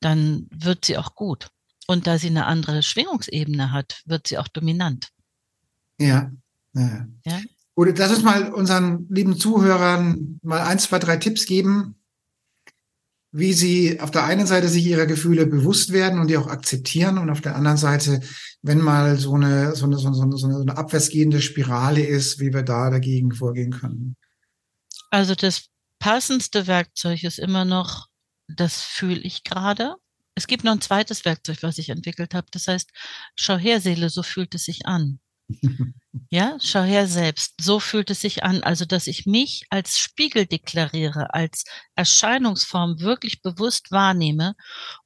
dann 0.00 0.46
wird 0.50 0.84
sie 0.84 0.98
auch 0.98 1.14
gut. 1.14 1.48
Und 1.86 2.06
da 2.06 2.18
sie 2.18 2.28
eine 2.28 2.46
andere 2.46 2.82
Schwingungsebene 2.82 3.72
hat, 3.72 4.02
wird 4.06 4.26
sie 4.26 4.38
auch 4.38 4.48
dominant. 4.48 5.08
Ja. 5.98 6.30
ja. 6.74 7.06
ja? 7.24 7.40
Gut, 7.74 7.98
lass 7.98 8.10
uns 8.10 8.22
mal 8.22 8.52
unseren 8.52 9.06
lieben 9.08 9.38
Zuhörern 9.38 10.38
mal 10.42 10.60
ein, 10.60 10.78
zwei, 10.78 10.98
drei 10.98 11.16
Tipps 11.16 11.46
geben, 11.46 11.99
wie 13.32 13.52
sie 13.52 14.00
auf 14.00 14.10
der 14.10 14.24
einen 14.24 14.46
Seite 14.46 14.68
sich 14.68 14.84
ihrer 14.84 15.06
Gefühle 15.06 15.46
bewusst 15.46 15.92
werden 15.92 16.18
und 16.18 16.28
die 16.28 16.36
auch 16.36 16.48
akzeptieren 16.48 17.18
und 17.18 17.30
auf 17.30 17.40
der 17.40 17.54
anderen 17.54 17.76
Seite, 17.76 18.20
wenn 18.62 18.78
mal 18.78 19.16
so 19.18 19.34
eine, 19.34 19.76
so 19.76 19.86
eine, 19.86 19.98
so 19.98 20.08
eine, 20.08 20.36
so 20.36 20.46
eine 20.46 20.76
abwärtsgehende 20.76 21.40
Spirale 21.40 22.04
ist, 22.04 22.40
wie 22.40 22.52
wir 22.52 22.62
da 22.62 22.90
dagegen 22.90 23.32
vorgehen 23.32 23.70
können. 23.70 24.16
Also 25.10 25.34
das 25.34 25.66
passendste 25.98 26.66
Werkzeug 26.66 27.22
ist 27.22 27.38
immer 27.38 27.64
noch, 27.64 28.08
das 28.48 28.82
fühle 28.82 29.20
ich 29.20 29.44
gerade. 29.44 29.94
Es 30.34 30.46
gibt 30.46 30.64
noch 30.64 30.72
ein 30.72 30.80
zweites 30.80 31.24
Werkzeug, 31.24 31.58
was 31.62 31.78
ich 31.78 31.90
entwickelt 31.90 32.34
habe. 32.34 32.46
Das 32.50 32.66
heißt, 32.66 32.90
schau 33.36 33.56
her, 33.56 33.80
Seele, 33.80 34.10
so 34.10 34.22
fühlt 34.22 34.54
es 34.54 34.64
sich 34.64 34.86
an. 34.86 35.20
Ja, 36.30 36.56
schau 36.60 36.82
her 36.82 37.06
selbst. 37.06 37.54
So 37.60 37.80
fühlt 37.80 38.10
es 38.10 38.20
sich 38.20 38.42
an. 38.44 38.62
Also, 38.62 38.84
dass 38.84 39.06
ich 39.06 39.26
mich 39.26 39.64
als 39.70 39.98
Spiegel 39.98 40.46
deklariere, 40.46 41.34
als 41.34 41.64
Erscheinungsform 41.94 43.00
wirklich 43.00 43.42
bewusst 43.42 43.90
wahrnehme 43.90 44.54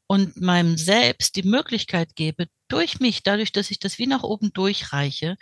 und 0.07 0.41
meinem 0.41 0.77
Selbst 0.77 1.37
die 1.37 1.43
Möglichkeit 1.43 2.17
gebe, 2.17 2.47
durch 2.69 3.01
mich, 3.01 3.23
dadurch, 3.23 3.53
dass 3.53 3.71
ich 3.71 3.79
das 3.79 3.99
wie 3.99 4.07
nach 4.07 4.23
oben 4.23 4.53
durchreiche, 4.53 5.37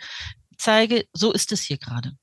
zeige, 0.57 1.05
so 1.13 1.31
ist 1.31 1.51
es 1.51 1.61
hier 1.63 1.77
gerade. 1.77 2.13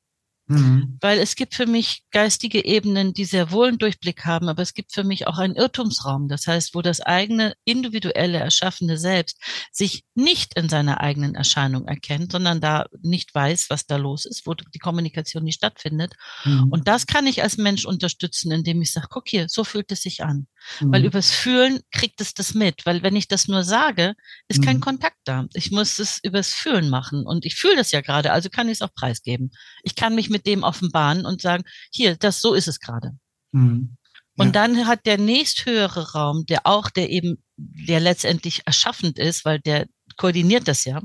Mhm. 0.51 0.99
Weil 1.01 1.21
es 1.21 1.37
gibt 1.37 1.55
für 1.55 1.67
mich 1.67 2.03
geistige 2.11 2.65
Ebenen, 2.65 3.15
die 3.15 3.25
sehr 3.25 3.53
wohl 3.53 3.69
einen 3.69 3.79
Durchblick 3.79 4.25
haben, 4.25 4.49
aber 4.49 4.63
es 4.63 4.75
gibt 4.75 4.93
für 4.93 5.05
mich 5.05 5.29
auch 5.29 5.39
einen 5.39 5.55
Irrtumsraum. 5.55 6.27
Das 6.29 6.49
heißt, 6.49 6.75
wo 6.75 6.83
das 6.83 7.01
eigene 7.01 7.55
individuelle 7.65 8.39
erschaffene 8.39 8.99
Selbst 8.99 9.39
sich 9.71 10.05
nicht 10.15 10.57
in 10.57 10.69
seiner 10.69 11.01
eigenen 11.01 11.37
Erscheinung 11.37 11.87
erkennt, 11.87 12.33
sondern 12.33 12.61
da 12.61 12.87
nicht 13.01 13.33
weiß, 13.33 13.71
was 13.71 13.87
da 13.87 13.97
los 13.97 14.25
ist, 14.25 14.45
wo 14.45 14.55
die 14.55 14.79
Kommunikation 14.81 15.45
nicht 15.45 15.57
stattfindet. 15.57 16.15
Mhm. 16.45 16.69
Und 16.71 16.89
das 16.89 17.07
kann 17.07 17.29
ich 17.29 17.45
als 17.45 17.57
Mensch 17.57 17.85
unterstützen, 17.85 18.51
indem 18.51 18.83
ich 18.83 18.93
sage, 18.93 19.07
guck 19.09 19.29
hier, 19.29 19.49
so 19.49 19.63
fühlt 19.63 19.93
es 19.93 20.03
sich 20.03 20.25
an. 20.25 20.49
Mhm. 20.81 20.93
Weil 20.93 21.05
übers 21.05 21.31
Fühlen 21.31 21.81
kriegt 21.93 22.21
es 22.21 22.35
das 22.35 22.55
mit. 22.55 22.85
Weil 22.87 23.05
wenn 23.05 23.15
ich 23.15 23.29
das 23.29 23.47
nur 23.47 23.63
sage, 23.63 24.15
ist 24.49 24.65
kein 24.65 24.79
mhm. 24.79 24.81
Kontakt 24.81 25.19
da. 25.25 25.47
Ich 25.55 25.71
muss 25.71 26.01
es 26.01 26.19
übers 26.25 26.53
Fühlen 26.53 26.91
machen. 26.91 27.25
Und 27.25 27.47
ich 27.47 27.55
fühle 27.55 27.77
das 27.77 27.93
ja 27.93 28.01
gerade, 28.01 28.33
also 28.33 28.51
kann 28.51 28.69
ich 28.69 28.79
es 28.79 28.83
auch 28.83 28.93
preisgeben. 28.93 29.53
Ich 29.85 29.95
kann 29.95 30.17
mich 30.17 30.29
mit 30.29 30.39
mit 30.40 30.46
dem 30.46 30.62
offenbaren 30.62 31.26
und 31.26 31.42
sagen, 31.42 31.64
hier, 31.92 32.16
das, 32.16 32.40
so 32.40 32.55
ist 32.55 32.68
es 32.68 32.81
gerade. 32.81 33.12
Mhm. 33.53 33.96
Ja. 34.37 34.44
Und 34.44 34.57
dann 34.57 34.87
hat 34.87 35.05
der 35.05 35.18
nächsthöhere 35.18 36.12
Raum, 36.12 36.46
der 36.46 36.66
auch, 36.66 36.88
der 36.88 37.11
eben, 37.11 37.42
der 37.57 38.00
letztendlich 38.00 38.62
erschaffend 38.64 39.18
ist, 39.18 39.44
weil 39.44 39.61
der 39.61 39.87
koordiniert 40.16 40.66
das 40.66 40.85
ja, 40.85 41.00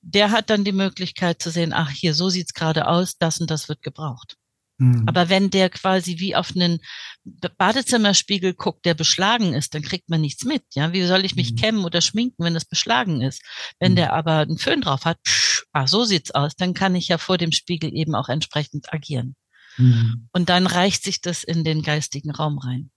der 0.00 0.30
hat 0.30 0.50
dann 0.50 0.64
die 0.64 0.72
Möglichkeit 0.72 1.40
zu 1.42 1.50
sehen, 1.50 1.72
ach, 1.72 1.90
hier, 1.90 2.14
so 2.14 2.30
sieht's 2.30 2.54
gerade 2.54 2.88
aus, 2.88 3.18
das 3.18 3.40
und 3.40 3.50
das 3.50 3.68
wird 3.68 3.82
gebraucht. 3.82 4.36
Mhm. 4.78 5.04
Aber 5.06 5.28
wenn 5.28 5.50
der 5.50 5.70
quasi 5.70 6.18
wie 6.18 6.36
auf 6.36 6.52
einen 6.54 6.78
Badezimmerspiegel 7.24 8.54
guckt, 8.54 8.86
der 8.86 8.94
beschlagen 8.94 9.52
ist, 9.52 9.74
dann 9.74 9.82
kriegt 9.82 10.08
man 10.08 10.20
nichts 10.20 10.44
mit. 10.44 10.62
Ja, 10.74 10.92
wie 10.92 11.04
soll 11.04 11.24
ich 11.24 11.34
mich 11.34 11.52
mhm. 11.52 11.56
kämmen 11.56 11.84
oder 11.84 12.00
schminken, 12.00 12.44
wenn 12.44 12.54
das 12.54 12.64
beschlagen 12.64 13.20
ist? 13.20 13.42
Wenn 13.80 13.92
mhm. 13.92 13.96
der 13.96 14.12
aber 14.12 14.38
einen 14.38 14.58
Föhn 14.58 14.80
drauf 14.80 15.04
hat, 15.04 15.20
psch, 15.22 15.64
ah, 15.72 15.86
so 15.86 16.04
sieht's 16.04 16.30
aus, 16.30 16.54
dann 16.56 16.74
kann 16.74 16.94
ich 16.94 17.08
ja 17.08 17.18
vor 17.18 17.38
dem 17.38 17.52
Spiegel 17.52 17.94
eben 17.94 18.14
auch 18.14 18.28
entsprechend 18.28 18.92
agieren. 18.92 19.34
Mhm. 19.76 20.28
Und 20.32 20.48
dann 20.48 20.66
reicht 20.66 21.02
sich 21.02 21.20
das 21.20 21.42
in 21.42 21.64
den 21.64 21.82
geistigen 21.82 22.30
Raum 22.30 22.58
rein. 22.58 22.90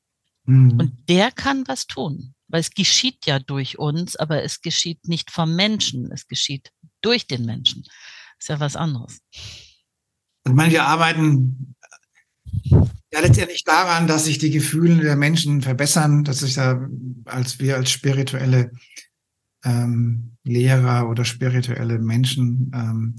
Mhm. 0.45 0.79
Und 0.79 1.09
der 1.09 1.31
kann 1.31 1.67
was 1.67 1.87
tun, 1.87 2.35
weil 2.47 2.61
es 2.61 2.71
geschieht 2.71 3.25
ja 3.25 3.39
durch 3.39 3.79
uns, 3.79 4.15
aber 4.15 4.43
es 4.43 4.61
geschieht 4.61 5.07
nicht 5.07 5.31
vom 5.31 5.55
Menschen, 5.55 6.11
es 6.11 6.27
geschieht 6.27 6.71
durch 7.01 7.25
den 7.25 7.45
Menschen. 7.45 7.83
ist 8.39 8.49
ja 8.49 8.59
was 8.59 8.75
anderes. 8.75 9.19
Meine, 10.49 10.71
wir 10.71 10.83
arbeiten 10.85 11.75
ja 13.13 13.19
letztendlich 13.19 13.63
daran, 13.63 14.07
dass 14.07 14.25
sich 14.25 14.37
die 14.37 14.51
Gefühle 14.51 15.03
der 15.03 15.15
Menschen 15.15 15.61
verbessern, 15.61 16.23
dass 16.23 16.39
sich 16.39 16.55
da 16.55 16.87
als 17.25 17.59
wir 17.59 17.75
als 17.75 17.91
spirituelle 17.91 18.71
ähm, 19.63 20.37
Lehrer 20.43 21.09
oder 21.09 21.25
spirituelle 21.25 21.99
Menschen, 21.99 22.71
ähm, 22.73 23.15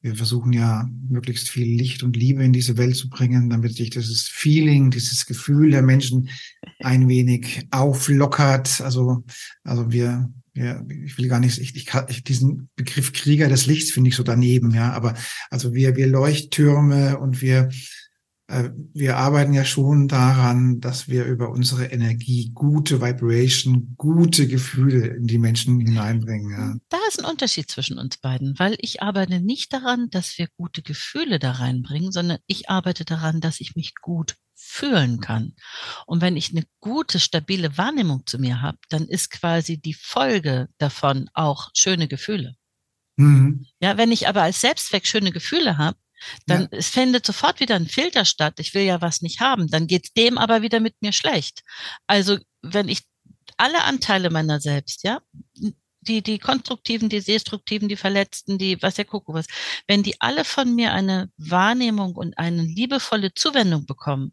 wir 0.00 0.16
versuchen 0.16 0.52
ja 0.52 0.86
möglichst 1.08 1.48
viel 1.48 1.78
Licht 1.78 2.02
und 2.02 2.16
Liebe 2.16 2.44
in 2.44 2.52
diese 2.52 2.76
Welt 2.76 2.94
zu 2.94 3.08
bringen, 3.08 3.48
damit 3.48 3.74
sich 3.74 3.88
dieses 3.88 4.28
Feeling, 4.28 4.90
dieses 4.90 5.24
Gefühl 5.24 5.70
der 5.70 5.80
Menschen 5.80 6.28
ein 6.80 7.08
wenig 7.08 7.66
auflockert. 7.70 8.82
Also, 8.82 9.24
also 9.62 9.90
wir 9.92 10.30
ja, 10.54 10.80
ich 10.88 11.18
will 11.18 11.28
gar 11.28 11.40
nicht, 11.40 11.58
ich, 11.58 11.74
ich, 11.74 12.24
diesen 12.24 12.70
Begriff 12.76 13.12
Krieger 13.12 13.48
des 13.48 13.66
Lichts 13.66 13.90
finde 13.90 14.08
ich 14.08 14.16
so 14.16 14.22
daneben, 14.22 14.72
ja, 14.72 14.92
aber 14.92 15.14
also 15.50 15.74
wir, 15.74 15.96
wir 15.96 16.06
Leuchttürme 16.06 17.18
und 17.18 17.42
wir, 17.42 17.70
äh, 18.46 18.70
wir 18.92 19.16
arbeiten 19.16 19.52
ja 19.52 19.64
schon 19.64 20.06
daran, 20.06 20.80
dass 20.80 21.08
wir 21.08 21.24
über 21.24 21.50
unsere 21.50 21.86
Energie 21.86 22.52
gute 22.54 23.00
Vibration, 23.00 23.94
gute 23.96 24.46
Gefühle 24.46 25.08
in 25.08 25.26
die 25.26 25.38
Menschen 25.38 25.80
hineinbringen. 25.80 26.50
Ja. 26.50 26.76
Da 26.88 26.98
ist 27.08 27.18
ein 27.18 27.28
Unterschied 27.28 27.68
zwischen 27.68 27.98
uns 27.98 28.18
beiden, 28.18 28.56
weil 28.56 28.76
ich 28.80 29.02
arbeite 29.02 29.40
nicht 29.40 29.72
daran, 29.72 30.08
dass 30.10 30.38
wir 30.38 30.46
gute 30.56 30.82
Gefühle 30.82 31.40
da 31.40 31.50
reinbringen, 31.50 32.12
sondern 32.12 32.38
ich 32.46 32.70
arbeite 32.70 33.04
daran, 33.04 33.40
dass 33.40 33.60
ich 33.60 33.74
mich 33.74 33.94
gut 34.00 34.36
fühlen 34.66 35.20
kann. 35.20 35.54
Und 36.06 36.20
wenn 36.20 36.36
ich 36.36 36.50
eine 36.50 36.64
gute, 36.80 37.20
stabile 37.20 37.76
Wahrnehmung 37.76 38.26
zu 38.26 38.38
mir 38.38 38.62
habe, 38.62 38.78
dann 38.88 39.06
ist 39.06 39.30
quasi 39.30 39.78
die 39.78 39.94
Folge 39.94 40.68
davon 40.78 41.28
auch 41.34 41.70
schöne 41.74 42.08
Gefühle. 42.08 42.56
Mhm. 43.16 43.66
Ja, 43.78 43.96
wenn 43.96 44.10
ich 44.10 44.26
aber 44.26 44.42
als 44.42 44.60
Selbstzweck 44.60 45.06
schöne 45.06 45.30
Gefühle 45.30 45.78
habe, 45.78 45.98
dann 46.46 46.62
ja. 46.62 46.68
es 46.78 46.88
findet 46.88 47.26
sofort 47.26 47.60
wieder 47.60 47.76
ein 47.76 47.86
Filter 47.86 48.24
statt. 48.24 48.54
Ich 48.58 48.74
will 48.74 48.82
ja 48.82 49.00
was 49.00 49.22
nicht 49.22 49.40
haben. 49.40 49.68
Dann 49.68 49.86
geht's 49.86 50.12
dem 50.12 50.38
aber 50.38 50.62
wieder 50.62 50.80
mit 50.80 51.00
mir 51.00 51.12
schlecht. 51.12 51.62
Also 52.06 52.38
wenn 52.62 52.88
ich 52.88 53.02
alle 53.56 53.84
Anteile 53.84 54.30
meiner 54.30 54.60
selbst, 54.60 55.04
ja, 55.04 55.20
die, 56.00 56.22
die 56.22 56.38
konstruktiven, 56.38 57.08
die 57.08 57.20
destruktiven, 57.20 57.88
die 57.88 57.96
verletzten, 57.96 58.58
die, 58.58 58.80
was 58.82 58.94
der 58.94 59.04
Kuckuck 59.04 59.34
was, 59.34 59.46
wenn 59.86 60.02
die 60.02 60.20
alle 60.20 60.44
von 60.44 60.74
mir 60.74 60.92
eine 60.92 61.30
Wahrnehmung 61.36 62.14
und 62.16 62.36
eine 62.38 62.62
liebevolle 62.62 63.32
Zuwendung 63.34 63.86
bekommen, 63.86 64.32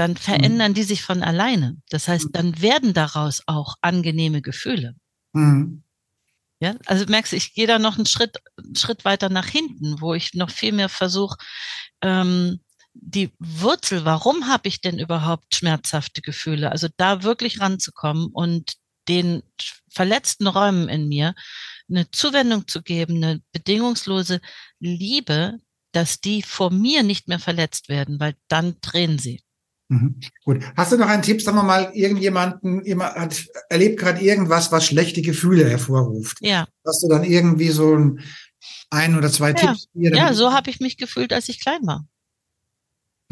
dann 0.00 0.16
verändern 0.16 0.72
mhm. 0.72 0.74
die 0.74 0.82
sich 0.82 1.02
von 1.02 1.22
alleine. 1.22 1.76
Das 1.90 2.08
heißt, 2.08 2.28
mhm. 2.28 2.32
dann 2.32 2.62
werden 2.62 2.94
daraus 2.94 3.42
auch 3.46 3.74
angenehme 3.82 4.40
Gefühle. 4.40 4.96
Mhm. 5.34 5.84
Ja, 6.58 6.74
also 6.86 7.04
merkst 7.06 7.32
du, 7.32 7.36
ich 7.36 7.52
gehe 7.52 7.66
da 7.66 7.78
noch 7.78 7.96
einen 7.96 8.06
Schritt, 8.06 8.38
einen 8.56 8.76
Schritt 8.76 9.04
weiter 9.04 9.28
nach 9.28 9.46
hinten, 9.46 10.00
wo 10.00 10.14
ich 10.14 10.32
noch 10.32 10.50
viel 10.50 10.72
mehr 10.72 10.88
versuche, 10.88 11.36
ähm, 12.00 12.60
die 12.94 13.30
Wurzel, 13.38 14.06
warum 14.06 14.48
habe 14.48 14.68
ich 14.68 14.80
denn 14.80 14.98
überhaupt 14.98 15.54
schmerzhafte 15.54 16.22
Gefühle? 16.22 16.72
Also 16.72 16.88
da 16.96 17.22
wirklich 17.22 17.60
ranzukommen 17.60 18.28
und 18.32 18.72
den 19.06 19.42
verletzten 19.90 20.46
Räumen 20.46 20.88
in 20.88 21.08
mir 21.08 21.34
eine 21.90 22.10
Zuwendung 22.10 22.66
zu 22.66 22.82
geben, 22.82 23.16
eine 23.16 23.42
bedingungslose 23.52 24.40
Liebe, 24.80 25.58
dass 25.92 26.20
die 26.20 26.42
vor 26.42 26.70
mir 26.70 27.02
nicht 27.02 27.28
mehr 27.28 27.38
verletzt 27.38 27.90
werden, 27.90 28.18
weil 28.18 28.34
dann 28.48 28.76
drehen 28.80 29.18
sie. 29.18 29.42
Mhm. 29.90 30.20
Gut. 30.44 30.62
Hast 30.76 30.92
du 30.92 30.96
noch 30.96 31.08
einen 31.08 31.22
Tipp? 31.22 31.42
Sagen 31.42 31.56
wir 31.56 31.64
mal, 31.64 31.90
irgendjemanden 31.94 32.84
jemand 32.84 33.16
hat, 33.16 33.44
erlebt 33.68 33.98
gerade 33.98 34.20
irgendwas, 34.20 34.70
was 34.70 34.86
schlechte 34.86 35.20
Gefühle 35.20 35.68
hervorruft. 35.68 36.38
Ja. 36.40 36.68
Hast 36.86 37.02
du 37.02 37.08
dann 37.08 37.24
irgendwie 37.24 37.70
so 37.70 37.96
ein, 37.96 38.20
ein 38.90 39.16
oder 39.16 39.30
zwei 39.32 39.48
ja. 39.48 39.54
Tipps? 39.54 39.88
Hier, 39.92 40.14
ja, 40.14 40.32
so 40.32 40.52
habe 40.52 40.70
ich 40.70 40.78
mich 40.78 40.96
gefühlt, 40.96 41.32
als 41.32 41.48
ich 41.48 41.60
klein 41.60 41.80
war. 41.82 42.06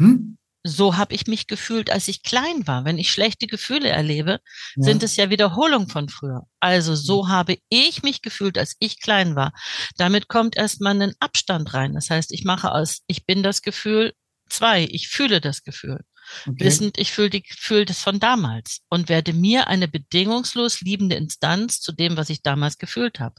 Hm? 0.01 0.35
So 0.63 0.97
habe 0.97 1.15
ich 1.15 1.27
mich 1.27 1.47
gefühlt, 1.47 1.89
als 1.89 2.09
ich 2.09 2.23
klein 2.23 2.67
war. 2.67 2.83
Wenn 2.83 2.97
ich 2.97 3.09
schlechte 3.09 3.47
Gefühle 3.47 3.87
erlebe, 3.87 4.41
ja. 4.75 4.83
sind 4.83 5.01
es 5.01 5.15
ja 5.15 5.29
Wiederholungen 5.29 5.87
von 5.87 6.09
früher. 6.09 6.43
Also 6.59 6.93
so 6.93 7.29
habe 7.29 7.57
ich 7.69 8.03
mich 8.03 8.21
gefühlt, 8.21 8.57
als 8.57 8.75
ich 8.79 8.99
klein 8.99 9.37
war. 9.37 9.53
Damit 9.95 10.27
kommt 10.27 10.57
erstmal 10.57 11.01
ein 11.01 11.13
Abstand 11.21 11.73
rein. 11.73 11.93
Das 11.93 12.09
heißt, 12.09 12.33
ich 12.33 12.43
mache 12.43 12.73
aus, 12.73 13.03
ich 13.07 13.25
bin 13.25 13.43
das 13.43 13.61
Gefühl 13.61 14.11
zwei, 14.49 14.83
ich 14.83 15.07
fühle 15.07 15.41
das 15.41 15.63
Gefühl. 15.63 16.01
Okay. 16.47 16.65
Wissend, 16.65 16.97
ich 16.97 17.11
fühle 17.11 17.41
fühl 17.45 17.85
das 17.85 17.99
von 17.99 18.19
damals 18.19 18.81
und 18.89 19.09
werde 19.09 19.33
mir 19.33 19.67
eine 19.67 19.87
bedingungslos 19.87 20.81
liebende 20.81 21.15
Instanz 21.15 21.79
zu 21.81 21.91
dem, 21.91 22.17
was 22.17 22.29
ich 22.29 22.41
damals 22.41 22.77
gefühlt 22.77 23.19
habe. 23.19 23.35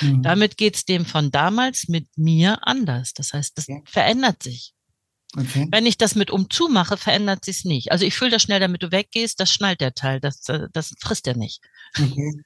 Mhm. 0.00 0.22
Damit 0.22 0.56
geht's 0.56 0.84
dem 0.84 1.06
von 1.06 1.30
damals 1.30 1.88
mit 1.88 2.06
mir 2.16 2.66
anders. 2.66 3.12
Das 3.14 3.32
heißt, 3.32 3.56
das 3.56 3.68
okay. 3.68 3.82
verändert 3.86 4.42
sich. 4.42 4.74
Okay. 5.34 5.66
Wenn 5.70 5.86
ich 5.86 5.96
das 5.96 6.14
mit 6.14 6.30
umzu 6.30 6.68
mache, 6.68 6.98
verändert 6.98 7.44
sich's 7.44 7.64
nicht. 7.64 7.90
Also 7.90 8.04
ich 8.04 8.14
fühle 8.14 8.32
das 8.32 8.42
schnell, 8.42 8.60
damit 8.60 8.82
du 8.82 8.92
weggehst, 8.92 9.40
das 9.40 9.50
schnallt 9.50 9.80
der 9.80 9.94
Teil, 9.94 10.20
das, 10.20 10.46
äh, 10.48 10.68
das 10.72 10.94
frisst 11.00 11.26
er 11.26 11.36
nicht. 11.36 11.60
Okay. 11.98 12.32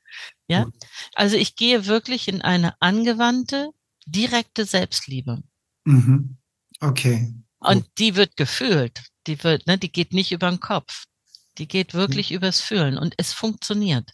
Ja, 0.48 0.68
also 1.16 1.36
ich 1.36 1.56
gehe 1.56 1.86
wirklich 1.86 2.28
in 2.28 2.40
eine 2.40 2.80
angewandte, 2.80 3.70
direkte 4.06 4.64
Selbstliebe. 4.64 5.42
Mhm. 5.84 6.36
Okay. 6.78 7.34
Und 7.58 7.84
die 7.98 8.14
wird 8.14 8.36
gefühlt. 8.36 9.02
Die 9.26 9.42
wird, 9.42 9.66
ne, 9.66 9.78
die 9.78 9.90
geht 9.90 10.12
nicht 10.12 10.32
über 10.32 10.50
den 10.50 10.60
Kopf. 10.60 11.04
Die 11.58 11.68
geht 11.68 11.94
wirklich 11.94 12.30
mhm. 12.30 12.36
übers 12.36 12.60
Fühlen 12.60 12.98
und 12.98 13.14
es 13.16 13.32
funktioniert. 13.32 14.10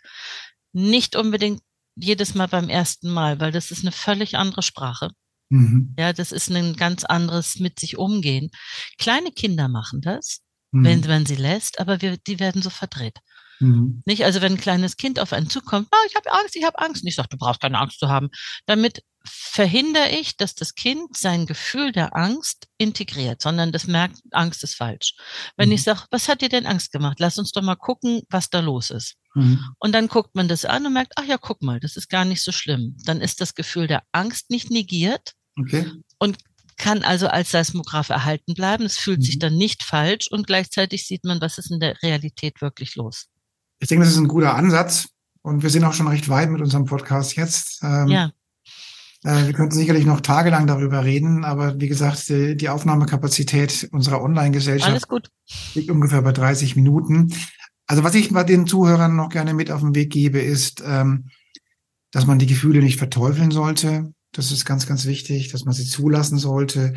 Nicht 0.73 1.17
unbedingt 1.17 1.63
jedes 1.97 2.35
Mal 2.35 2.49
beim 2.49 2.69
ersten 2.69 3.11
Mal, 3.11 3.41
weil 3.41 3.53
das 3.53 3.71
ist 3.71 3.83
eine 3.83 3.93
völlig 3.93 4.37
andere 4.37 4.63
Sprache. 4.63 5.11
Mhm. 5.51 5.95
Ja, 5.99 6.13
das 6.13 6.33
ist 6.33 6.51
ein 6.51 6.77
ganz 6.77 7.05
anderes 7.05 7.59
mit 7.59 7.79
sich 7.79 7.99
umgehen. 7.99 8.51
Kleine 8.99 9.33
Kinder 9.33 9.69
machen 9.69 10.01
das, 10.01 10.41
mhm. 10.71 10.85
wenn 10.85 11.01
man 11.01 11.27
sie 11.27 11.37
lässt, 11.37 11.79
aber 11.81 12.01
wir, 12.01 12.17
die 12.17 12.41
werden 12.41 12.63
so 12.63 12.71
verdreht. 12.71 13.19
Mhm. 13.61 14.03
Nicht? 14.07 14.25
Also 14.25 14.41
wenn 14.41 14.53
ein 14.53 14.61
kleines 14.61 14.97
Kind 14.97 15.21
auf 15.21 15.33
einen 15.33 15.51
zukommt, 15.51 15.89
oh, 15.93 16.07
ich 16.09 16.17
habe 16.17 16.33
Angst, 16.33 16.57
ich 16.57 16.65
habe 16.65 16.79
Angst. 16.79 17.03
Und 17.03 17.09
ich 17.09 17.15
sage, 17.15 17.29
du 17.31 17.37
brauchst 17.37 17.61
keine 17.61 17.79
Angst 17.79 17.99
zu 17.99 18.09
haben. 18.09 18.31
Damit 18.67 19.03
verhindere 19.25 20.09
ich, 20.11 20.37
dass 20.37 20.55
das 20.55 20.75
Kind 20.75 21.17
sein 21.17 21.47
Gefühl 21.47 21.93
der 21.93 22.17
Angst 22.17 22.69
integriert, 22.79 23.43
sondern 23.43 23.73
das 23.73 23.87
merkt, 23.87 24.19
Angst 24.31 24.63
ist 24.65 24.75
falsch. 24.75 25.15
Wenn 25.57 25.69
mhm. 25.69 25.75
ich 25.77 25.83
sage, 25.83 26.03
was 26.11 26.29
hat 26.29 26.41
dir 26.41 26.49
denn 26.49 26.67
Angst 26.67 26.93
gemacht? 26.93 27.19
Lass 27.21 27.39
uns 27.39 27.53
doch 27.53 27.63
mal 27.63 27.77
gucken, 27.77 28.23
was 28.31 28.51
da 28.51 28.61
los 28.61 28.91
ist. 28.91 29.17
Mhm. 29.35 29.61
Und 29.79 29.93
dann 29.93 30.09
guckt 30.09 30.35
man 30.35 30.49
das 30.49 30.65
an 30.65 30.87
und 30.87 30.93
merkt, 30.93 31.13
ach 31.17 31.25
ja, 31.25 31.39
guck 31.39 31.63
mal, 31.63 31.81
das 31.81 31.97
ist 31.97 32.09
gar 32.09 32.25
nicht 32.25 32.43
so 32.43 32.53
schlimm. 32.53 32.97
Dann 33.05 33.21
ist 33.21 33.41
das 33.41 33.55
Gefühl 33.55 33.87
der 33.87 34.03
Angst 34.13 34.51
nicht 34.51 34.71
negiert 34.71 35.35
okay. 35.59 35.91
und 36.19 36.39
kann 36.77 37.03
also 37.03 37.29
als 37.29 37.51
Seismograph 37.51 38.09
erhalten 38.09 38.55
bleiben. 38.55 38.85
Es 38.85 38.99
fühlt 38.99 39.21
mhm. 39.21 39.25
sich 39.25 39.39
dann 39.39 39.57
nicht 39.57 39.83
falsch 39.83 40.29
und 40.31 40.47
gleichzeitig 40.47 41.07
sieht 41.07 41.25
man, 41.25 41.41
was 41.41 41.59
ist 41.59 41.71
in 41.71 41.81
der 41.81 42.03
Realität 42.03 42.61
wirklich 42.61 42.97
los. 42.97 43.27
Ich 43.79 43.89
denke, 43.89 44.05
das 44.05 44.15
ist 44.15 44.19
ein 44.21 44.29
guter 44.29 44.55
Ansatz. 44.55 45.09
Und 45.43 45.63
wir 45.63 45.71
sind 45.71 45.85
auch 45.85 45.93
schon 45.93 46.07
recht 46.07 46.29
weit 46.29 46.51
mit 46.51 46.61
unserem 46.61 46.85
Podcast 46.85 47.37
jetzt. 47.37 47.83
Ähm, 47.83 48.09
ja. 48.09 48.31
Äh, 49.25 49.47
wir 49.47 49.53
könnten 49.53 49.75
sicherlich 49.75 50.05
noch 50.05 50.21
tagelang 50.21 50.67
darüber 50.67 51.05
reden, 51.05 51.45
aber 51.45 51.81
wie 51.81 51.89
gesagt, 51.89 52.29
die, 52.29 52.69
Aufnahmekapazität 52.69 53.89
unserer 53.93 54.23
Online-Gesellschaft 54.23 55.09
liegt 55.75 55.91
ungefähr 55.91 56.23
bei 56.23 56.33
30 56.33 56.77
Minuten. 56.77 57.33
Also 57.87 58.05
was 58.05 58.15
ich 58.15 58.33
bei 58.33 58.45
den 58.45 58.67
Zuhörern 58.67 59.17
noch 59.17 59.29
gerne 59.29 59.55
mit 59.55 59.71
auf 59.71 59.81
den 59.81 59.95
Weg 59.95 60.11
gebe, 60.11 60.41
ist, 60.41 60.83
ähm, 60.87 61.29
dass 62.11 62.27
man 62.27 62.39
die 62.39 62.47
Gefühle 62.47 62.81
nicht 62.81 62.99
verteufeln 62.99 63.51
sollte. 63.51 64.13
Das 64.33 64.51
ist 64.51 64.65
ganz, 64.65 64.87
ganz 64.87 65.07
wichtig, 65.07 65.51
dass 65.51 65.65
man 65.65 65.75
sie 65.75 65.85
zulassen 65.85 66.39
sollte 66.39 66.95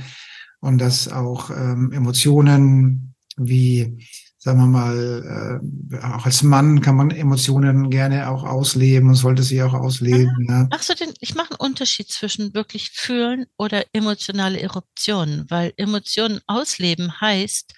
und 0.62 0.80
dass 0.80 1.08
auch 1.08 1.52
ähm, 1.52 1.92
Emotionen 1.92 3.16
wie 3.38 4.06
sagen 4.46 4.60
wir 4.60 4.68
mal, 4.68 5.60
äh, 5.92 5.98
auch 6.04 6.28
als 6.28 6.44
Mann 6.44 6.80
kann 6.80 6.96
man 6.96 7.10
Emotionen 7.10 7.90
gerne 7.90 8.30
auch 8.30 8.44
ausleben 8.44 9.10
und 9.10 9.16
sollte 9.16 9.42
sie 9.42 9.64
auch 9.64 9.74
ausleben. 9.74 10.46
Ja. 10.48 10.68
Machst 10.70 10.88
du 10.88 10.94
denn, 10.94 11.16
ich 11.20 11.34
mache 11.34 11.50
einen 11.50 11.72
Unterschied 11.72 12.12
zwischen 12.12 12.54
wirklich 12.54 12.92
fühlen 12.92 13.48
oder 13.58 13.86
emotionale 13.92 14.60
Eruptionen, 14.60 15.48
weil 15.50 15.74
Emotionen 15.78 16.42
ausleben 16.46 17.20
heißt, 17.20 17.74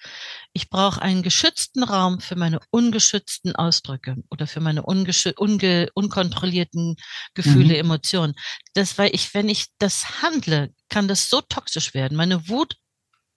ich 0.52 0.68
brauche 0.68 1.00
einen 1.00 1.22
geschützten 1.22 1.84
Raum 1.84 2.20
für 2.20 2.36
meine 2.36 2.60
ungeschützten 2.68 3.56
Ausdrücke 3.56 4.16
oder 4.28 4.46
für 4.46 4.60
meine 4.60 4.82
unge 4.82 5.88
unkontrollierten 5.94 6.96
Gefühle, 7.32 7.74
mhm. 7.74 7.80
Emotionen. 7.80 8.34
Das, 8.74 8.98
weil 8.98 9.14
ich, 9.14 9.32
wenn 9.32 9.48
ich 9.48 9.68
das 9.78 10.20
handle, 10.20 10.74
kann 10.90 11.08
das 11.08 11.30
so 11.30 11.40
toxisch 11.40 11.94
werden. 11.94 12.18
Meine 12.18 12.46
Wut 12.50 12.76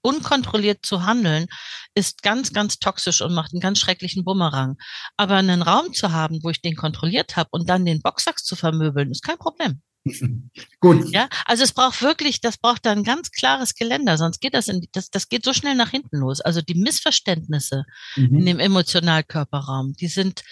unkontrolliert 0.02 0.86
zu 0.86 1.06
handeln, 1.06 1.48
ist 1.96 2.22
ganz, 2.22 2.54
ganz 2.54 2.80
toxisch 2.80 3.22
und 3.22 3.34
macht 3.34 3.54
einen 3.54 3.62
ganz 3.62 3.80
schrecklichen 3.80 4.24
Bumerang. 4.24 4.78
Aber 5.18 5.36
einen 5.36 5.62
Raum 5.62 5.94
zu 5.94 6.12
haben, 6.12 6.40
wo 6.44 6.50
ich 6.50 6.62
den 6.62 6.76
kontrolliert 6.76 7.36
habe 7.36 7.50
und 7.52 7.70
dann 7.70 7.86
den 7.86 8.02
Boxsack 8.02 8.40
zu 8.40 8.56
vermöbeln, 8.56 9.12
ist 9.12 9.24
kein 9.24 9.38
Problem. 9.38 9.82
Gut. 10.80 11.12
Ja, 11.12 11.30
also 11.46 11.64
es 11.64 11.74
braucht 11.74 12.02
wirklich, 12.02 12.42
das 12.42 12.58
braucht 12.58 12.86
da 12.86 12.92
ein 12.92 13.04
ganz 13.04 13.32
klares 13.32 13.76
Geländer, 13.76 14.18
sonst 14.18 14.40
geht 14.40 14.54
das 14.54 14.68
in, 14.68 14.88
das, 14.94 15.10
das 15.10 15.30
geht 15.30 15.46
so 15.46 15.54
schnell 15.54 15.76
nach 15.76 15.92
hinten 15.92 16.18
los. 16.18 16.42
Also 16.42 16.62
die 16.62 16.76
Missverständnisse 16.76 17.84
mhm. 18.16 18.40
in 18.40 18.46
dem 18.46 18.60
Emotionalkörperraum, 18.60 19.94
die 19.94 20.08
sind 20.08 20.44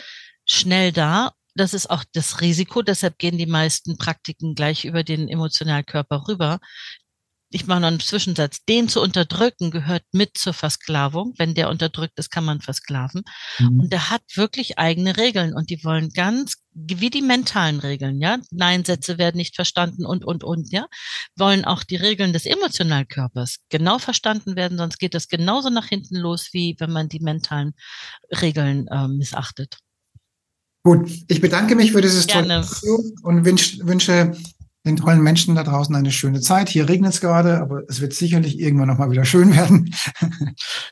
schnell 0.45 0.91
da. 0.91 1.32
Das 1.56 1.74
ist 1.74 1.89
auch 1.89 2.04
das 2.14 2.41
Risiko, 2.41 2.84
deshalb 2.84 3.18
gehen 3.18 3.38
die 3.38 3.47
meisten 3.47 3.97
Praktiken 3.97 4.54
gleich 4.54 4.86
über 4.86 5.04
den 5.04 5.28
Emotionalkörper 5.28 6.26
rüber 6.28 6.60
ich 7.52 7.66
mache 7.66 7.82
noch 7.82 7.88
einen 7.88 8.00
Zwischensatz, 8.00 8.64
den 8.66 8.89
zu 8.89 9.02
unterdrücken 9.02 9.72
gehört 9.72 10.04
mit 10.12 10.38
zur 10.38 10.54
Versklavung. 10.54 11.34
Wenn 11.38 11.56
der 11.56 11.70
unterdrückt 11.70 12.20
ist, 12.20 12.30
kann 12.30 12.45
man 12.45 12.62
versklaven. 12.62 13.24
Mhm. 13.58 13.80
Und 13.80 13.93
der 13.93 14.10
hat 14.10 14.22
wirklich 14.36 14.78
eigene 14.78 15.18
Regeln 15.18 15.56
und 15.56 15.70
die 15.70 15.84
wollen 15.84 16.10
ganz, 16.10 16.58
wie 16.74 17.10
die 17.10 17.24
mentalen 17.24 17.80
Regeln, 17.80 18.22
ja, 18.22 18.38
Nein-Sätze 18.52 19.18
werden 19.18 19.38
nicht 19.38 19.56
verstanden 19.56 20.06
und, 20.06 20.24
und, 20.24 20.43
und, 20.43 20.72
ja, 20.72 20.86
wollen 21.36 21.66
auch 21.66 21.84
die 21.84 21.95
Regeln 21.95 22.34
des 22.34 22.45
Emotionalkörpers 22.45 23.58
genau 23.70 23.97
verstanden 23.97 24.56
werden, 24.56 24.78
sonst 24.78 25.00
geht 25.00 25.16
das 25.16 25.28
genauso 25.28 25.70
nach 25.70 25.88
hinten 25.88 26.16
los, 26.16 26.50
wie 26.52 26.76
wenn 26.80 26.91
man 26.91 27.10
die 27.10 27.20
mentalen 27.20 27.74
Regeln 28.41 28.88
äh, 28.88 29.08
missachtet. 29.08 29.80
Gut, 30.84 31.12
ich 31.28 31.41
bedanke 31.41 31.76
mich 31.76 31.91
für 31.91 32.02
dieses 32.02 32.28
Gerne. 32.28 32.62
tolle 32.62 33.00
und 33.24 33.45
wünsch, 33.45 33.80
wünsche 33.82 34.38
den 34.86 34.96
tollen 34.96 35.22
Menschen 35.22 35.56
da 35.56 35.64
draußen 35.64 35.94
eine 35.96 36.12
schöne 36.12 36.40
Zeit. 36.40 36.70
Hier 36.70 36.88
regnet 36.88 37.14
es 37.14 37.22
gerade, 37.22 37.60
aber 37.60 37.82
es 37.90 38.00
wird 38.00 38.14
sicherlich 38.14 38.60
irgendwann 38.60 38.88
nochmal 38.88 39.12
wieder 39.12 39.26
schön 39.26 39.56
werden. 39.56 39.94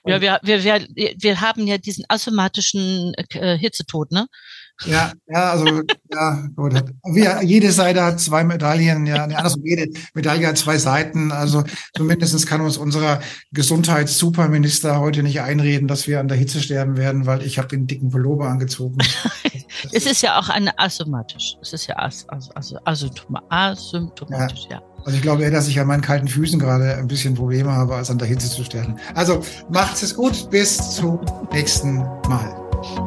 ja, 0.05 0.21
wir, 0.21 0.39
wir, 0.43 0.63
wir, 0.63 0.87
wir 1.17 1.41
haben 1.41 1.65
ja 1.67 1.77
diesen 1.77 2.05
asympathischen 2.09 3.13
äh, 3.15 3.57
Hitzetod, 3.57 4.11
ne? 4.11 4.27
Ja, 4.85 5.11
ja, 5.27 5.51
also 5.51 5.81
ja, 6.13 6.47
gut. 6.55 6.73
Wir, 7.11 7.41
jede 7.41 7.71
Seite 7.71 8.03
hat 8.03 8.19
zwei 8.19 8.43
Medaillen, 8.43 9.07
ja, 9.07 9.23
andersrum, 9.23 9.65
jede 9.65 9.87
Medaille 10.13 10.47
hat 10.47 10.57
zwei 10.57 10.77
Seiten. 10.77 11.31
Also 11.31 11.63
zumindest 11.95 12.45
kann 12.45 12.61
uns 12.61 12.77
unser 12.77 13.19
Gesundheitssuperminister 13.51 14.99
heute 14.99 15.23
nicht 15.23 15.41
einreden, 15.41 15.87
dass 15.87 16.07
wir 16.07 16.19
an 16.19 16.27
der 16.27 16.37
Hitze 16.37 16.61
sterben 16.61 16.95
werden, 16.95 17.25
weil 17.25 17.41
ich 17.41 17.57
habe 17.57 17.69
den 17.69 17.87
dicken 17.87 18.11
Pullover 18.11 18.49
angezogen. 18.49 18.97
es 19.91 20.05
ist 20.05 20.21
ja 20.21 20.39
auch 20.39 20.49
eine 20.49 20.77
asymptomatisch. 20.77 21.57
Es 21.61 21.73
ist 21.73 21.87
ja 21.87 21.95
as, 21.97 22.27
as, 22.29 22.49
as, 22.55 22.75
asymptomatisch, 22.85 24.65
ja. 24.69 24.77
ja. 24.77 24.81
Also 25.05 25.15
ich 25.15 25.21
glaube 25.21 25.43
eher, 25.43 25.51
dass 25.51 25.67
ich 25.67 25.79
an 25.79 25.87
meinen 25.87 26.01
kalten 26.01 26.27
Füßen 26.27 26.59
gerade 26.59 26.95
ein 26.95 27.07
bisschen 27.07 27.33
Probleme 27.33 27.71
habe, 27.71 27.95
als 27.95 28.11
an 28.11 28.17
der 28.17 28.27
Hitze 28.27 28.49
zu 28.49 28.63
sterben. 28.63 28.97
Also 29.15 29.41
macht 29.69 30.01
es 30.03 30.13
gut, 30.13 30.49
bis 30.51 30.95
zum 30.95 31.19
nächsten 31.51 31.95
Mal. 32.27 33.06